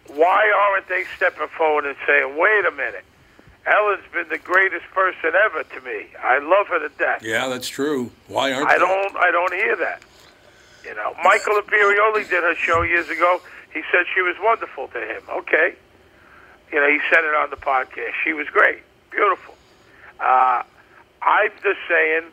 Why 0.07 0.51
aren't 0.69 0.87
they 0.87 1.03
stepping 1.15 1.47
forward 1.49 1.85
and 1.85 1.95
saying, 2.05 2.37
"Wait 2.37 2.65
a 2.65 2.71
minute, 2.71 3.03
Ellen's 3.65 4.03
been 4.13 4.29
the 4.29 4.37
greatest 4.37 4.85
person 4.93 5.33
ever 5.45 5.63
to 5.63 5.81
me. 5.81 6.07
I 6.21 6.37
love 6.39 6.67
her 6.67 6.79
to 6.79 6.89
death." 6.97 7.23
Yeah, 7.23 7.47
that's 7.47 7.67
true. 7.67 8.11
Why 8.27 8.53
aren't 8.53 8.69
I 8.69 8.73
they? 8.73 8.79
don't. 8.79 9.15
I 9.17 9.31
don't 9.31 9.53
hear 9.53 9.75
that. 9.77 10.01
You 10.83 10.93
know, 10.95 11.15
Michael 11.23 11.59
Imperioli 11.59 12.29
did 12.29 12.43
her 12.43 12.55
show 12.55 12.83
years 12.83 13.09
ago. 13.09 13.41
He 13.73 13.81
said 13.91 14.05
she 14.13 14.21
was 14.21 14.35
wonderful 14.41 14.87
to 14.89 14.99
him. 14.99 15.23
Okay. 15.29 15.75
You 16.71 16.79
know, 16.79 16.87
he 16.89 16.99
said 17.09 17.23
it 17.25 17.33
on 17.35 17.49
the 17.49 17.57
podcast. 17.57 18.13
She 18.23 18.33
was 18.33 18.47
great, 18.47 18.83
beautiful. 19.11 19.55
Uh, 20.19 20.63
I'm 21.21 21.51
just 21.63 21.79
saying, 21.89 22.23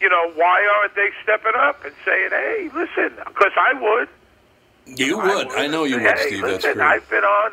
you 0.00 0.08
know, 0.08 0.30
why 0.34 0.66
aren't 0.78 0.94
they 0.94 1.10
stepping 1.22 1.54
up 1.54 1.84
and 1.84 1.94
saying, 2.04 2.30
"Hey, 2.30 2.70
listen"? 2.74 3.12
Because 3.26 3.52
I 3.56 3.74
would. 3.74 4.08
You 4.86 5.18
would. 5.18 5.48
I 5.52 5.66
know 5.66 5.84
you 5.84 5.96
would, 6.00 6.18
hey, 6.18 6.26
Steve. 6.26 6.42
That's 6.42 6.64
listen, 6.64 6.74
true. 6.74 6.82
I've 6.82 7.08
been 7.08 7.24
on 7.24 7.52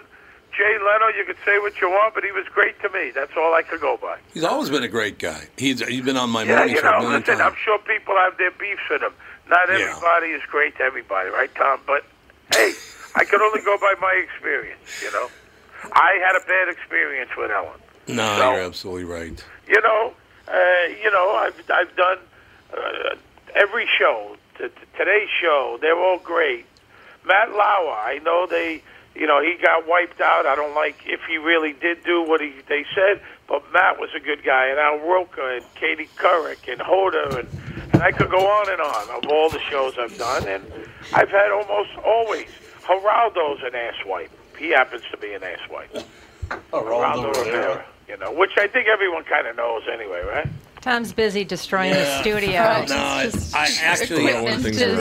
Jay 0.56 0.78
Leno. 0.78 1.08
You 1.18 1.26
could 1.26 1.38
say 1.46 1.60
what 1.60 1.80
you 1.80 1.90
want, 1.90 2.14
but 2.16 2.24
he 2.24 2.32
was 2.32 2.46
great 2.54 2.80
to 2.82 2.90
me. 2.90 3.12
That's 3.14 3.32
all 3.38 3.54
I 3.54 3.62
could 3.62 3.80
go 3.82 3.98
by. 4.02 4.18
He's 4.34 4.44
always 4.44 4.70
been 4.70 4.84
a 4.84 4.88
great 4.88 5.20
guy. 5.20 5.48
He's 5.58 5.80
he's 5.88 6.02
been 6.04 6.18
on 6.18 6.30
my 6.30 6.44
yeah, 6.44 6.56
morning 6.58 6.76
you 6.76 6.82
show 6.82 6.88
a 6.90 6.92
know, 6.92 7.00
million 7.02 7.20
listen, 7.22 7.38
times. 7.38 7.54
I'm 7.54 7.60
sure 7.64 7.78
people 7.80 8.16
have 8.16 8.38
their 8.38 8.52
beefs 8.52 8.82
with 8.90 9.02
him. 9.02 9.14
Not 9.48 9.70
Yeah. 9.70 9.76
everybody 9.90 10.28
is 10.28 10.42
great 10.50 10.76
to 10.78 10.84
everybody, 10.84 11.30
right, 11.30 11.54
Tom? 11.56 11.80
But 11.88 12.04
hey, 12.56 12.74
I 13.16 13.24
can 13.26 13.42
only 13.42 13.62
go 13.62 13.78
by 13.78 13.94
my 14.02 14.14
experience. 14.24 14.80
You 15.04 15.12
know, 15.12 15.28
I 15.94 16.20
had 16.26 16.36
a 16.36 16.46
bad 16.46 16.70
experience 16.70 17.30
with 17.38 17.52
Ellen. 17.52 17.80
No, 18.08 18.38
So- 18.38 18.52
you're 18.54 18.64
absolutely 18.64 19.04
right. 19.06 19.44
You 19.68 19.82
know, 19.82 20.14
uh, 20.48 20.58
you 21.04 21.12
know, 21.12 21.32
I've 21.36 21.62
I've 21.72 21.96
done 21.96 22.18
uh, 22.76 23.16
every 23.56 23.88
show. 24.00 24.36
T- 24.58 24.68
today's 24.98 25.30
show, 25.42 25.78
they're 25.80 25.98
all 25.98 26.18
great. 26.18 26.66
Matt 27.26 27.52
Lauer, 27.52 27.98
I 27.98 28.20
know 28.24 28.48
they, 28.50 28.82
you 29.16 29.28
know, 29.28 29.42
he 29.42 29.56
got 29.62 29.88
wiped 29.88 30.22
out. 30.22 30.46
I 30.46 30.56
don't 30.56 30.76
like 30.76 31.04
if 31.06 31.22
he 31.30 31.38
really 31.38 31.74
did 31.74 32.04
do 32.04 32.24
what 32.24 32.42
he 32.42 32.54
they 32.68 32.86
said, 32.96 33.22
but 33.48 33.64
Matt 33.74 34.00
was 34.00 34.10
a 34.16 34.20
good 34.20 34.44
guy, 34.44 34.68
and 34.68 34.80
Al 34.80 35.00
Roker 35.00 35.50
and 35.52 35.66
Katie 35.76 36.10
Couric 36.18 36.72
and 36.72 36.80
Hoda, 36.82 37.40
and 37.40 37.50
and 37.94 38.04
I 38.04 38.12
could 38.12 38.30
go 38.30 38.38
on 38.40 38.72
and 38.72 38.82
on 38.82 39.10
of 39.10 39.30
all 39.30 39.50
the 39.50 39.60
shows 39.70 39.96
I've 40.00 40.18
done, 40.18 40.48
and 40.48 40.64
I've 41.14 41.30
had 41.30 41.52
almost 41.52 41.92
always. 42.06 42.48
Geraldo's 42.84 43.62
an 43.62 43.74
asswipe. 43.74 44.30
He 44.58 44.70
happens 44.70 45.04
to 45.12 45.18
be 45.18 45.34
an 45.34 45.42
asswipe. 45.42 46.04
Geraldo 46.72 47.28
Rivera, 47.36 47.86
you 48.08 48.18
know, 48.18 48.32
which 48.32 48.58
I 48.58 48.68
think 48.68 48.88
everyone 48.88 49.24
kind 49.26 49.46
of 49.48 49.56
knows 49.56 49.84
anyway, 49.92 50.24
right? 50.26 50.48
Tom's 50.82 51.12
busy 51.14 51.44
destroying 51.44 51.94
Yeah. 51.94 52.04
the 52.04 52.22
studio. 52.22 52.62
Oh, 52.62 52.86
No, 52.90 52.96
I, 52.96 53.32
I 53.54 53.70
actually 53.82 54.28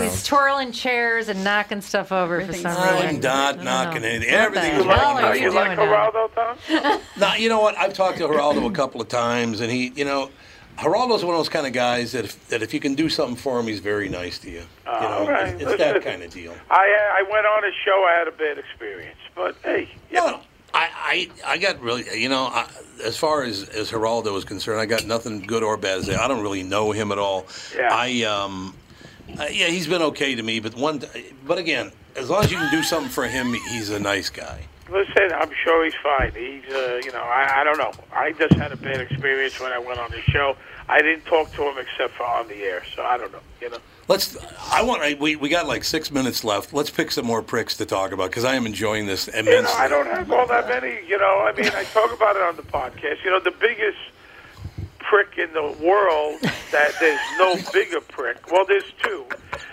He's 0.04 0.24
twirling 0.26 0.72
chairs 0.72 1.28
and 1.28 1.44
knocking 1.44 1.80
stuff 1.80 2.10
over 2.12 2.44
for 2.44 2.52
some 2.52 2.76
I'm 2.76 3.02
reason. 3.04 3.20
not 3.20 3.62
knocking 3.62 4.04
anything. 4.04 4.32
What 4.32 4.40
Everything's 4.40 4.84
the 4.84 4.92
hell 4.94 5.14
right. 5.14 5.24
are 5.24 5.36
you 5.36 5.50
doing 5.50 5.76
now? 5.76 6.10
Geraldo, 6.10 6.34
Tom? 6.34 7.00
Now, 7.16 7.34
you 7.34 7.48
know 7.48 7.60
what? 7.60 7.76
I've 7.78 7.92
talked 7.94 8.18
to 8.18 8.24
Geraldo 8.24 8.66
a 8.68 8.72
couple 8.72 9.00
of 9.00 9.08
times, 9.08 9.60
and 9.60 9.70
he, 9.70 9.88
you 9.94 10.04
know, 10.04 10.30
Geraldo's 10.78 11.24
one 11.24 11.34
of 11.34 11.38
those 11.40 11.48
kind 11.48 11.66
of 11.66 11.72
guys 11.72 12.12
that 12.12 12.24
if, 12.24 12.48
that 12.48 12.62
if 12.62 12.72
you 12.74 12.80
can 12.80 12.94
do 12.94 13.08
something 13.08 13.36
for 13.36 13.58
him, 13.58 13.66
he's 13.66 13.80
very 13.80 14.08
nice 14.08 14.38
to 14.40 14.50
you. 14.50 14.58
You 14.60 14.64
know, 14.86 14.98
all 15.08 15.28
right. 15.28 15.48
it's, 15.54 15.62
it's 15.62 15.76
that 15.78 15.94
Listen. 15.96 16.10
kind 16.10 16.22
of 16.22 16.30
deal. 16.32 16.54
I 16.70 16.76
uh, 16.76 17.18
I 17.18 17.22
went 17.30 17.46
on 17.46 17.64
a 17.64 17.70
show. 17.84 18.04
I 18.08 18.16
had 18.18 18.28
a 18.28 18.32
bad 18.32 18.58
experience, 18.58 19.18
but 19.34 19.56
hey, 19.64 19.88
you 20.10 20.16
know, 20.16 20.40
I, 20.78 21.28
I, 21.44 21.52
I 21.54 21.58
got 21.58 21.80
really, 21.80 22.04
you 22.20 22.28
know, 22.28 22.44
I, 22.44 22.68
as 23.04 23.16
far 23.16 23.42
as 23.42 23.68
as 23.70 23.90
Geraldo 23.90 24.36
is 24.36 24.44
concerned, 24.44 24.80
I 24.80 24.86
got 24.86 25.04
nothing 25.04 25.40
good 25.40 25.62
or 25.62 25.76
bad 25.76 26.00
to 26.00 26.06
say. 26.06 26.14
I 26.14 26.28
don't 26.28 26.42
really 26.42 26.62
know 26.62 26.92
him 26.92 27.10
at 27.10 27.18
all. 27.18 27.46
Yeah. 27.76 27.88
I, 27.92 28.22
um, 28.22 28.74
uh, 29.38 29.46
yeah, 29.50 29.66
he's 29.66 29.86
been 29.88 30.02
okay 30.02 30.34
to 30.34 30.42
me, 30.42 30.60
but 30.60 30.74
one, 30.76 31.02
but 31.46 31.58
again, 31.58 31.90
as 32.16 32.30
long 32.30 32.44
as 32.44 32.50
you 32.50 32.58
can 32.58 32.70
do 32.70 32.82
something 32.82 33.10
for 33.10 33.26
him, 33.26 33.54
he's 33.70 33.90
a 33.90 33.98
nice 33.98 34.30
guy. 34.30 34.60
listen. 34.90 35.32
I'm 35.34 35.50
sure 35.64 35.84
he's 35.84 35.94
fine. 36.02 36.32
He's, 36.32 36.64
uh, 36.72 37.00
you 37.04 37.12
know, 37.12 37.22
I 37.22 37.60
I 37.60 37.64
don't 37.64 37.78
know. 37.78 37.92
I 38.12 38.32
just 38.32 38.54
had 38.54 38.72
a 38.72 38.76
bad 38.76 39.00
experience 39.00 39.60
when 39.60 39.72
I 39.72 39.78
went 39.78 39.98
on 39.98 40.10
the 40.10 40.22
show. 40.22 40.56
I 40.88 41.02
didn't 41.02 41.26
talk 41.26 41.52
to 41.52 41.62
him 41.62 41.76
except 41.78 42.14
for 42.14 42.24
on 42.24 42.48
the 42.48 42.56
air, 42.62 42.82
so 42.94 43.02
I 43.02 43.18
don't 43.18 43.32
know. 43.32 43.40
You 43.60 43.70
know. 43.70 43.78
Let's. 44.08 44.36
I 44.72 44.82
want. 44.82 45.02
I- 45.02 45.14
We 45.20 45.36
we 45.36 45.48
got 45.48 45.66
like 45.66 45.84
six 45.84 46.10
minutes 46.10 46.42
left. 46.44 46.72
Let's 46.72 46.90
pick 46.90 47.10
some 47.10 47.26
more 47.26 47.42
pricks 47.42 47.76
to 47.76 47.86
talk 47.86 48.12
about 48.12 48.30
because 48.30 48.44
I 48.44 48.54
am 48.56 48.66
enjoying 48.66 49.06
this 49.06 49.26
You 49.26 49.34
know, 49.34 49.38
immensely. 49.50 49.74
I 49.78 49.88
don't 49.88 50.06
have 50.06 50.30
all 50.32 50.46
that 50.46 50.68
many. 50.68 50.98
You 51.06 51.18
know, 51.18 51.40
I 51.40 51.52
mean, 51.56 51.70
I 51.74 51.84
talk 51.84 52.12
about 52.12 52.36
it 52.36 52.42
on 52.42 52.56
the 52.56 52.62
podcast. 52.62 53.22
You 53.24 53.30
know, 53.30 53.40
the 53.40 53.50
biggest 53.52 53.98
prick 54.98 55.38
in 55.38 55.52
the 55.54 55.62
world 55.82 56.40
that 56.70 56.92
there's 57.00 57.20
no 57.38 57.56
bigger 57.72 58.00
prick. 58.00 58.50
Well, 58.52 58.64
there's 58.66 58.92
two. 59.02 59.24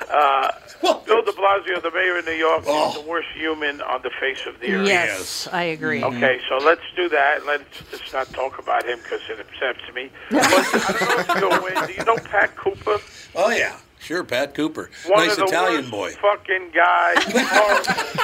Uh, 0.09 0.51
Bill 0.81 1.21
de 1.23 1.31
Blasio, 1.31 1.81
the 1.81 1.91
mayor 1.91 2.17
of 2.19 2.25
New 2.25 2.31
York, 2.33 2.61
is 2.61 2.93
the 2.95 3.03
worst 3.07 3.27
human 3.35 3.81
on 3.81 4.01
the 4.03 4.11
face 4.19 4.45
of 4.45 4.59
the 4.61 4.71
earth. 4.73 4.87
Yes, 4.87 5.47
I 5.51 5.63
agree. 5.63 6.03
Okay, 6.03 6.39
so 6.47 6.57
let's 6.57 6.81
do 6.95 7.09
that. 7.09 7.45
Let's 7.45 7.63
just 7.91 8.13
not 8.13 8.29
talk 8.33 8.59
about 8.59 8.85
him 8.85 8.99
because 9.03 9.21
it 9.29 9.39
upsets 9.39 9.93
me. 9.93 10.09
But 10.29 10.43
I 10.45 10.95
don't 10.99 11.09
know 11.09 11.19
if 11.19 11.27
you 11.27 11.41
go 11.41 11.49
away. 11.51 11.87
Do 11.87 11.93
you 11.93 12.05
know 12.05 12.15
Pat 12.17 12.55
Cooper? 12.55 12.97
Oh 13.35 13.49
yeah, 13.49 13.77
sure, 14.05 14.23
Pat 14.23 14.53
Cooper, 14.53 14.89
One 15.07 15.27
nice 15.27 15.31
of 15.31 15.37
the 15.37 15.43
Italian 15.45 15.89
worst 15.91 15.91
boy. 15.91 16.11
Fucking 16.21 16.69
guy. 16.73 17.15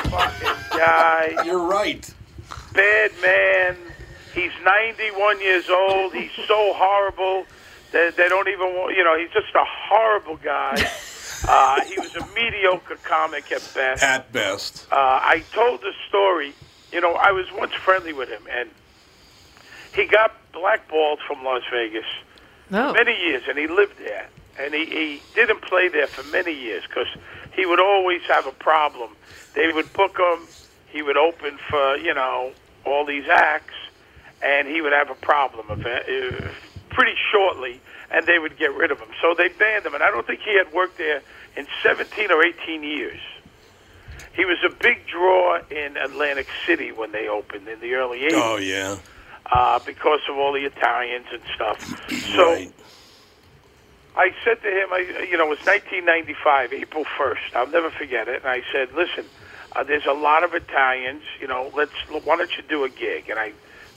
Fucking 0.09 0.77
guy. 0.77 1.35
You're 1.45 1.59
right. 1.65 2.13
Bad 2.73 3.11
man. 3.21 3.77
He's 4.33 4.51
91 4.63 5.41
years 5.41 5.69
old. 5.69 6.13
He's 6.13 6.31
so 6.47 6.73
horrible 6.73 7.45
that 7.91 8.15
they 8.15 8.29
don't 8.29 8.47
even 8.47 8.67
want, 8.75 8.95
you 8.95 9.03
know, 9.03 9.17
he's 9.17 9.31
just 9.31 9.53
a 9.55 9.65
horrible 9.65 10.37
guy. 10.37 10.75
Uh, 11.43 11.83
he 11.85 11.99
was 11.99 12.15
a 12.15 12.23
mediocre 12.35 12.97
comic 13.01 13.51
at 13.51 13.67
best. 13.73 14.03
At 14.03 14.31
best. 14.31 14.85
Uh, 14.91 14.95
I 14.95 15.43
told 15.51 15.81
the 15.81 15.91
story. 16.07 16.53
You 16.91 17.01
know, 17.01 17.13
I 17.15 17.31
was 17.31 17.47
once 17.51 17.73
friendly 17.73 18.13
with 18.13 18.29
him, 18.29 18.43
and 18.55 18.69
he 19.95 20.05
got 20.05 20.35
blackballed 20.53 21.17
from 21.25 21.43
Las 21.43 21.63
Vegas 21.71 22.05
Oh. 22.71 22.93
many 22.93 23.19
years, 23.25 23.41
and 23.49 23.57
he 23.57 23.65
lived 23.65 23.97
there. 23.97 24.27
And 24.59 24.73
he, 24.73 24.85
he 24.85 25.21
didn't 25.35 25.61
play 25.61 25.87
there 25.87 26.07
for 26.07 26.23
many 26.31 26.53
years 26.53 26.83
because 26.87 27.07
he 27.55 27.65
would 27.65 27.79
always 27.79 28.21
have 28.27 28.45
a 28.47 28.51
problem. 28.51 29.11
They 29.55 29.71
would 29.71 29.91
book 29.93 30.17
him. 30.17 30.47
He 30.89 31.01
would 31.01 31.17
open 31.17 31.57
for 31.69 31.95
you 31.97 32.13
know 32.13 32.51
all 32.85 33.05
these 33.05 33.27
acts, 33.29 33.73
and 34.41 34.67
he 34.67 34.81
would 34.81 34.93
have 34.93 35.09
a 35.09 35.15
problem 35.15 35.71
uh, 35.71 35.75
pretty 36.89 37.15
shortly, 37.31 37.79
and 38.11 38.25
they 38.27 38.39
would 38.39 38.57
get 38.57 38.73
rid 38.75 38.91
of 38.91 38.99
him. 38.99 39.09
So 39.21 39.33
they 39.37 39.47
banned 39.49 39.85
him, 39.85 39.93
and 39.93 40.03
I 40.03 40.11
don't 40.11 40.27
think 40.27 40.41
he 40.41 40.57
had 40.57 40.71
worked 40.73 40.97
there 40.97 41.21
in 41.55 41.65
17 41.83 42.31
or 42.31 42.43
18 42.45 42.83
years. 42.83 43.19
He 44.33 44.45
was 44.45 44.57
a 44.65 44.73
big 44.73 45.05
draw 45.07 45.59
in 45.69 45.97
Atlantic 45.97 46.47
City 46.65 46.91
when 46.91 47.11
they 47.11 47.27
opened 47.27 47.67
in 47.67 47.79
the 47.81 47.93
early 47.93 48.19
80s 48.19 48.31
Oh 48.33 48.57
yeah. 48.57 48.97
uh, 49.51 49.79
because 49.85 50.21
of 50.29 50.37
all 50.37 50.53
the 50.53 50.65
Italians 50.65 51.25
and 51.31 51.41
stuff. 51.55 51.77
So 52.35 52.53
I 54.15 54.33
said 54.43 54.61
to 54.61 54.69
him, 54.69 54.89
I, 54.91 55.25
you 55.29 55.37
know, 55.37 55.45
it 55.45 55.49
was 55.49 55.65
1995, 55.65 56.73
April 56.73 57.05
1st. 57.05 57.55
I'll 57.55 57.67
never 57.67 57.89
forget 57.89 58.27
it. 58.27 58.41
And 58.43 58.47
I 58.47 58.61
said, 58.71 58.93
listen, 58.93 59.25
uh, 59.73 59.83
there's 59.83 60.05
a 60.05 60.13
lot 60.13 60.43
of 60.43 60.53
Italians. 60.53 61.23
You 61.39 61.47
know, 61.47 61.71
let's 61.75 61.93
why 62.09 62.35
don't 62.35 62.51
you 62.57 62.63
do 62.67 62.83
a 62.83 62.89
gig? 62.89 63.29
And 63.29 63.39
I 63.39 63.53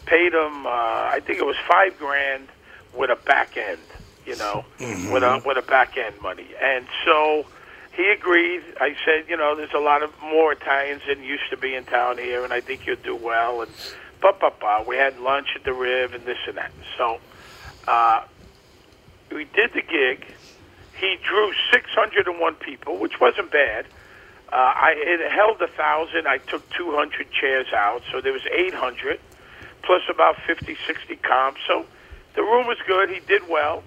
paid 0.06 0.32
him. 0.32 0.66
Uh, 0.66 0.70
I 0.70 1.20
think 1.24 1.38
it 1.40 1.46
was 1.46 1.56
five 1.68 1.98
grand 1.98 2.48
with 2.94 3.10
a 3.10 3.16
back 3.16 3.56
end. 3.56 3.80
You 4.24 4.36
know, 4.36 4.64
with 5.12 5.22
a 5.22 5.42
with 5.44 5.58
a 5.58 5.62
back 5.62 5.98
end 5.98 6.14
money. 6.22 6.46
And 6.62 6.86
so 7.04 7.44
he 7.92 8.08
agreed. 8.10 8.62
I 8.80 8.96
said, 9.04 9.28
you 9.28 9.36
know, 9.36 9.54
there's 9.54 9.74
a 9.74 9.80
lot 9.80 10.02
of 10.02 10.12
more 10.22 10.52
Italians 10.52 11.02
than 11.06 11.22
used 11.22 11.50
to 11.50 11.56
be 11.56 11.74
in 11.74 11.84
town 11.84 12.18
here, 12.18 12.42
and 12.42 12.52
I 12.52 12.60
think 12.60 12.86
you'll 12.86 12.96
do 12.96 13.16
well. 13.16 13.62
And 13.62 13.70
ba 14.22 14.32
ba 14.40 14.50
ba. 14.58 14.84
We 14.86 14.96
had 14.96 15.18
lunch 15.18 15.48
at 15.56 15.64
the 15.64 15.74
Riv 15.74 16.14
and 16.14 16.24
this 16.24 16.38
and 16.46 16.56
that. 16.56 16.72
So 16.96 17.18
uh, 17.86 18.22
we 19.34 19.44
did 19.44 19.72
the 19.74 19.82
gig. 19.82 20.24
He 20.98 21.18
drew 21.22 21.52
601 21.72 22.54
people, 22.54 22.98
which 22.98 23.20
wasn't 23.20 23.50
bad. 23.50 23.86
Uh, 24.50 24.56
I 24.56 24.94
it 24.96 25.32
held 25.32 25.60
a 25.60 25.66
thousand. 25.66 26.28
I 26.28 26.38
took 26.38 26.68
200 26.70 27.30
chairs 27.32 27.66
out, 27.74 28.02
so 28.12 28.20
there 28.20 28.32
was 28.32 28.46
800 28.50 29.18
plus 29.82 30.02
about 30.08 30.36
50, 30.46 30.76
60 30.86 31.16
comps. 31.16 31.60
So 31.66 31.84
the 32.34 32.42
room 32.42 32.66
was 32.66 32.78
good. 32.86 33.10
He 33.10 33.20
did 33.20 33.48
well. 33.48 33.82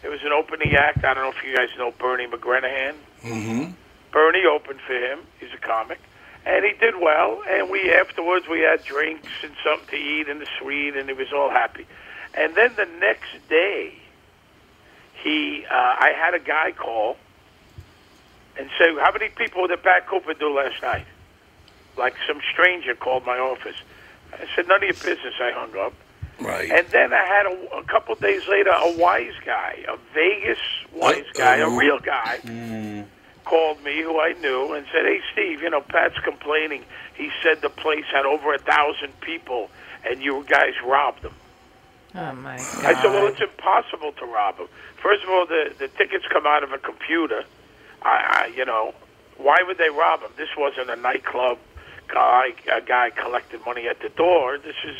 There 0.00 0.10
was 0.10 0.22
an 0.24 0.32
opening 0.32 0.74
act. 0.74 1.04
I 1.04 1.14
don't 1.14 1.24
know 1.24 1.30
if 1.30 1.44
you 1.44 1.54
guys 1.54 1.68
know 1.78 1.92
Bernie 1.92 2.26
McGrenahan. 2.26 2.94
Mm-hmm. 3.22 3.72
Bernie 4.10 4.44
opened 4.46 4.80
for 4.80 4.94
him. 4.94 5.20
He's 5.38 5.52
a 5.54 5.58
comic, 5.58 6.00
and 6.44 6.64
he 6.64 6.72
did 6.72 6.94
well. 7.00 7.42
And 7.48 7.70
we 7.70 7.92
afterwards 7.92 8.48
we 8.48 8.60
had 8.60 8.82
drinks 8.84 9.28
and 9.42 9.52
something 9.64 9.90
to 9.90 9.96
eat 9.96 10.28
in 10.28 10.38
the 10.38 10.48
suite, 10.58 10.96
and 10.96 11.08
he 11.08 11.14
was 11.14 11.32
all 11.32 11.50
happy. 11.50 11.86
And 12.34 12.54
then 12.54 12.74
the 12.76 12.86
next 12.98 13.48
day, 13.48 14.01
he 15.22 15.64
uh, 15.70 15.74
I 15.74 16.12
had 16.16 16.34
a 16.34 16.38
guy 16.38 16.72
call 16.72 17.16
and 18.58 18.68
say, 18.78 18.94
"How 19.00 19.12
many 19.12 19.28
people 19.28 19.66
did 19.68 19.82
Pat 19.82 20.06
Cooper 20.06 20.34
do 20.34 20.54
last 20.54 20.82
night?" 20.82 21.06
Like 21.96 22.14
some 22.26 22.40
stranger 22.52 22.94
called 22.94 23.24
my 23.24 23.38
office. 23.38 23.76
I 24.32 24.46
said, 24.54 24.68
"None 24.68 24.78
of 24.78 24.82
your 24.82 24.94
business." 24.94 25.34
I 25.40 25.52
hung 25.52 25.76
up. 25.78 25.92
Right. 26.40 26.70
And 26.70 26.86
then 26.88 27.12
I 27.12 27.24
had 27.24 27.46
a, 27.46 27.76
a 27.76 27.84
couple 27.84 28.14
days 28.16 28.42
later 28.48 28.70
a 28.70 28.96
wise 28.98 29.34
guy, 29.44 29.84
a 29.88 29.96
Vegas 30.12 30.58
wise 30.92 31.26
guy, 31.34 31.58
a 31.58 31.68
real 31.68 32.00
guy, 32.00 33.04
called 33.44 33.82
me 33.84 34.02
who 34.02 34.18
I 34.18 34.32
knew 34.32 34.72
and 34.72 34.86
said, 34.92 35.04
"Hey, 35.04 35.20
Steve, 35.32 35.62
you 35.62 35.70
know 35.70 35.82
Pat's 35.82 36.18
complaining. 36.24 36.84
He 37.14 37.30
said 37.42 37.62
the 37.62 37.70
place 37.70 38.06
had 38.12 38.26
over 38.26 38.54
a 38.54 38.58
thousand 38.58 39.20
people, 39.20 39.70
and 40.04 40.20
you 40.20 40.44
guys 40.48 40.74
robbed 40.84 41.22
them." 41.22 41.34
Oh 42.14 42.32
my 42.34 42.56
god. 42.56 42.84
I 42.84 42.94
said, 43.02 43.10
"Well, 43.10 43.26
it's 43.26 43.40
impossible 43.40 44.12
to 44.12 44.26
rob 44.26 44.58
them. 44.58 44.68
First 45.02 45.22
of 45.24 45.30
all, 45.30 45.46
the 45.46 45.74
the 45.78 45.88
tickets 45.88 46.24
come 46.30 46.46
out 46.46 46.62
of 46.62 46.72
a 46.72 46.78
computer. 46.78 47.44
I, 48.02 48.46
I 48.50 48.52
you 48.56 48.64
know, 48.64 48.94
why 49.38 49.58
would 49.66 49.78
they 49.78 49.88
rob 49.90 50.20
them? 50.20 50.30
This 50.36 50.50
wasn't 50.56 50.90
a 50.90 50.96
nightclub 50.96 51.58
guy, 52.08 52.52
a 52.70 52.80
guy 52.82 53.10
collecting 53.10 53.60
money 53.64 53.88
at 53.88 54.00
the 54.00 54.08
door. 54.10 54.58
This 54.58 54.76
is, 54.84 54.96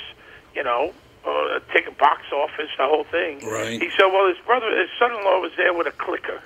you 0.55 0.63
know." 0.65 0.93
Uh, 1.25 1.59
a 1.59 1.61
ticket 1.73 1.97
box 1.99 2.23
office, 2.33 2.67
the 2.77 2.85
whole 2.85 3.05
thing. 3.05 3.39
Right. 3.49 3.81
He 3.81 3.91
said, 3.97 4.07
"Well, 4.13 4.27
his 4.27 4.39
brother, 4.45 4.67
his 4.77 4.91
son-in-law, 4.99 5.39
was 5.39 5.53
there 5.57 5.73
with 5.73 5.87
a 5.87 5.93
clicker, 5.93 6.43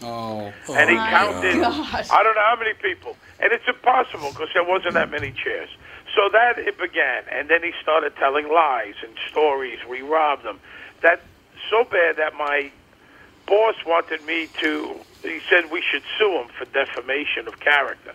Oh. 0.00 0.52
and 0.70 0.88
he 0.88 0.94
my 0.94 1.10
counted. 1.10 1.60
God. 1.60 2.06
I 2.08 2.22
don't 2.22 2.36
know 2.36 2.46
how 2.46 2.56
many 2.56 2.74
people, 2.74 3.16
and 3.40 3.50
it's 3.52 3.66
impossible 3.66 4.28
because 4.30 4.48
there 4.54 4.62
wasn't 4.62 4.94
that 4.94 5.10
many 5.10 5.32
chairs. 5.32 5.70
So 6.14 6.28
that 6.32 6.58
it 6.58 6.78
began, 6.78 7.22
and 7.30 7.48
then 7.48 7.62
he 7.62 7.72
started 7.80 8.16
telling 8.16 8.48
lies 8.48 8.94
and 9.02 9.14
stories. 9.30 9.78
We 9.88 10.02
robbed 10.02 10.44
them. 10.44 10.58
That 11.02 11.22
so 11.70 11.84
bad 11.84 12.16
that 12.16 12.34
my 12.34 12.72
boss 13.46 13.76
wanted 13.86 14.24
me 14.26 14.48
to. 14.60 14.96
He 15.22 15.40
said 15.48 15.70
we 15.70 15.82
should 15.82 16.02
sue 16.18 16.32
him 16.40 16.48
for 16.58 16.64
defamation 16.66 17.46
of 17.46 17.60
character. 17.60 18.14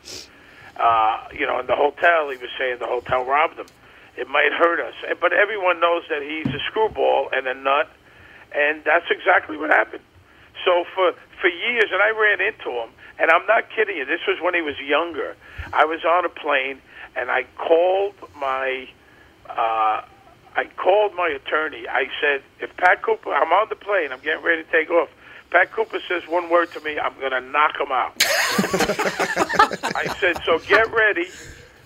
Uh, 0.77 1.27
you 1.33 1.45
know, 1.45 1.59
in 1.59 1.67
the 1.67 1.75
hotel, 1.75 2.29
he 2.29 2.37
was 2.37 2.49
saying 2.57 2.79
the 2.79 2.87
hotel 2.87 3.23
robbed 3.23 3.57
him. 3.57 3.67
It 4.17 4.27
might 4.29 4.51
hurt 4.51 4.79
us, 4.79 4.93
but 5.19 5.33
everyone 5.33 5.79
knows 5.79 6.03
that 6.09 6.21
he's 6.21 6.47
a 6.47 6.59
screwball 6.67 7.29
and 7.33 7.47
a 7.47 7.53
nut, 7.53 7.89
and 8.55 8.81
that's 8.85 9.05
exactly 9.11 9.57
what 9.57 9.69
happened. 9.69 10.03
So 10.63 10.85
for 10.95 11.13
for 11.41 11.47
years, 11.47 11.91
and 11.91 12.01
I 12.01 12.09
ran 12.09 12.39
into 12.39 12.71
him, 12.71 12.89
and 13.19 13.29
I'm 13.29 13.45
not 13.45 13.69
kidding 13.75 13.97
you. 13.97 14.05
This 14.05 14.21
was 14.27 14.39
when 14.41 14.53
he 14.53 14.61
was 14.61 14.79
younger. 14.79 15.35
I 15.73 15.83
was 15.85 16.03
on 16.05 16.25
a 16.25 16.29
plane, 16.29 16.81
and 17.15 17.29
I 17.31 17.45
called 17.57 18.15
my 18.39 18.87
uh, 19.49 20.01
I 20.57 20.65
called 20.77 21.13
my 21.15 21.27
attorney. 21.27 21.87
I 21.87 22.07
said, 22.21 22.41
if 22.61 22.75
Pat 22.77 23.01
Cooper, 23.01 23.33
I'm 23.33 23.51
on 23.51 23.67
the 23.69 23.75
plane, 23.75 24.11
I'm 24.11 24.21
getting 24.21 24.43
ready 24.43 24.63
to 24.63 24.71
take 24.71 24.89
off. 24.89 25.09
Pat 25.51 25.71
Cooper 25.71 25.99
says 26.07 26.23
one 26.29 26.49
word 26.49 26.71
to 26.73 26.79
me, 26.79 26.97
I'm 26.97 27.13
going 27.19 27.31
to 27.31 27.41
knock 27.41 27.79
him 27.79 27.91
out. 27.91 28.13
I 29.95 30.15
said, 30.19 30.37
so 30.45 30.59
get 30.59 30.91
ready. 30.93 31.27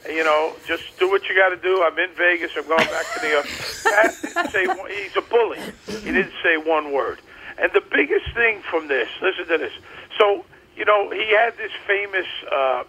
You 0.07 0.23
know, 0.23 0.53
just 0.67 0.83
do 0.99 1.09
what 1.09 1.27
you 1.27 1.35
got 1.35 1.49
to 1.49 1.57
do. 1.57 1.83
I'm 1.83 1.97
in 1.99 2.11
Vegas. 2.15 2.51
I'm 2.55 2.67
going 2.67 2.87
back 2.87 3.05
to 3.15 3.21
New 3.21 3.29
York. 3.33 3.45
Pat 3.83 4.15
didn't 4.21 4.51
say 4.51 4.67
one- 4.67 4.89
he's 4.91 5.15
a 5.17 5.21
bully. 5.21 5.59
He 5.87 6.11
didn't 6.11 6.33
say 6.43 6.57
one 6.57 6.91
word. 6.93 7.19
And 7.57 7.71
the 7.73 7.81
biggest 7.81 8.33
thing 8.33 8.61
from 8.69 8.87
this, 8.87 9.09
listen 9.21 9.47
to 9.47 9.57
this. 9.57 9.73
So, 10.17 10.45
you 10.77 10.85
know, 10.85 11.09
he 11.09 11.35
had 11.35 11.57
this 11.57 11.71
famous, 11.85 12.25
uh, 12.51 12.83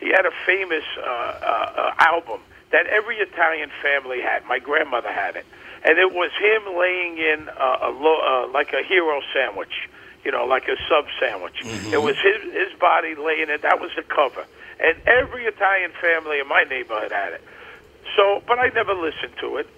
he 0.00 0.08
had 0.08 0.24
a 0.26 0.32
famous 0.46 0.84
uh, 0.98 1.02
uh, 1.02 1.72
uh, 1.76 1.94
album 1.98 2.40
that 2.72 2.86
every 2.86 3.16
Italian 3.18 3.70
family 3.82 4.20
had. 4.20 4.44
My 4.46 4.58
grandmother 4.58 5.12
had 5.12 5.36
it, 5.36 5.44
and 5.84 5.98
it 5.98 6.12
was 6.12 6.30
him 6.40 6.76
laying 6.78 7.18
in 7.18 7.48
uh, 7.48 7.88
a 7.88 7.90
lo- 7.90 8.22
uh, 8.48 8.52
like 8.52 8.72
a 8.72 8.82
hero 8.82 9.20
sandwich, 9.34 9.88
you 10.24 10.30
know, 10.32 10.44
like 10.46 10.68
a 10.68 10.76
sub 10.88 11.04
sandwich. 11.20 11.62
It 11.92 12.02
was 12.02 12.16
his 12.22 12.40
his 12.52 12.72
body 12.78 13.14
laying 13.14 13.50
it. 13.50 13.62
That 13.62 13.80
was 13.80 13.90
the 13.96 14.02
cover, 14.02 14.44
and 14.80 14.96
every 15.06 15.44
Italian 15.44 15.92
family 16.00 16.40
in 16.40 16.48
my 16.48 16.64
neighborhood 16.64 17.12
had 17.12 17.32
it. 17.34 17.42
So, 18.16 18.42
but 18.46 18.58
I 18.58 18.68
never 18.74 18.94
listened 18.94 19.34
to 19.40 19.56
it. 19.58 19.68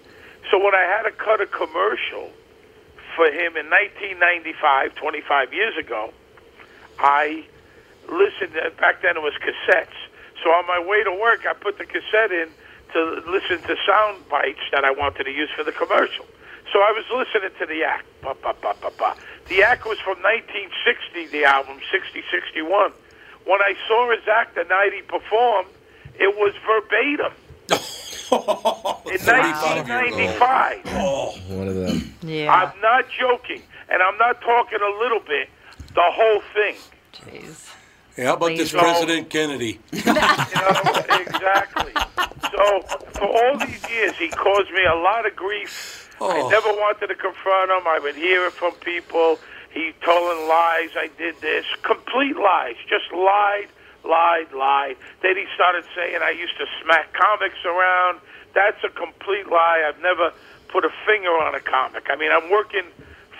So 0.49 0.57
when 0.63 0.73
I 0.75 0.83
had 0.83 1.03
to 1.03 1.11
cut 1.11 1.39
a 1.41 1.45
commercial 1.45 2.29
for 3.15 3.27
him 3.27 3.55
in 3.57 3.69
1995, 3.69 4.95
25 4.95 5.53
years 5.53 5.77
ago, 5.77 6.11
I 6.99 7.45
listened. 8.09 8.57
uh, 8.57 8.69
Back 8.79 9.01
then 9.01 9.17
it 9.17 9.21
was 9.21 9.33
cassettes. 9.35 9.87
So 10.43 10.49
on 10.49 10.67
my 10.67 10.79
way 10.79 11.03
to 11.03 11.11
work, 11.11 11.45
I 11.47 11.53
put 11.53 11.77
the 11.77 11.85
cassette 11.85 12.31
in 12.31 12.49
to 12.93 13.23
listen 13.25 13.61
to 13.63 13.75
sound 13.87 14.27
bites 14.29 14.59
that 14.71 14.83
I 14.83 14.91
wanted 14.91 15.23
to 15.23 15.31
use 15.31 15.49
for 15.55 15.63
the 15.63 15.71
commercial. 15.71 16.25
So 16.71 16.79
I 16.79 16.91
was 16.91 17.05
listening 17.09 17.51
to 17.59 17.65
the 17.65 17.83
act. 17.83 18.05
Ba, 18.21 18.35
ba, 18.41 18.55
ba, 18.61 18.75
ba, 18.81 18.91
ba. 18.97 19.15
The 19.47 19.63
act 19.63 19.85
was 19.85 19.99
from 19.99 20.17
1960, 20.21 21.27
the 21.27 21.45
album, 21.45 21.79
60, 21.91 22.23
61. 22.29 22.91
When 23.45 23.61
I 23.61 23.73
saw 23.87 24.11
his 24.11 24.27
act 24.27 24.55
the 24.55 24.63
night 24.65 24.91
he 24.93 25.01
performed, 25.01 25.69
it 26.15 26.35
was 26.35 26.53
verbatim. 26.65 27.33
in 28.33 29.19
1995. 29.19 30.81
Oh, 30.87 31.37
one 31.49 31.67
of 31.67 31.75
them. 31.75 32.13
Yeah. 32.21 32.53
I'm 32.53 32.79
not 32.81 33.05
joking, 33.09 33.61
and 33.89 34.01
I'm 34.01 34.17
not 34.17 34.41
talking 34.41 34.79
a 34.81 34.99
little 34.99 35.19
bit. 35.19 35.49
The 35.93 36.01
whole 36.01 36.41
thing. 36.53 36.75
Jeez. 37.13 37.72
Yeah, 38.17 38.25
how 38.27 38.33
about 38.35 38.55
this 38.57 38.71
So- 38.71 38.79
President 38.79 39.29
Kennedy? 39.29 39.79
You 39.91 40.03
know, 40.05 41.19
exactly. 41.19 41.93
So 42.51 42.81
for 43.13 43.25
all 43.25 43.57
these 43.57 43.89
years, 43.89 44.15
he 44.17 44.29
caused 44.29 44.71
me 44.71 44.83
a 44.85 44.95
lot 44.95 45.25
of 45.25 45.35
grief. 45.35 46.09
Oh. 46.21 46.29
I 46.29 46.49
never 46.49 46.69
wanted 46.69 47.07
to 47.07 47.15
confront 47.15 47.71
him. 47.71 47.87
I 47.87 47.99
would 47.99 48.15
hear 48.15 48.45
it 48.45 48.53
from 48.53 48.73
people. 48.75 49.39
He 49.71 49.91
telling 50.03 50.47
lies. 50.47 50.89
I 50.95 51.09
did 51.17 51.35
this. 51.41 51.65
Complete 51.81 52.37
lies. 52.37 52.75
Just 52.87 53.11
lied, 53.11 53.67
lied, 54.05 54.53
lied. 54.53 54.95
Then 55.23 55.35
he 55.35 55.45
started 55.55 55.83
saying 55.95 56.19
I 56.21 56.29
used 56.31 56.55
to 56.59 56.65
smack 56.83 57.11
comics 57.13 57.57
around. 57.65 58.19
That's 58.53 58.81
a 58.83 58.89
complete 58.89 59.47
lie. 59.47 59.83
I've 59.87 59.99
never 60.01 60.31
put 60.67 60.85
a 60.85 60.91
finger 61.07 61.31
on 61.31 61.55
a 61.55 61.59
comic. 61.59 62.05
I 62.09 62.15
mean, 62.15 62.31
I'm 62.31 62.51
working 62.51 62.85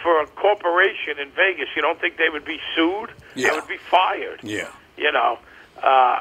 for 0.04 0.22
a 0.22 0.28
corporation 0.28 1.18
in 1.20 1.32
Vegas. 1.32 1.70
You 1.76 1.82
don't 1.82 2.00
think 2.00 2.18
they 2.18 2.30
would 2.30 2.46
be 2.46 2.60
sued? 2.76 3.10
Yeah. 3.36 3.50
I 3.52 3.56
would 3.56 3.68
be 3.68 3.78
fired 3.78 4.42
Yeah. 4.44 4.68
you 4.98 5.12
know. 5.12 5.40
Uh, 5.82 6.20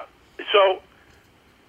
so 0.53 0.81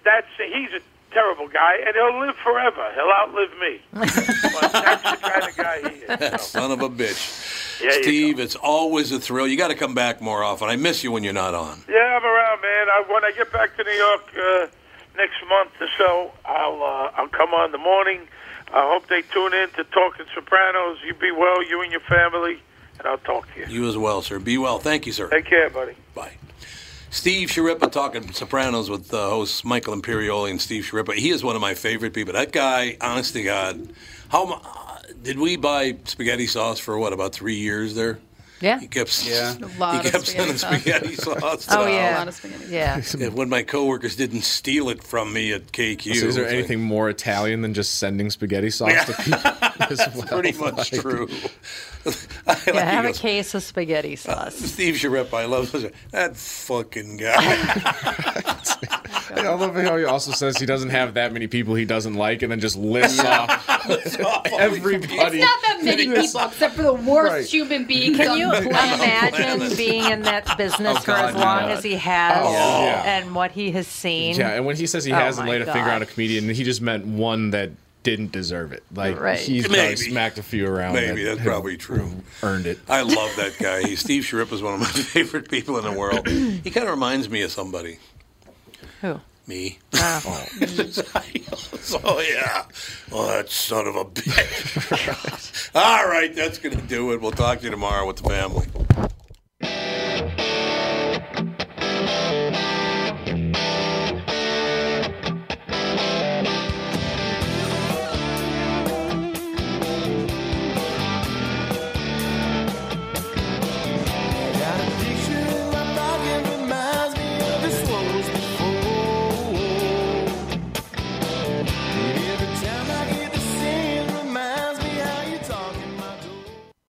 that's 0.04 0.26
he's 0.38 0.70
a 0.70 0.80
terrible 1.12 1.48
guy, 1.48 1.76
and 1.86 1.94
he'll 1.94 2.18
live 2.20 2.34
forever. 2.36 2.90
He'll 2.94 3.10
outlive 3.10 3.50
me. 3.60 3.80
but 3.92 4.72
that's 4.72 5.02
the 5.02 5.16
kind 5.28 5.48
of 5.48 5.56
guy 5.56 5.88
he 5.88 6.34
is. 6.36 6.40
Son 6.42 6.70
of 6.72 6.80
a 6.80 6.88
bitch. 6.88 7.82
Yeah, 7.82 7.90
Steve, 8.02 8.38
it's 8.40 8.56
always 8.56 9.12
a 9.12 9.20
thrill. 9.20 9.46
You 9.46 9.56
got 9.56 9.68
to 9.68 9.74
come 9.74 9.94
back 9.94 10.20
more 10.20 10.42
often. 10.42 10.68
I 10.68 10.76
miss 10.76 11.02
you 11.04 11.10
when 11.12 11.22
you're 11.24 11.32
not 11.32 11.54
on. 11.54 11.82
Yeah, 11.88 12.18
I'm 12.18 12.24
around, 12.24 12.62
man. 12.62 12.86
I, 12.88 13.04
when 13.12 13.24
I 13.24 13.32
get 13.36 13.52
back 13.52 13.76
to 13.76 13.84
New 13.84 13.90
York 13.90 14.32
uh, 14.36 14.66
next 15.16 15.36
month 15.48 15.70
or 15.80 15.88
so, 15.98 16.32
I'll 16.44 16.82
uh, 16.82 17.10
I'll 17.16 17.28
come 17.28 17.50
on 17.54 17.66
in 17.66 17.72
the 17.72 17.78
morning. 17.78 18.26
I 18.74 18.90
hope 18.90 19.06
they 19.06 19.22
tune 19.22 19.54
in 19.54 19.70
to 19.70 19.84
Talking 19.84 20.26
Sopranos. 20.34 20.98
You 21.06 21.14
be 21.14 21.30
well, 21.30 21.62
you 21.62 21.80
and 21.82 21.92
your 21.92 22.00
family, 22.00 22.60
and 22.98 23.06
I'll 23.06 23.18
talk 23.18 23.46
to 23.54 23.60
you. 23.60 23.66
You 23.66 23.88
as 23.88 23.96
well, 23.96 24.20
sir. 24.20 24.40
Be 24.40 24.58
well. 24.58 24.80
Thank 24.80 25.06
you, 25.06 25.12
sir. 25.12 25.28
Take 25.28 25.44
care, 25.44 25.70
buddy. 25.70 25.94
Bye. 26.12 26.32
Steve 27.10 27.50
Schirripa 27.50 27.92
talking 27.92 28.32
Sopranos 28.32 28.90
with 28.90 29.14
uh, 29.14 29.30
hosts 29.30 29.64
Michael 29.64 29.94
Imperioli 29.94 30.50
and 30.50 30.60
Steve 30.60 30.82
Schirripa. 30.82 31.14
He 31.14 31.30
is 31.30 31.44
one 31.44 31.54
of 31.54 31.62
my 31.62 31.74
favorite 31.74 32.14
people. 32.14 32.32
That 32.32 32.50
guy, 32.50 32.96
honest 33.00 33.34
to 33.34 33.44
God, 33.44 33.90
how 34.30 34.54
uh, 34.54 34.98
did 35.22 35.38
we 35.38 35.54
buy 35.54 35.96
spaghetti 36.06 36.48
sauce 36.48 36.80
for 36.80 36.98
what 36.98 37.12
about 37.12 37.32
three 37.32 37.54
years 37.54 37.94
there? 37.94 38.18
Yeah. 38.60 38.78
He 38.80 38.86
kept 38.86 39.26
Yeah. 39.26 39.56
A 39.60 39.78
lot 39.78 40.00
he 40.02 40.06
of 40.08 40.12
kept 40.12 40.26
spaghetti 40.26 40.56
sending 40.56 40.56
sauce. 40.56 40.80
spaghetti 40.80 41.14
sauce. 41.16 41.66
to 41.66 41.78
Oh 41.78 41.84
the 41.84 41.90
yeah. 41.90 42.16
A 42.16 42.18
lot 42.18 42.28
of 42.28 42.34
spaghetti. 42.34 42.64
Yeah. 42.70 43.02
And 43.20 43.34
when 43.34 43.48
my 43.48 43.62
coworkers 43.62 44.16
didn't 44.16 44.42
steal 44.42 44.88
it 44.88 45.02
from 45.02 45.32
me 45.32 45.52
at 45.52 45.72
KQ, 45.72 46.02
So 46.20 46.26
is 46.26 46.34
there 46.34 46.44
it's 46.44 46.52
like, 46.52 46.58
anything 46.60 46.80
more 46.80 47.10
Italian 47.10 47.62
than 47.62 47.74
just 47.74 47.96
sending 47.96 48.30
spaghetti 48.30 48.70
sauce 48.70 49.04
to 49.06 49.12
people? 49.14 49.50
as 49.90 50.14
well? 50.14 50.26
pretty 50.28 50.56
much 50.58 50.92
Like- 50.92 51.00
true. 51.02 51.28
Yeah, 52.66 52.72
he 52.72 52.78
have 52.96 53.04
a 53.06 53.12
case 53.12 53.54
of 53.54 53.62
spaghetti 53.62 54.14
uh, 54.14 54.16
sauce. 54.16 54.54
Steve 54.56 54.96
Schirripa, 54.96 55.32
I 55.34 55.44
love 55.46 55.72
that 56.10 56.36
fucking 56.36 57.16
guy. 57.16 57.34
I 59.36 59.48
love 59.54 59.74
how 59.74 59.96
he 59.96 60.04
also 60.04 60.30
says 60.32 60.58
he 60.58 60.66
doesn't 60.66 60.90
have 60.90 61.14
that 61.14 61.32
many 61.32 61.46
people 61.46 61.74
he 61.74 61.84
doesn't 61.84 62.14
like, 62.14 62.42
and 62.42 62.52
then 62.52 62.60
just 62.60 62.76
lists 62.76 63.18
off 63.20 63.66
everybody. 64.52 65.40
Not 65.40 65.62
that 65.62 65.80
many 65.82 66.06
people, 66.06 66.22
except 66.22 66.74
for 66.74 66.82
the 66.82 66.92
worst 66.92 67.32
Right. 67.32 67.44
human 67.46 67.84
being. 67.84 68.14
Can 68.14 68.36
you 68.38 68.52
imagine 68.52 69.76
being 69.76 70.04
in 70.04 70.22
that 70.22 70.56
business 70.58 70.98
Oh, 70.98 71.00
for 71.00 71.12
as 71.12 71.34
long 71.34 71.62
no. 71.62 71.68
as 71.68 71.82
he 71.82 71.94
has 71.94 72.42
Oh, 72.46 72.52
yeah. 72.52 73.16
and 73.18 73.34
what 73.34 73.52
he 73.52 73.70
has 73.72 73.86
seen? 73.86 74.36
Yeah, 74.36 74.50
and 74.50 74.66
when 74.66 74.76
he 74.76 74.86
says 74.86 75.04
he 75.04 75.12
Oh 75.12 75.16
hasn't 75.16 75.46
my 75.46 75.52
laid 75.52 75.62
a 75.62 75.72
finger 75.72 75.90
on 75.90 76.02
a 76.02 76.06
comedian, 76.06 76.48
he 76.50 76.62
just 76.64 76.82
meant 76.82 77.06
one 77.06 77.50
that 77.50 77.70
didn't 78.04 78.30
deserve 78.30 78.70
it. 78.72 78.84
Like 78.94 79.18
Right. 79.18 79.38
he's 79.40 79.64
probably 79.66 79.82
Maybe. 79.82 79.96
smacked 79.96 80.38
a 80.38 80.42
few 80.44 80.68
around. 80.68 80.94
Maybe 80.94 81.24
that 81.24 81.36
that's 81.38 81.46
probably 81.46 81.76
true. 81.76 82.08
Earned 82.42 82.66
it. 82.66 82.78
I 82.88 83.02
love 83.02 83.34
that 83.36 83.56
guy. 83.58 83.82
He, 83.82 83.96
Steve 83.96 84.22
Schirripa 84.22 84.52
is 84.52 84.62
one 84.62 84.74
of 84.74 84.80
my 84.80 84.86
favorite 84.86 85.50
people 85.50 85.76
in 85.78 85.84
the 85.84 85.98
world. 85.98 86.28
He 86.28 86.70
kind 86.70 86.86
of 86.86 86.92
reminds 86.92 87.28
me 87.28 87.42
of 87.42 87.50
somebody. 87.50 87.98
Who? 89.00 89.20
Me. 89.46 89.78
Oh. 89.94 90.22
oh. 90.26 90.46
so 91.80 92.20
yeah. 92.20 92.64
Well, 93.10 93.26
that 93.28 93.50
son 93.50 93.86
of 93.86 93.96
a 93.96 94.04
bitch. 94.04 95.70
All 95.74 96.06
right, 96.08 96.34
that's 96.34 96.58
gonna 96.58 96.80
do 96.80 97.12
it. 97.12 97.20
We'll 97.20 97.30
talk 97.32 97.58
to 97.58 97.64
you 97.64 97.70
tomorrow 97.70 98.06
with 98.06 98.16
the 98.16 98.28
family. 98.30 98.66